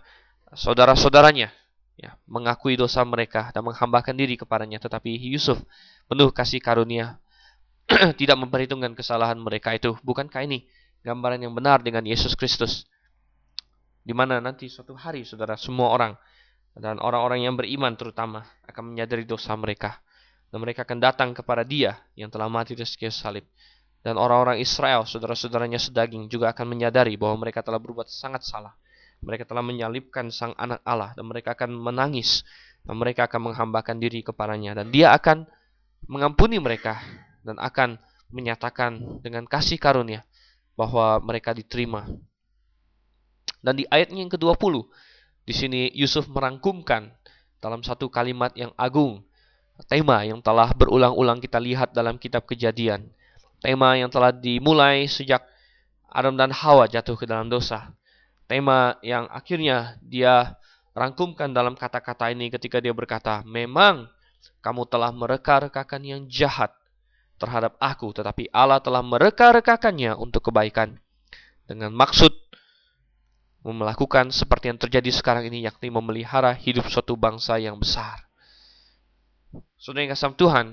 saudara-saudaranya 0.53 1.49
ya, 1.97 2.13
mengakui 2.29 2.77
dosa 2.77 3.01
mereka 3.01 3.49
dan 3.51 3.65
menghambakan 3.65 4.13
diri 4.13 4.37
kepadanya 4.37 4.77
tetapi 4.77 5.17
Yusuf 5.33 5.57
penuh 6.05 6.29
kasih 6.29 6.61
karunia 6.61 7.17
tidak 8.19 8.37
memperhitungkan 8.39 8.95
kesalahan 8.95 9.39
mereka 9.39 9.75
itu. 9.75 9.95
Bukankah 10.01 10.43
ini 10.43 10.65
gambaran 11.03 11.43
yang 11.43 11.53
benar 11.53 11.83
dengan 11.83 12.03
Yesus 12.07 12.33
Kristus? 12.33 12.87
Di 14.03 14.11
mana 14.11 14.43
nanti 14.43 14.67
suatu 14.67 14.95
hari 14.95 15.23
saudara 15.23 15.55
semua 15.55 15.91
orang 15.91 16.13
dan 16.75 16.97
orang-orang 16.99 17.45
yang 17.45 17.55
beriman 17.55 17.93
terutama 17.93 18.43
akan 18.65 18.93
menyadari 18.95 19.23
dosa 19.23 19.53
mereka. 19.53 20.01
Dan 20.53 20.61
mereka 20.61 20.85
akan 20.85 21.01
datang 21.01 21.29
kepada 21.33 21.65
dia 21.65 21.97
yang 22.13 22.29
telah 22.29 22.45
mati 22.45 22.77
di 22.77 22.85
kayu 22.85 23.09
salib. 23.09 23.45
Dan 24.03 24.19
orang-orang 24.19 24.59
Israel, 24.59 25.07
saudara-saudaranya 25.07 25.79
sedaging 25.79 26.27
juga 26.27 26.51
akan 26.51 26.75
menyadari 26.75 27.15
bahwa 27.15 27.47
mereka 27.47 27.63
telah 27.63 27.79
berbuat 27.79 28.05
sangat 28.11 28.43
salah. 28.43 28.75
Mereka 29.23 29.47
telah 29.47 29.63
menyalibkan 29.63 30.27
sang 30.29 30.51
anak 30.59 30.83
Allah 30.83 31.15
dan 31.15 31.25
mereka 31.25 31.55
akan 31.55 31.71
menangis 31.71 32.43
dan 32.83 32.99
mereka 32.99 33.31
akan 33.31 33.49
menghambakan 33.49 33.97
diri 34.03 34.19
kepadanya. 34.19 34.75
Dan 34.75 34.91
dia 34.91 35.15
akan 35.15 35.47
mengampuni 36.11 36.59
mereka 36.59 36.99
dan 37.43 37.59
akan 37.59 37.99
menyatakan 38.33 39.21
dengan 39.21 39.45
kasih 39.45 39.77
karunia 39.77 40.25
bahwa 40.73 41.21
mereka 41.21 41.53
diterima. 41.53 42.09
Dan 43.63 43.79
di 43.79 43.85
ayatnya 43.87 44.25
yang 44.25 44.33
ke-20, 44.33 44.83
di 45.47 45.53
sini 45.53 45.81
Yusuf 45.95 46.27
merangkumkan 46.27 47.13
dalam 47.63 47.79
satu 47.83 48.11
kalimat 48.11 48.51
yang 48.57 48.75
agung 48.75 49.23
tema 49.87 50.23
yang 50.27 50.43
telah 50.43 50.71
berulang-ulang 50.75 51.39
kita 51.39 51.59
lihat 51.59 51.95
dalam 51.95 52.19
kitab 52.19 52.43
Kejadian 52.43 53.07
Tema 53.63 53.95
yang 53.95 54.11
telah 54.11 54.35
dimulai 54.35 55.07
sejak 55.07 55.39
Adam 56.11 56.35
dan 56.35 56.51
Hawa 56.51 56.83
jatuh 56.83 57.15
ke 57.15 57.23
dalam 57.23 57.47
dosa. 57.47 57.95
Tema 58.43 58.99
yang 58.99 59.23
akhirnya 59.31 59.95
dia 60.03 60.59
rangkumkan 60.91 61.47
dalam 61.55 61.79
kata-kata 61.79 62.27
ini 62.35 62.51
ketika 62.51 62.83
dia 62.83 62.91
berkata, 62.91 63.39
Memang 63.47 64.11
kamu 64.59 64.83
telah 64.91 65.15
mereka-rekakan 65.15 66.03
yang 66.03 66.21
jahat 66.27 66.75
terhadap 67.43 67.75
aku, 67.83 68.15
tetapi 68.15 68.47
Allah 68.55 68.79
telah 68.79 69.03
mereka-rekakannya 69.03 70.15
untuk 70.15 70.47
kebaikan. 70.47 70.95
Dengan 71.67 71.91
maksud 71.91 72.31
melakukan 73.67 74.31
seperti 74.31 74.71
yang 74.71 74.79
terjadi 74.79 75.11
sekarang 75.11 75.51
ini, 75.51 75.67
yakni 75.67 75.91
memelihara 75.91 76.55
hidup 76.55 76.87
suatu 76.87 77.19
bangsa 77.19 77.59
yang 77.59 77.75
besar. 77.75 78.23
Saudara 79.75 80.07
yang 80.07 80.11
kasih 80.15 80.35
Tuhan, 80.39 80.65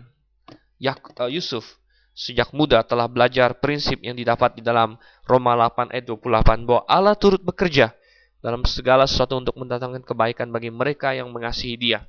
eh, 0.79 1.31
Yusuf 1.35 1.67
sejak 2.15 2.51
muda 2.55 2.83
telah 2.83 3.07
belajar 3.07 3.59
prinsip 3.59 3.99
yang 4.03 4.19
didapat 4.19 4.59
di 4.59 4.63
dalam 4.63 4.99
Roma 5.27 5.55
8 5.55 5.95
ayat 5.95 6.05
28 6.07 6.67
bahwa 6.67 6.83
Allah 6.87 7.15
turut 7.15 7.43
bekerja 7.43 7.95
dalam 8.43 8.67
segala 8.67 9.07
sesuatu 9.07 9.39
untuk 9.39 9.55
mendatangkan 9.61 10.03
kebaikan 10.03 10.51
bagi 10.51 10.73
mereka 10.73 11.15
yang 11.15 11.31
mengasihi 11.31 11.77
Dia. 11.79 12.01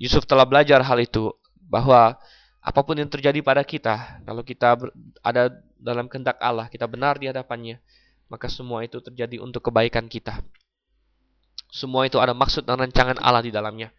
Yusuf 0.00 0.24
telah 0.26 0.46
belajar 0.48 0.82
hal 0.82 0.98
itu 0.98 1.30
bahwa 1.68 2.16
apa 2.64 2.80
pun 2.80 2.96
yang 2.96 3.12
terjadi 3.12 3.44
pada 3.44 3.60
kita, 3.60 4.24
kalau 4.24 4.40
kita 4.40 4.80
ada 5.20 5.52
dalam 5.76 6.08
kehendak 6.08 6.40
Allah, 6.40 6.72
kita 6.72 6.88
benar 6.88 7.20
di 7.20 7.28
hadapannya, 7.28 7.76
maka 8.32 8.48
semua 8.48 8.80
itu 8.80 9.04
terjadi 9.04 9.36
untuk 9.36 9.68
kebaikan 9.68 10.08
kita. 10.08 10.40
Semua 11.68 12.08
itu 12.08 12.16
ada 12.16 12.32
maksud 12.32 12.64
dan 12.64 12.80
rancangan 12.80 13.20
Allah 13.20 13.44
di 13.44 13.52
dalamnya. 13.52 13.92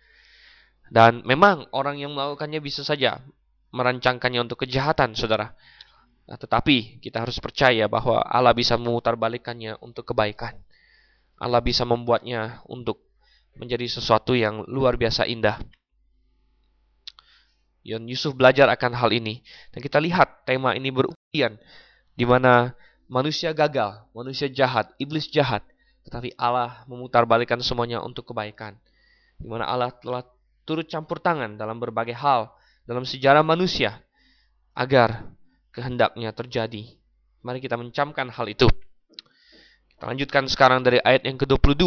Dan 0.89 1.21
memang 1.29 1.69
orang 1.77 2.01
yang 2.01 2.17
melakukannya 2.17 2.57
bisa 2.57 2.81
saja 2.81 3.21
merancangkannya 3.69 4.41
untuk 4.49 4.65
kejahatan, 4.65 5.13
saudara. 5.13 5.53
Nah, 6.25 6.37
tetapi 6.41 7.05
kita 7.05 7.21
harus 7.21 7.37
percaya 7.37 7.85
bahwa 7.85 8.17
Allah 8.25 8.55
bisa 8.57 8.79
memutarbalikannya 8.81 9.77
untuk 9.77 10.09
kebaikan. 10.09 10.57
Allah 11.37 11.61
bisa 11.61 11.85
membuatnya 11.85 12.65
untuk 12.65 13.03
menjadi 13.61 13.85
sesuatu 13.85 14.33
yang 14.33 14.65
luar 14.65 14.97
biasa 14.97 15.29
indah. 15.29 15.61
Yon 17.85 18.09
Yusuf 18.09 18.33
belajar 18.33 18.65
akan 18.73 18.97
hal 18.97 19.13
ini. 19.13 19.45
Dan 19.69 19.85
kita 19.85 20.01
lihat 20.01 20.41
tema 20.49 20.73
ini 20.73 20.89
berukian. 20.89 21.61
Di 22.17 22.25
mana 22.25 22.73
manusia 23.05 23.53
gagal, 23.53 24.01
manusia 24.09 24.49
jahat, 24.49 24.89
iblis 24.97 25.29
jahat. 25.29 25.61
Tetapi 26.09 26.33
Allah 26.33 26.81
memutarbalikkan 26.89 27.61
semuanya 27.61 28.01
untuk 28.01 28.33
kebaikan. 28.33 28.73
Di 29.37 29.45
mana 29.45 29.69
Allah 29.69 29.93
telah 29.93 30.25
turut 30.65 30.89
campur 30.89 31.21
tangan 31.21 31.61
dalam 31.61 31.77
berbagai 31.77 32.17
hal 32.17 32.49
dalam 32.89 33.05
sejarah 33.05 33.45
manusia 33.45 34.01
agar 34.73 35.29
kehendaknya 35.69 36.33
terjadi. 36.33 36.97
Mari 37.45 37.61
kita 37.61 37.77
mencamkan 37.77 38.33
hal 38.33 38.49
itu. 38.49 38.65
Kita 39.93 40.09
lanjutkan 40.09 40.49
sekarang 40.49 40.81
dari 40.81 40.97
ayat 41.05 41.23
yang 41.29 41.37
ke-22 41.37 41.85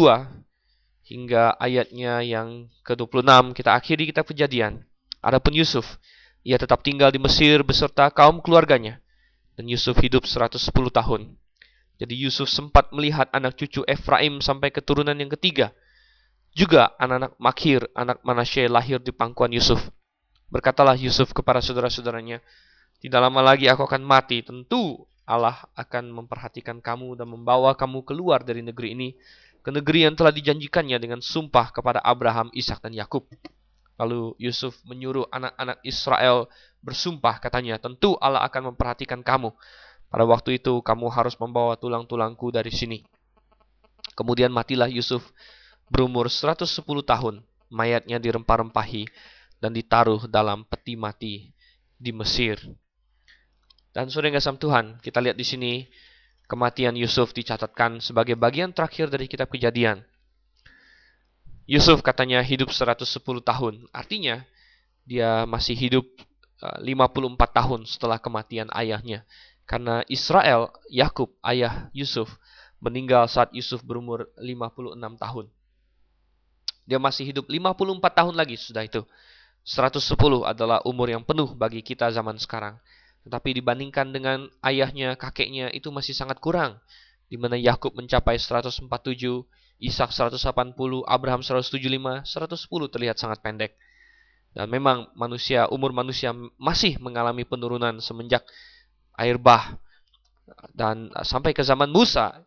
hingga 1.11 1.59
ayatnya 1.59 2.23
yang 2.23 2.71
ke-26 2.87 3.51
kita 3.51 3.75
akhiri 3.75 4.03
kitab 4.07 4.23
kejadian. 4.23 4.87
Adapun 5.19 5.51
Yusuf, 5.51 5.99
ia 6.47 6.55
tetap 6.55 6.79
tinggal 6.79 7.11
di 7.11 7.19
Mesir 7.19 7.59
beserta 7.67 8.07
kaum 8.07 8.39
keluarganya 8.39 9.03
Dan 9.59 9.67
Yusuf 9.67 9.99
hidup 9.99 10.23
110 10.23 10.71
tahun. 10.71 11.35
Jadi 11.99 12.15
Yusuf 12.15 12.47
sempat 12.47 12.95
melihat 12.95 13.27
anak 13.35 13.59
cucu 13.59 13.83
Efraim 13.83 14.39
sampai 14.39 14.71
keturunan 14.71 15.11
yang 15.19 15.27
ketiga. 15.35 15.75
Juga 16.55 16.95
anak-anak 16.95 17.35
Makhir, 17.35 17.91
anak 17.91 18.23
Manasye 18.23 18.71
lahir 18.71 19.03
di 19.03 19.11
pangkuan 19.11 19.51
Yusuf. 19.51 19.83
Berkatalah 20.47 20.95
Yusuf 20.95 21.35
kepada 21.35 21.59
saudara-saudaranya, 21.59 22.39
Tidak 23.03 23.19
lama 23.19 23.43
lagi 23.43 23.67
aku 23.67 23.83
akan 23.83 23.99
mati. 23.99 24.39
Tentu 24.47 25.03
Allah 25.27 25.59
akan 25.75 26.23
memperhatikan 26.23 26.79
kamu 26.79 27.19
dan 27.19 27.27
membawa 27.27 27.75
kamu 27.75 28.07
keluar 28.07 28.47
dari 28.47 28.63
negeri 28.63 28.95
ini 28.95 29.09
ke 29.59 29.69
negeri 29.69 30.07
yang 30.07 30.15
telah 30.15 30.31
dijanjikannya 30.31 30.97
dengan 30.97 31.19
sumpah 31.19 31.75
kepada 31.75 31.99
Abraham, 31.99 32.47
Ishak 32.55 32.79
dan 32.79 32.95
Yakub. 32.95 33.27
Lalu 33.99 34.39
Yusuf 34.39 34.79
menyuruh 34.87 35.27
anak-anak 35.27 35.83
Israel 35.83 36.47
bersumpah 36.79 37.43
katanya, 37.43 37.75
tentu 37.75 38.15
Allah 38.23 38.47
akan 38.47 38.71
memperhatikan 38.73 39.19
kamu. 39.19 39.51
Pada 40.07 40.23
waktu 40.23 40.57
itu 40.57 40.79
kamu 40.79 41.11
harus 41.11 41.35
membawa 41.35 41.75
tulang-tulangku 41.75 42.49
dari 42.49 42.71
sini. 42.71 43.03
Kemudian 44.15 44.49
matilah 44.49 44.87
Yusuf 44.87 45.21
berumur 45.91 46.31
110 46.31 46.65
tahun. 47.03 47.43
Mayatnya 47.69 48.17
dirempah-rempahi 48.17 49.05
dan 49.61 49.75
ditaruh 49.75 50.25
dalam 50.25 50.65
peti 50.65 50.97
mati 50.97 51.53
di 51.99 52.09
Mesir. 52.15 52.57
Dan 53.93 54.07
saudara 54.09 54.39
kasam 54.39 54.55
Tuhan, 54.55 54.97
kita 55.03 55.19
lihat 55.19 55.37
di 55.37 55.45
sini 55.45 55.71
kematian 56.49 56.95
Yusuf 56.97 57.35
dicatatkan 57.35 58.01
sebagai 58.01 58.33
bagian 58.39 58.73
terakhir 58.73 59.11
dari 59.11 59.29
kitab 59.29 59.51
kejadian. 59.53 60.01
Yusuf 61.69 62.01
katanya 62.01 62.41
hidup 62.41 62.73
110 62.73 63.05
tahun. 63.45 63.85
Artinya 63.93 64.41
dia 65.05 65.45
masih 65.45 65.77
hidup 65.77 66.05
54 66.57 66.81
eh, 66.81 67.49
tahun 67.53 67.81
setelah 67.85 68.17
kematian 68.17 68.73
ayahnya. 68.73 69.21
Karena 69.69 70.01
Israel, 70.09 70.73
Yakub, 70.89 71.29
ayah 71.45 71.93
Yusuf, 71.93 72.41
meninggal 72.81 73.29
saat 73.29 73.53
Yusuf 73.53 73.85
berumur 73.85 74.33
56 74.41 74.97
tahun. 74.97 75.45
Dia 76.89 76.97
masih 76.97 77.29
hidup 77.29 77.45
54 77.45 78.17
tahun 78.17 78.33
lagi 78.33 78.57
sudah 78.57 78.81
itu. 78.81 79.05
110 79.61 80.49
adalah 80.49 80.81
umur 80.89 81.05
yang 81.05 81.21
penuh 81.21 81.53
bagi 81.53 81.85
kita 81.85 82.09
zaman 82.09 82.41
sekarang. 82.41 82.81
Tetapi 83.29 83.61
dibandingkan 83.61 84.09
dengan 84.09 84.49
ayahnya, 84.65 85.13
kakeknya 85.13 85.69
itu 85.69 85.93
masih 85.93 86.17
sangat 86.17 86.41
kurang. 86.41 86.81
Di 87.29 87.37
mana 87.37 87.53
Yakub 87.61 87.93
mencapai 87.93 88.41
147, 88.41 88.89
Ishak 89.79 90.11
180, 90.11 90.75
Abraham 91.07 91.39
175, 91.39 92.27
110 92.27 92.91
terlihat 92.91 93.15
sangat 93.15 93.39
pendek. 93.39 93.79
Dan 94.51 94.67
memang 94.67 95.07
manusia, 95.15 95.71
umur 95.71 95.95
manusia 95.95 96.35
masih 96.59 96.99
mengalami 96.99 97.47
penurunan 97.47 98.03
semenjak 98.03 98.43
air 99.15 99.39
bah. 99.39 99.79
Dan 100.75 101.13
sampai 101.23 101.55
ke 101.55 101.63
zaman 101.63 101.87
Musa, 101.87 102.43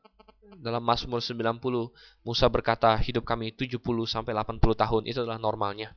dalam 0.62 0.84
Mazmur 0.84 1.24
90, 1.24 1.90
Musa 2.22 2.46
berkata, 2.52 2.94
hidup 3.00 3.24
kami 3.24 3.50
70 3.56 3.80
sampai 4.04 4.36
80 4.36 4.60
tahun, 4.76 5.02
itu 5.08 5.18
adalah 5.24 5.40
normalnya. 5.40 5.96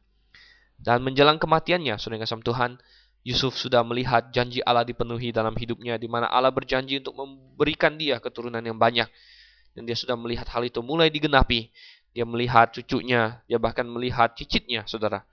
Dan 0.80 1.04
menjelang 1.04 1.38
kematiannya, 1.38 2.00
saudara 2.00 2.24
kasih 2.24 2.44
Tuhan, 2.44 2.72
Yusuf 3.26 3.58
sudah 3.58 3.82
melihat 3.82 4.30
janji 4.30 4.62
Allah 4.62 4.86
dipenuhi 4.86 5.34
dalam 5.34 5.58
hidupnya, 5.58 5.98
di 5.98 6.06
mana 6.06 6.30
Allah 6.30 6.54
berjanji 6.54 7.02
untuk 7.02 7.18
memberikan 7.18 7.98
dia 7.98 8.22
keturunan 8.22 8.62
yang 8.62 8.78
banyak. 8.78 9.10
Dan 9.76 9.84
dia 9.84 9.94
sudah 9.94 10.16
melihat 10.16 10.48
hal 10.50 10.64
itu 10.64 10.80
mulai 10.80 11.12
digenapi. 11.12 11.68
Dia 12.16 12.24
melihat 12.24 12.72
cucunya, 12.72 13.44
dia 13.44 13.60
bahkan 13.60 13.84
melihat 13.84 14.32
cicitnya, 14.40 14.88
saudara. 14.88 15.28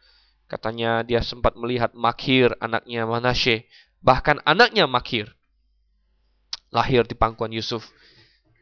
Katanya 0.51 1.07
dia 1.07 1.23
sempat 1.23 1.55
melihat 1.55 1.95
Makhir, 1.95 2.59
anaknya 2.59 3.07
Manasye. 3.07 3.71
Bahkan 4.03 4.43
anaknya 4.43 4.91
Makhir 4.91 5.31
lahir 6.75 7.07
di 7.07 7.15
pangkuan 7.15 7.55
Yusuf. 7.55 7.87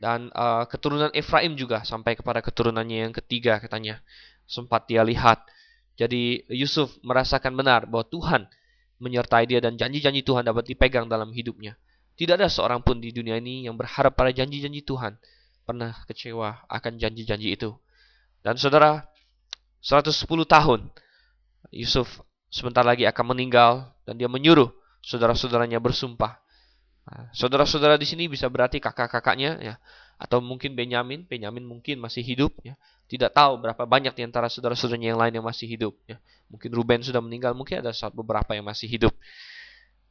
Dan 0.00 0.28
uh, 0.36 0.68
keturunan 0.68 1.08
Efraim 1.16 1.56
juga 1.56 1.84
sampai 1.84 2.16
kepada 2.16 2.44
keturunannya 2.44 3.08
yang 3.08 3.14
ketiga 3.16 3.56
katanya. 3.56 4.04
Sempat 4.44 4.84
dia 4.84 5.00
lihat. 5.00 5.40
Jadi 5.96 6.44
Yusuf 6.52 6.92
merasakan 7.04 7.56
benar 7.56 7.88
bahwa 7.88 8.04
Tuhan 8.08 8.42
menyertai 9.00 9.48
dia 9.48 9.64
dan 9.64 9.80
janji-janji 9.80 10.20
Tuhan 10.20 10.44
dapat 10.44 10.68
dipegang 10.68 11.08
dalam 11.08 11.32
hidupnya. 11.32 11.76
Tidak 12.20 12.36
ada 12.36 12.52
seorang 12.52 12.84
pun 12.84 13.00
di 13.00 13.12
dunia 13.16 13.40
ini 13.40 13.64
yang 13.64 13.80
berharap 13.80 14.12
pada 14.12 14.28
janji-janji 14.28 14.84
Tuhan 14.84 15.16
pernah 15.70 15.94
kecewa 16.10 16.66
akan 16.66 16.98
janji-janji 16.98 17.54
itu. 17.54 17.70
Dan 18.42 18.58
saudara, 18.58 19.06
110 19.78 20.26
tahun 20.44 20.90
Yusuf 21.70 22.20
sebentar 22.50 22.82
lagi 22.82 23.06
akan 23.06 23.32
meninggal 23.32 23.94
dan 24.02 24.18
dia 24.18 24.26
menyuruh 24.26 24.74
saudara-saudaranya 25.06 25.78
bersumpah. 25.78 26.42
Nah, 27.06 27.30
saudara-saudara 27.32 27.94
di 27.94 28.04
sini 28.04 28.26
bisa 28.26 28.50
berarti 28.50 28.82
kakak-kakaknya 28.82 29.62
ya 29.62 29.74
atau 30.20 30.42
mungkin 30.44 30.76
Benyamin, 30.76 31.24
Benyamin 31.24 31.64
mungkin 31.64 31.96
masih 31.96 32.20
hidup 32.20 32.52
ya. 32.60 32.76
Tidak 33.08 33.32
tahu 33.32 33.62
berapa 33.64 33.88
banyak 33.88 34.12
di 34.12 34.22
antara 34.26 34.52
saudara-saudaranya 34.52 35.16
yang 35.16 35.20
lain 35.20 35.32
yang 35.40 35.46
masih 35.46 35.66
hidup 35.70 35.96
ya. 36.04 36.20
Mungkin 36.52 36.70
Ruben 36.74 37.00
sudah 37.00 37.22
meninggal, 37.24 37.56
mungkin 37.56 37.80
ada 37.80 37.94
beberapa 38.12 38.52
yang 38.52 38.66
masih 38.66 38.90
hidup. 38.90 39.14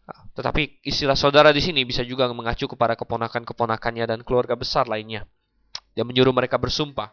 Nah, 0.09 0.25
tetapi 0.33 0.81
istilah 0.81 1.13
saudara 1.13 1.53
di 1.53 1.61
sini 1.61 1.85
bisa 1.85 2.01
juga 2.01 2.25
mengacu 2.33 2.65
kepada 2.65 2.97
keponakan-keponakannya 2.97 4.09
dan 4.09 4.19
keluarga 4.25 4.57
besar 4.57 4.89
lainnya. 4.89 5.29
Dia 5.99 6.07
menyuruh 6.07 6.31
mereka 6.31 6.55
bersumpah. 6.55 7.11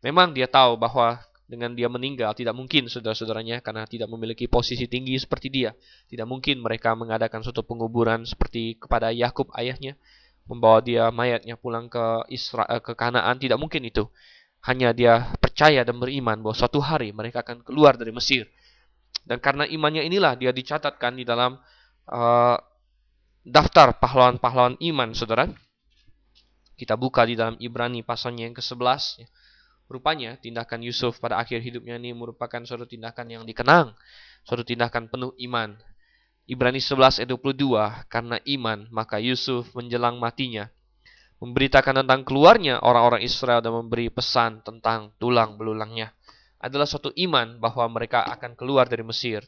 Memang 0.00 0.32
dia 0.32 0.48
tahu 0.48 0.80
bahwa 0.80 1.20
dengan 1.44 1.76
dia 1.76 1.84
meninggal 1.92 2.32
tidak 2.32 2.56
mungkin 2.56 2.88
saudara-saudaranya 2.88 3.60
karena 3.60 3.84
tidak 3.84 4.08
memiliki 4.08 4.48
posisi 4.48 4.88
tinggi 4.88 5.20
seperti 5.20 5.52
dia. 5.52 5.76
Tidak 6.08 6.24
mungkin 6.24 6.64
mereka 6.64 6.96
mengadakan 6.96 7.44
suatu 7.44 7.60
penguburan 7.60 8.24
seperti 8.24 8.80
kepada 8.80 9.12
Yakub 9.12 9.52
ayahnya 9.52 10.00
membawa 10.48 10.80
dia 10.80 11.12
mayatnya 11.12 11.60
pulang 11.60 11.92
ke 11.92 12.24
Israel 12.32 12.72
eh, 12.72 12.80
ke 12.80 12.96
Kanaan 12.96 13.36
tidak 13.36 13.60
mungkin 13.60 13.84
itu. 13.84 14.08
Hanya 14.64 14.96
dia 14.96 15.28
percaya 15.36 15.84
dan 15.84 16.00
beriman 16.00 16.40
bahwa 16.40 16.56
suatu 16.56 16.80
hari 16.80 17.12
mereka 17.12 17.44
akan 17.44 17.60
keluar 17.60 18.00
dari 18.00 18.16
Mesir. 18.16 18.48
Dan 19.28 19.44
karena 19.44 19.68
imannya 19.68 20.08
inilah 20.08 20.40
dia 20.40 20.56
dicatatkan 20.56 21.20
di 21.20 21.28
dalam 21.28 21.60
uh, 22.08 22.56
daftar 23.44 23.98
pahlawan-pahlawan 24.00 24.80
iman, 24.80 25.12
saudara. 25.12 25.50
Kita 26.82 26.98
buka 26.98 27.22
di 27.22 27.38
dalam 27.38 27.54
Ibrani 27.62 28.02
pasalnya 28.02 28.50
yang 28.50 28.58
ke-11. 28.58 29.22
Rupanya 29.86 30.34
tindakan 30.42 30.82
Yusuf 30.82 31.22
pada 31.22 31.38
akhir 31.38 31.62
hidupnya 31.62 31.94
ini 31.94 32.10
merupakan 32.10 32.58
suatu 32.66 32.90
tindakan 32.90 33.30
yang 33.30 33.42
dikenang. 33.46 33.94
Suatu 34.42 34.66
tindakan 34.66 35.06
penuh 35.06 35.30
iman. 35.46 35.78
Ibrani 36.50 36.82
11 36.82 37.22
ayat 37.22 37.30
22, 37.30 38.10
karena 38.10 38.42
iman 38.42 38.90
maka 38.90 39.22
Yusuf 39.22 39.70
menjelang 39.78 40.18
matinya 40.18 40.66
memberitakan 41.42 42.06
tentang 42.06 42.22
keluarnya 42.22 42.78
orang-orang 42.86 43.26
Israel 43.26 43.58
dan 43.58 43.74
memberi 43.74 44.06
pesan 44.14 44.62
tentang 44.62 45.10
tulang 45.18 45.58
belulangnya. 45.58 46.14
Adalah 46.62 46.86
suatu 46.86 47.10
iman 47.18 47.58
bahwa 47.58 47.82
mereka 47.90 48.22
akan 48.22 48.54
keluar 48.54 48.86
dari 48.86 49.02
Mesir. 49.02 49.42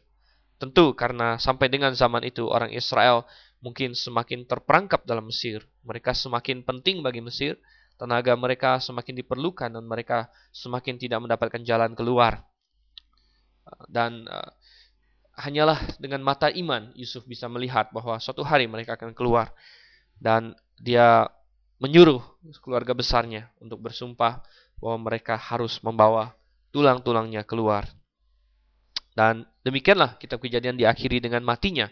Tentu 0.58 0.90
karena 0.98 1.38
sampai 1.38 1.70
dengan 1.70 1.94
zaman 1.94 2.26
itu 2.26 2.50
orang 2.50 2.74
Israel 2.74 3.22
mungkin 3.64 3.96
semakin 3.96 4.44
terperangkap 4.44 5.08
dalam 5.08 5.32
Mesir. 5.32 5.64
Mereka 5.88 6.12
semakin 6.12 6.60
penting 6.60 7.00
bagi 7.00 7.24
Mesir, 7.24 7.56
tenaga 7.96 8.36
mereka 8.36 8.76
semakin 8.76 9.16
diperlukan 9.24 9.72
dan 9.72 9.84
mereka 9.88 10.28
semakin 10.52 11.00
tidak 11.00 11.24
mendapatkan 11.24 11.64
jalan 11.64 11.96
keluar. 11.96 12.44
Dan 13.88 14.28
uh, 14.28 14.52
hanyalah 15.40 15.80
dengan 15.96 16.20
mata 16.20 16.52
iman 16.52 16.92
Yusuf 16.92 17.24
bisa 17.24 17.48
melihat 17.48 17.88
bahwa 17.96 18.20
suatu 18.20 18.44
hari 18.44 18.68
mereka 18.68 19.00
akan 19.00 19.16
keluar 19.16 19.48
dan 20.20 20.52
dia 20.76 21.24
menyuruh 21.80 22.20
keluarga 22.60 22.92
besarnya 22.92 23.48
untuk 23.58 23.80
bersumpah 23.80 24.44
bahwa 24.78 25.10
mereka 25.10 25.40
harus 25.40 25.80
membawa 25.80 26.36
tulang-tulangnya 26.70 27.48
keluar. 27.48 27.88
Dan 29.14 29.46
demikianlah 29.64 30.18
kitab 30.18 30.42
kejadian 30.42 30.76
diakhiri 30.76 31.22
dengan 31.22 31.40
matinya 31.46 31.86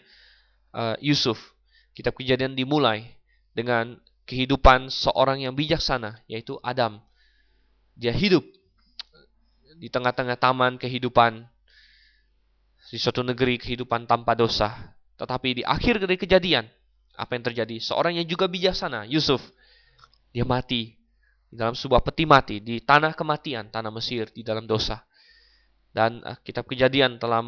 uh, 0.75 0.99
Yusuf 0.99 1.52
Kitab 1.93 2.17
Kejadian 2.17 2.57
dimulai 2.57 3.05
dengan 3.53 4.01
kehidupan 4.25 4.89
seorang 4.89 5.45
yang 5.45 5.53
bijaksana, 5.53 6.25
yaitu 6.25 6.57
Adam. 6.65 6.97
Dia 7.93 8.09
hidup 8.09 8.41
di 9.77 9.87
tengah-tengah 9.93 10.37
taman 10.41 10.81
kehidupan 10.81 11.45
di 12.89 12.97
suatu 12.97 13.21
negeri 13.21 13.61
kehidupan 13.61 14.09
tanpa 14.09 14.33
dosa. 14.33 14.73
Tetapi 15.21 15.61
di 15.61 15.63
akhir 15.63 16.01
dari 16.01 16.17
kejadian, 16.17 16.65
apa 17.13 17.37
yang 17.37 17.45
terjadi? 17.45 17.77
Seorang 17.77 18.17
yang 18.17 18.25
juga 18.25 18.49
bijaksana, 18.49 19.05
Yusuf, 19.05 19.41
dia 20.33 20.41
mati 20.41 20.97
di 21.53 21.55
dalam 21.61 21.77
sebuah 21.77 22.01
peti 22.01 22.25
mati 22.25 22.57
di 22.57 22.81
tanah 22.81 23.13
kematian, 23.13 23.69
tanah 23.69 23.93
Mesir 23.93 24.33
di 24.33 24.41
dalam 24.41 24.65
dosa. 24.65 25.05
Dan 25.93 26.25
uh, 26.25 26.33
kitab 26.41 26.65
kejadian 26.65 27.21
telah 27.21 27.45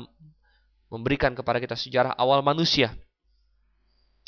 memberikan 0.94 1.34
kepada 1.34 1.58
kita 1.58 1.74
sejarah 1.74 2.14
awal 2.14 2.46
manusia 2.46 2.94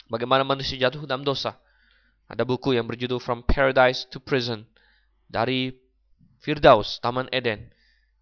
Bagaimana 0.07 0.47
manusia 0.47 0.79
jatuh 0.79 1.03
dalam 1.03 1.27
dosa. 1.27 1.59
Ada 2.27 2.43
buku 2.43 2.75
yang 2.75 2.87
berjudul 2.87 3.19
From 3.19 3.43
Paradise 3.43 4.07
to 4.07 4.23
Prison. 4.23 4.63
Dari 5.27 5.71
Firdaus, 6.39 6.99
Taman 7.03 7.27
Eden. 7.31 7.71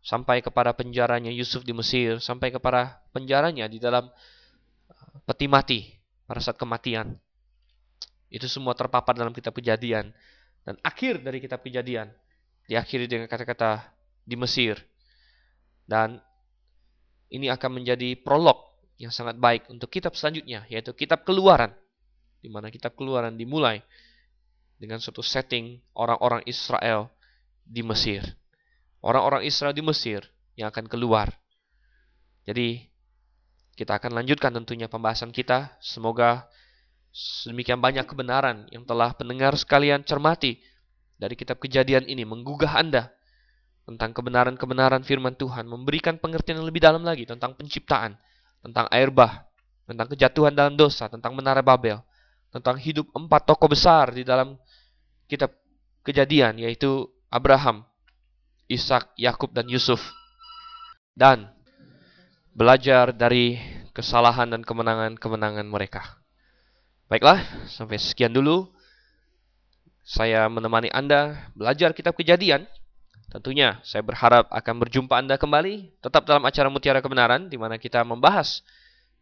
Sampai 0.02 0.42
kepada 0.42 0.74
penjaranya 0.74 1.30
Yusuf 1.30 1.62
di 1.62 1.74
Mesir. 1.74 2.18
Sampai 2.22 2.50
kepada 2.50 3.02
penjaranya 3.14 3.70
di 3.70 3.78
dalam 3.78 4.10
uh, 4.10 5.18
peti 5.26 5.46
mati 5.46 5.80
pada 6.26 6.42
saat 6.42 6.58
kematian. 6.58 7.18
Itu 8.30 8.50
semua 8.50 8.74
terpapar 8.74 9.14
dalam 9.14 9.34
kitab 9.34 9.54
kejadian. 9.54 10.10
Dan 10.66 10.76
akhir 10.82 11.22
dari 11.22 11.38
kitab 11.38 11.62
kejadian 11.62 12.10
diakhiri 12.66 13.06
dengan 13.06 13.30
kata-kata 13.30 13.86
di 14.26 14.34
Mesir. 14.34 14.82
Dan 15.86 16.18
ini 17.30 17.50
akan 17.50 17.82
menjadi 17.82 18.18
prolog 18.18 18.75
yang 18.96 19.12
sangat 19.12 19.36
baik 19.36 19.68
untuk 19.68 19.92
kitab 19.92 20.16
selanjutnya, 20.16 20.64
yaitu 20.72 20.96
kitab 20.96 21.28
keluaran. 21.28 21.72
Di 22.40 22.48
mana 22.48 22.70
kitab 22.70 22.94
keluaran 22.94 23.36
dimulai 23.36 23.82
dengan 24.78 25.02
suatu 25.02 25.26
setting 25.26 25.82
orang-orang 25.98 26.46
Israel 26.46 27.10
di 27.66 27.82
Mesir. 27.82 28.22
Orang-orang 29.02 29.44
Israel 29.46 29.74
di 29.74 29.82
Mesir 29.82 30.26
yang 30.56 30.70
akan 30.72 30.86
keluar. 30.88 31.34
Jadi, 32.46 32.86
kita 33.76 34.00
akan 34.00 34.16
lanjutkan 34.16 34.56
tentunya 34.56 34.88
pembahasan 34.88 35.36
kita. 35.36 35.76
Semoga 35.84 36.48
sedemikian 37.12 37.80
banyak 37.80 38.08
kebenaran 38.08 38.68
yang 38.72 38.88
telah 38.88 39.12
pendengar 39.16 39.56
sekalian 39.56 40.04
cermati 40.04 40.60
dari 41.16 41.36
kitab 41.36 41.60
kejadian 41.64 42.08
ini 42.08 42.28
menggugah 42.28 42.76
Anda 42.76 43.12
tentang 43.86 44.12
kebenaran-kebenaran 44.18 45.06
firman 45.06 45.38
Tuhan, 45.38 45.70
memberikan 45.70 46.18
pengertian 46.18 46.60
yang 46.60 46.68
lebih 46.68 46.82
dalam 46.82 47.06
lagi 47.06 47.24
tentang 47.24 47.54
penciptaan, 47.54 48.18
tentang 48.66 48.90
air 48.90 49.14
bah, 49.14 49.46
tentang 49.86 50.10
kejatuhan 50.10 50.50
dalam 50.50 50.74
dosa, 50.74 51.06
tentang 51.06 51.38
menara 51.38 51.62
Babel, 51.62 52.02
tentang 52.50 52.82
hidup 52.82 53.06
empat 53.14 53.46
tokoh 53.46 53.70
besar 53.70 54.10
di 54.10 54.26
dalam 54.26 54.58
kitab 55.30 55.54
kejadian, 56.02 56.58
yaitu 56.58 57.06
Abraham, 57.30 57.86
Ishak, 58.66 59.14
Yakub, 59.22 59.54
dan 59.54 59.70
Yusuf. 59.70 60.02
Dan 61.14 61.48
belajar 62.58 63.14
dari 63.14 63.62
kesalahan 63.94 64.50
dan 64.50 64.66
kemenangan-kemenangan 64.66 65.70
mereka. 65.70 66.18
Baiklah, 67.06 67.70
sampai 67.70 68.02
sekian 68.02 68.34
dulu. 68.34 68.74
Saya 70.06 70.50
menemani 70.50 70.90
Anda 70.90 71.50
belajar 71.54 71.94
kitab 71.94 72.18
kejadian. 72.18 72.66
Tentunya 73.36 73.84
saya 73.84 74.00
berharap 74.00 74.48
akan 74.48 74.76
berjumpa 74.80 75.12
Anda 75.20 75.36
kembali 75.36 76.00
tetap 76.00 76.24
dalam 76.24 76.48
acara 76.48 76.72
Mutiara 76.72 77.04
Kebenaran 77.04 77.52
di 77.52 77.60
mana 77.60 77.76
kita 77.76 78.00
membahas 78.08 78.64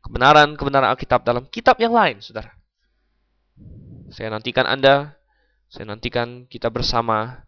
kebenaran-kebenaran 0.05 0.93
Alkitab 0.93 1.26
dalam 1.26 1.49
kitab 1.49 1.82
yang 1.82 1.97
lain, 1.97 2.22
Saudara. 2.22 2.53
Saya 4.14 4.30
nantikan 4.30 4.70
Anda, 4.70 5.18
saya 5.66 5.89
nantikan 5.89 6.45
kita 6.45 6.70
bersama 6.70 7.41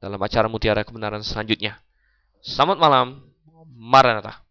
dalam 0.00 0.16
acara 0.16 0.48
Mutiara 0.48 0.88
Kebenaran 0.88 1.20
selanjutnya. 1.20 1.76
Selamat 2.40 2.80
malam, 2.80 3.06
Maranatha. 3.76 4.43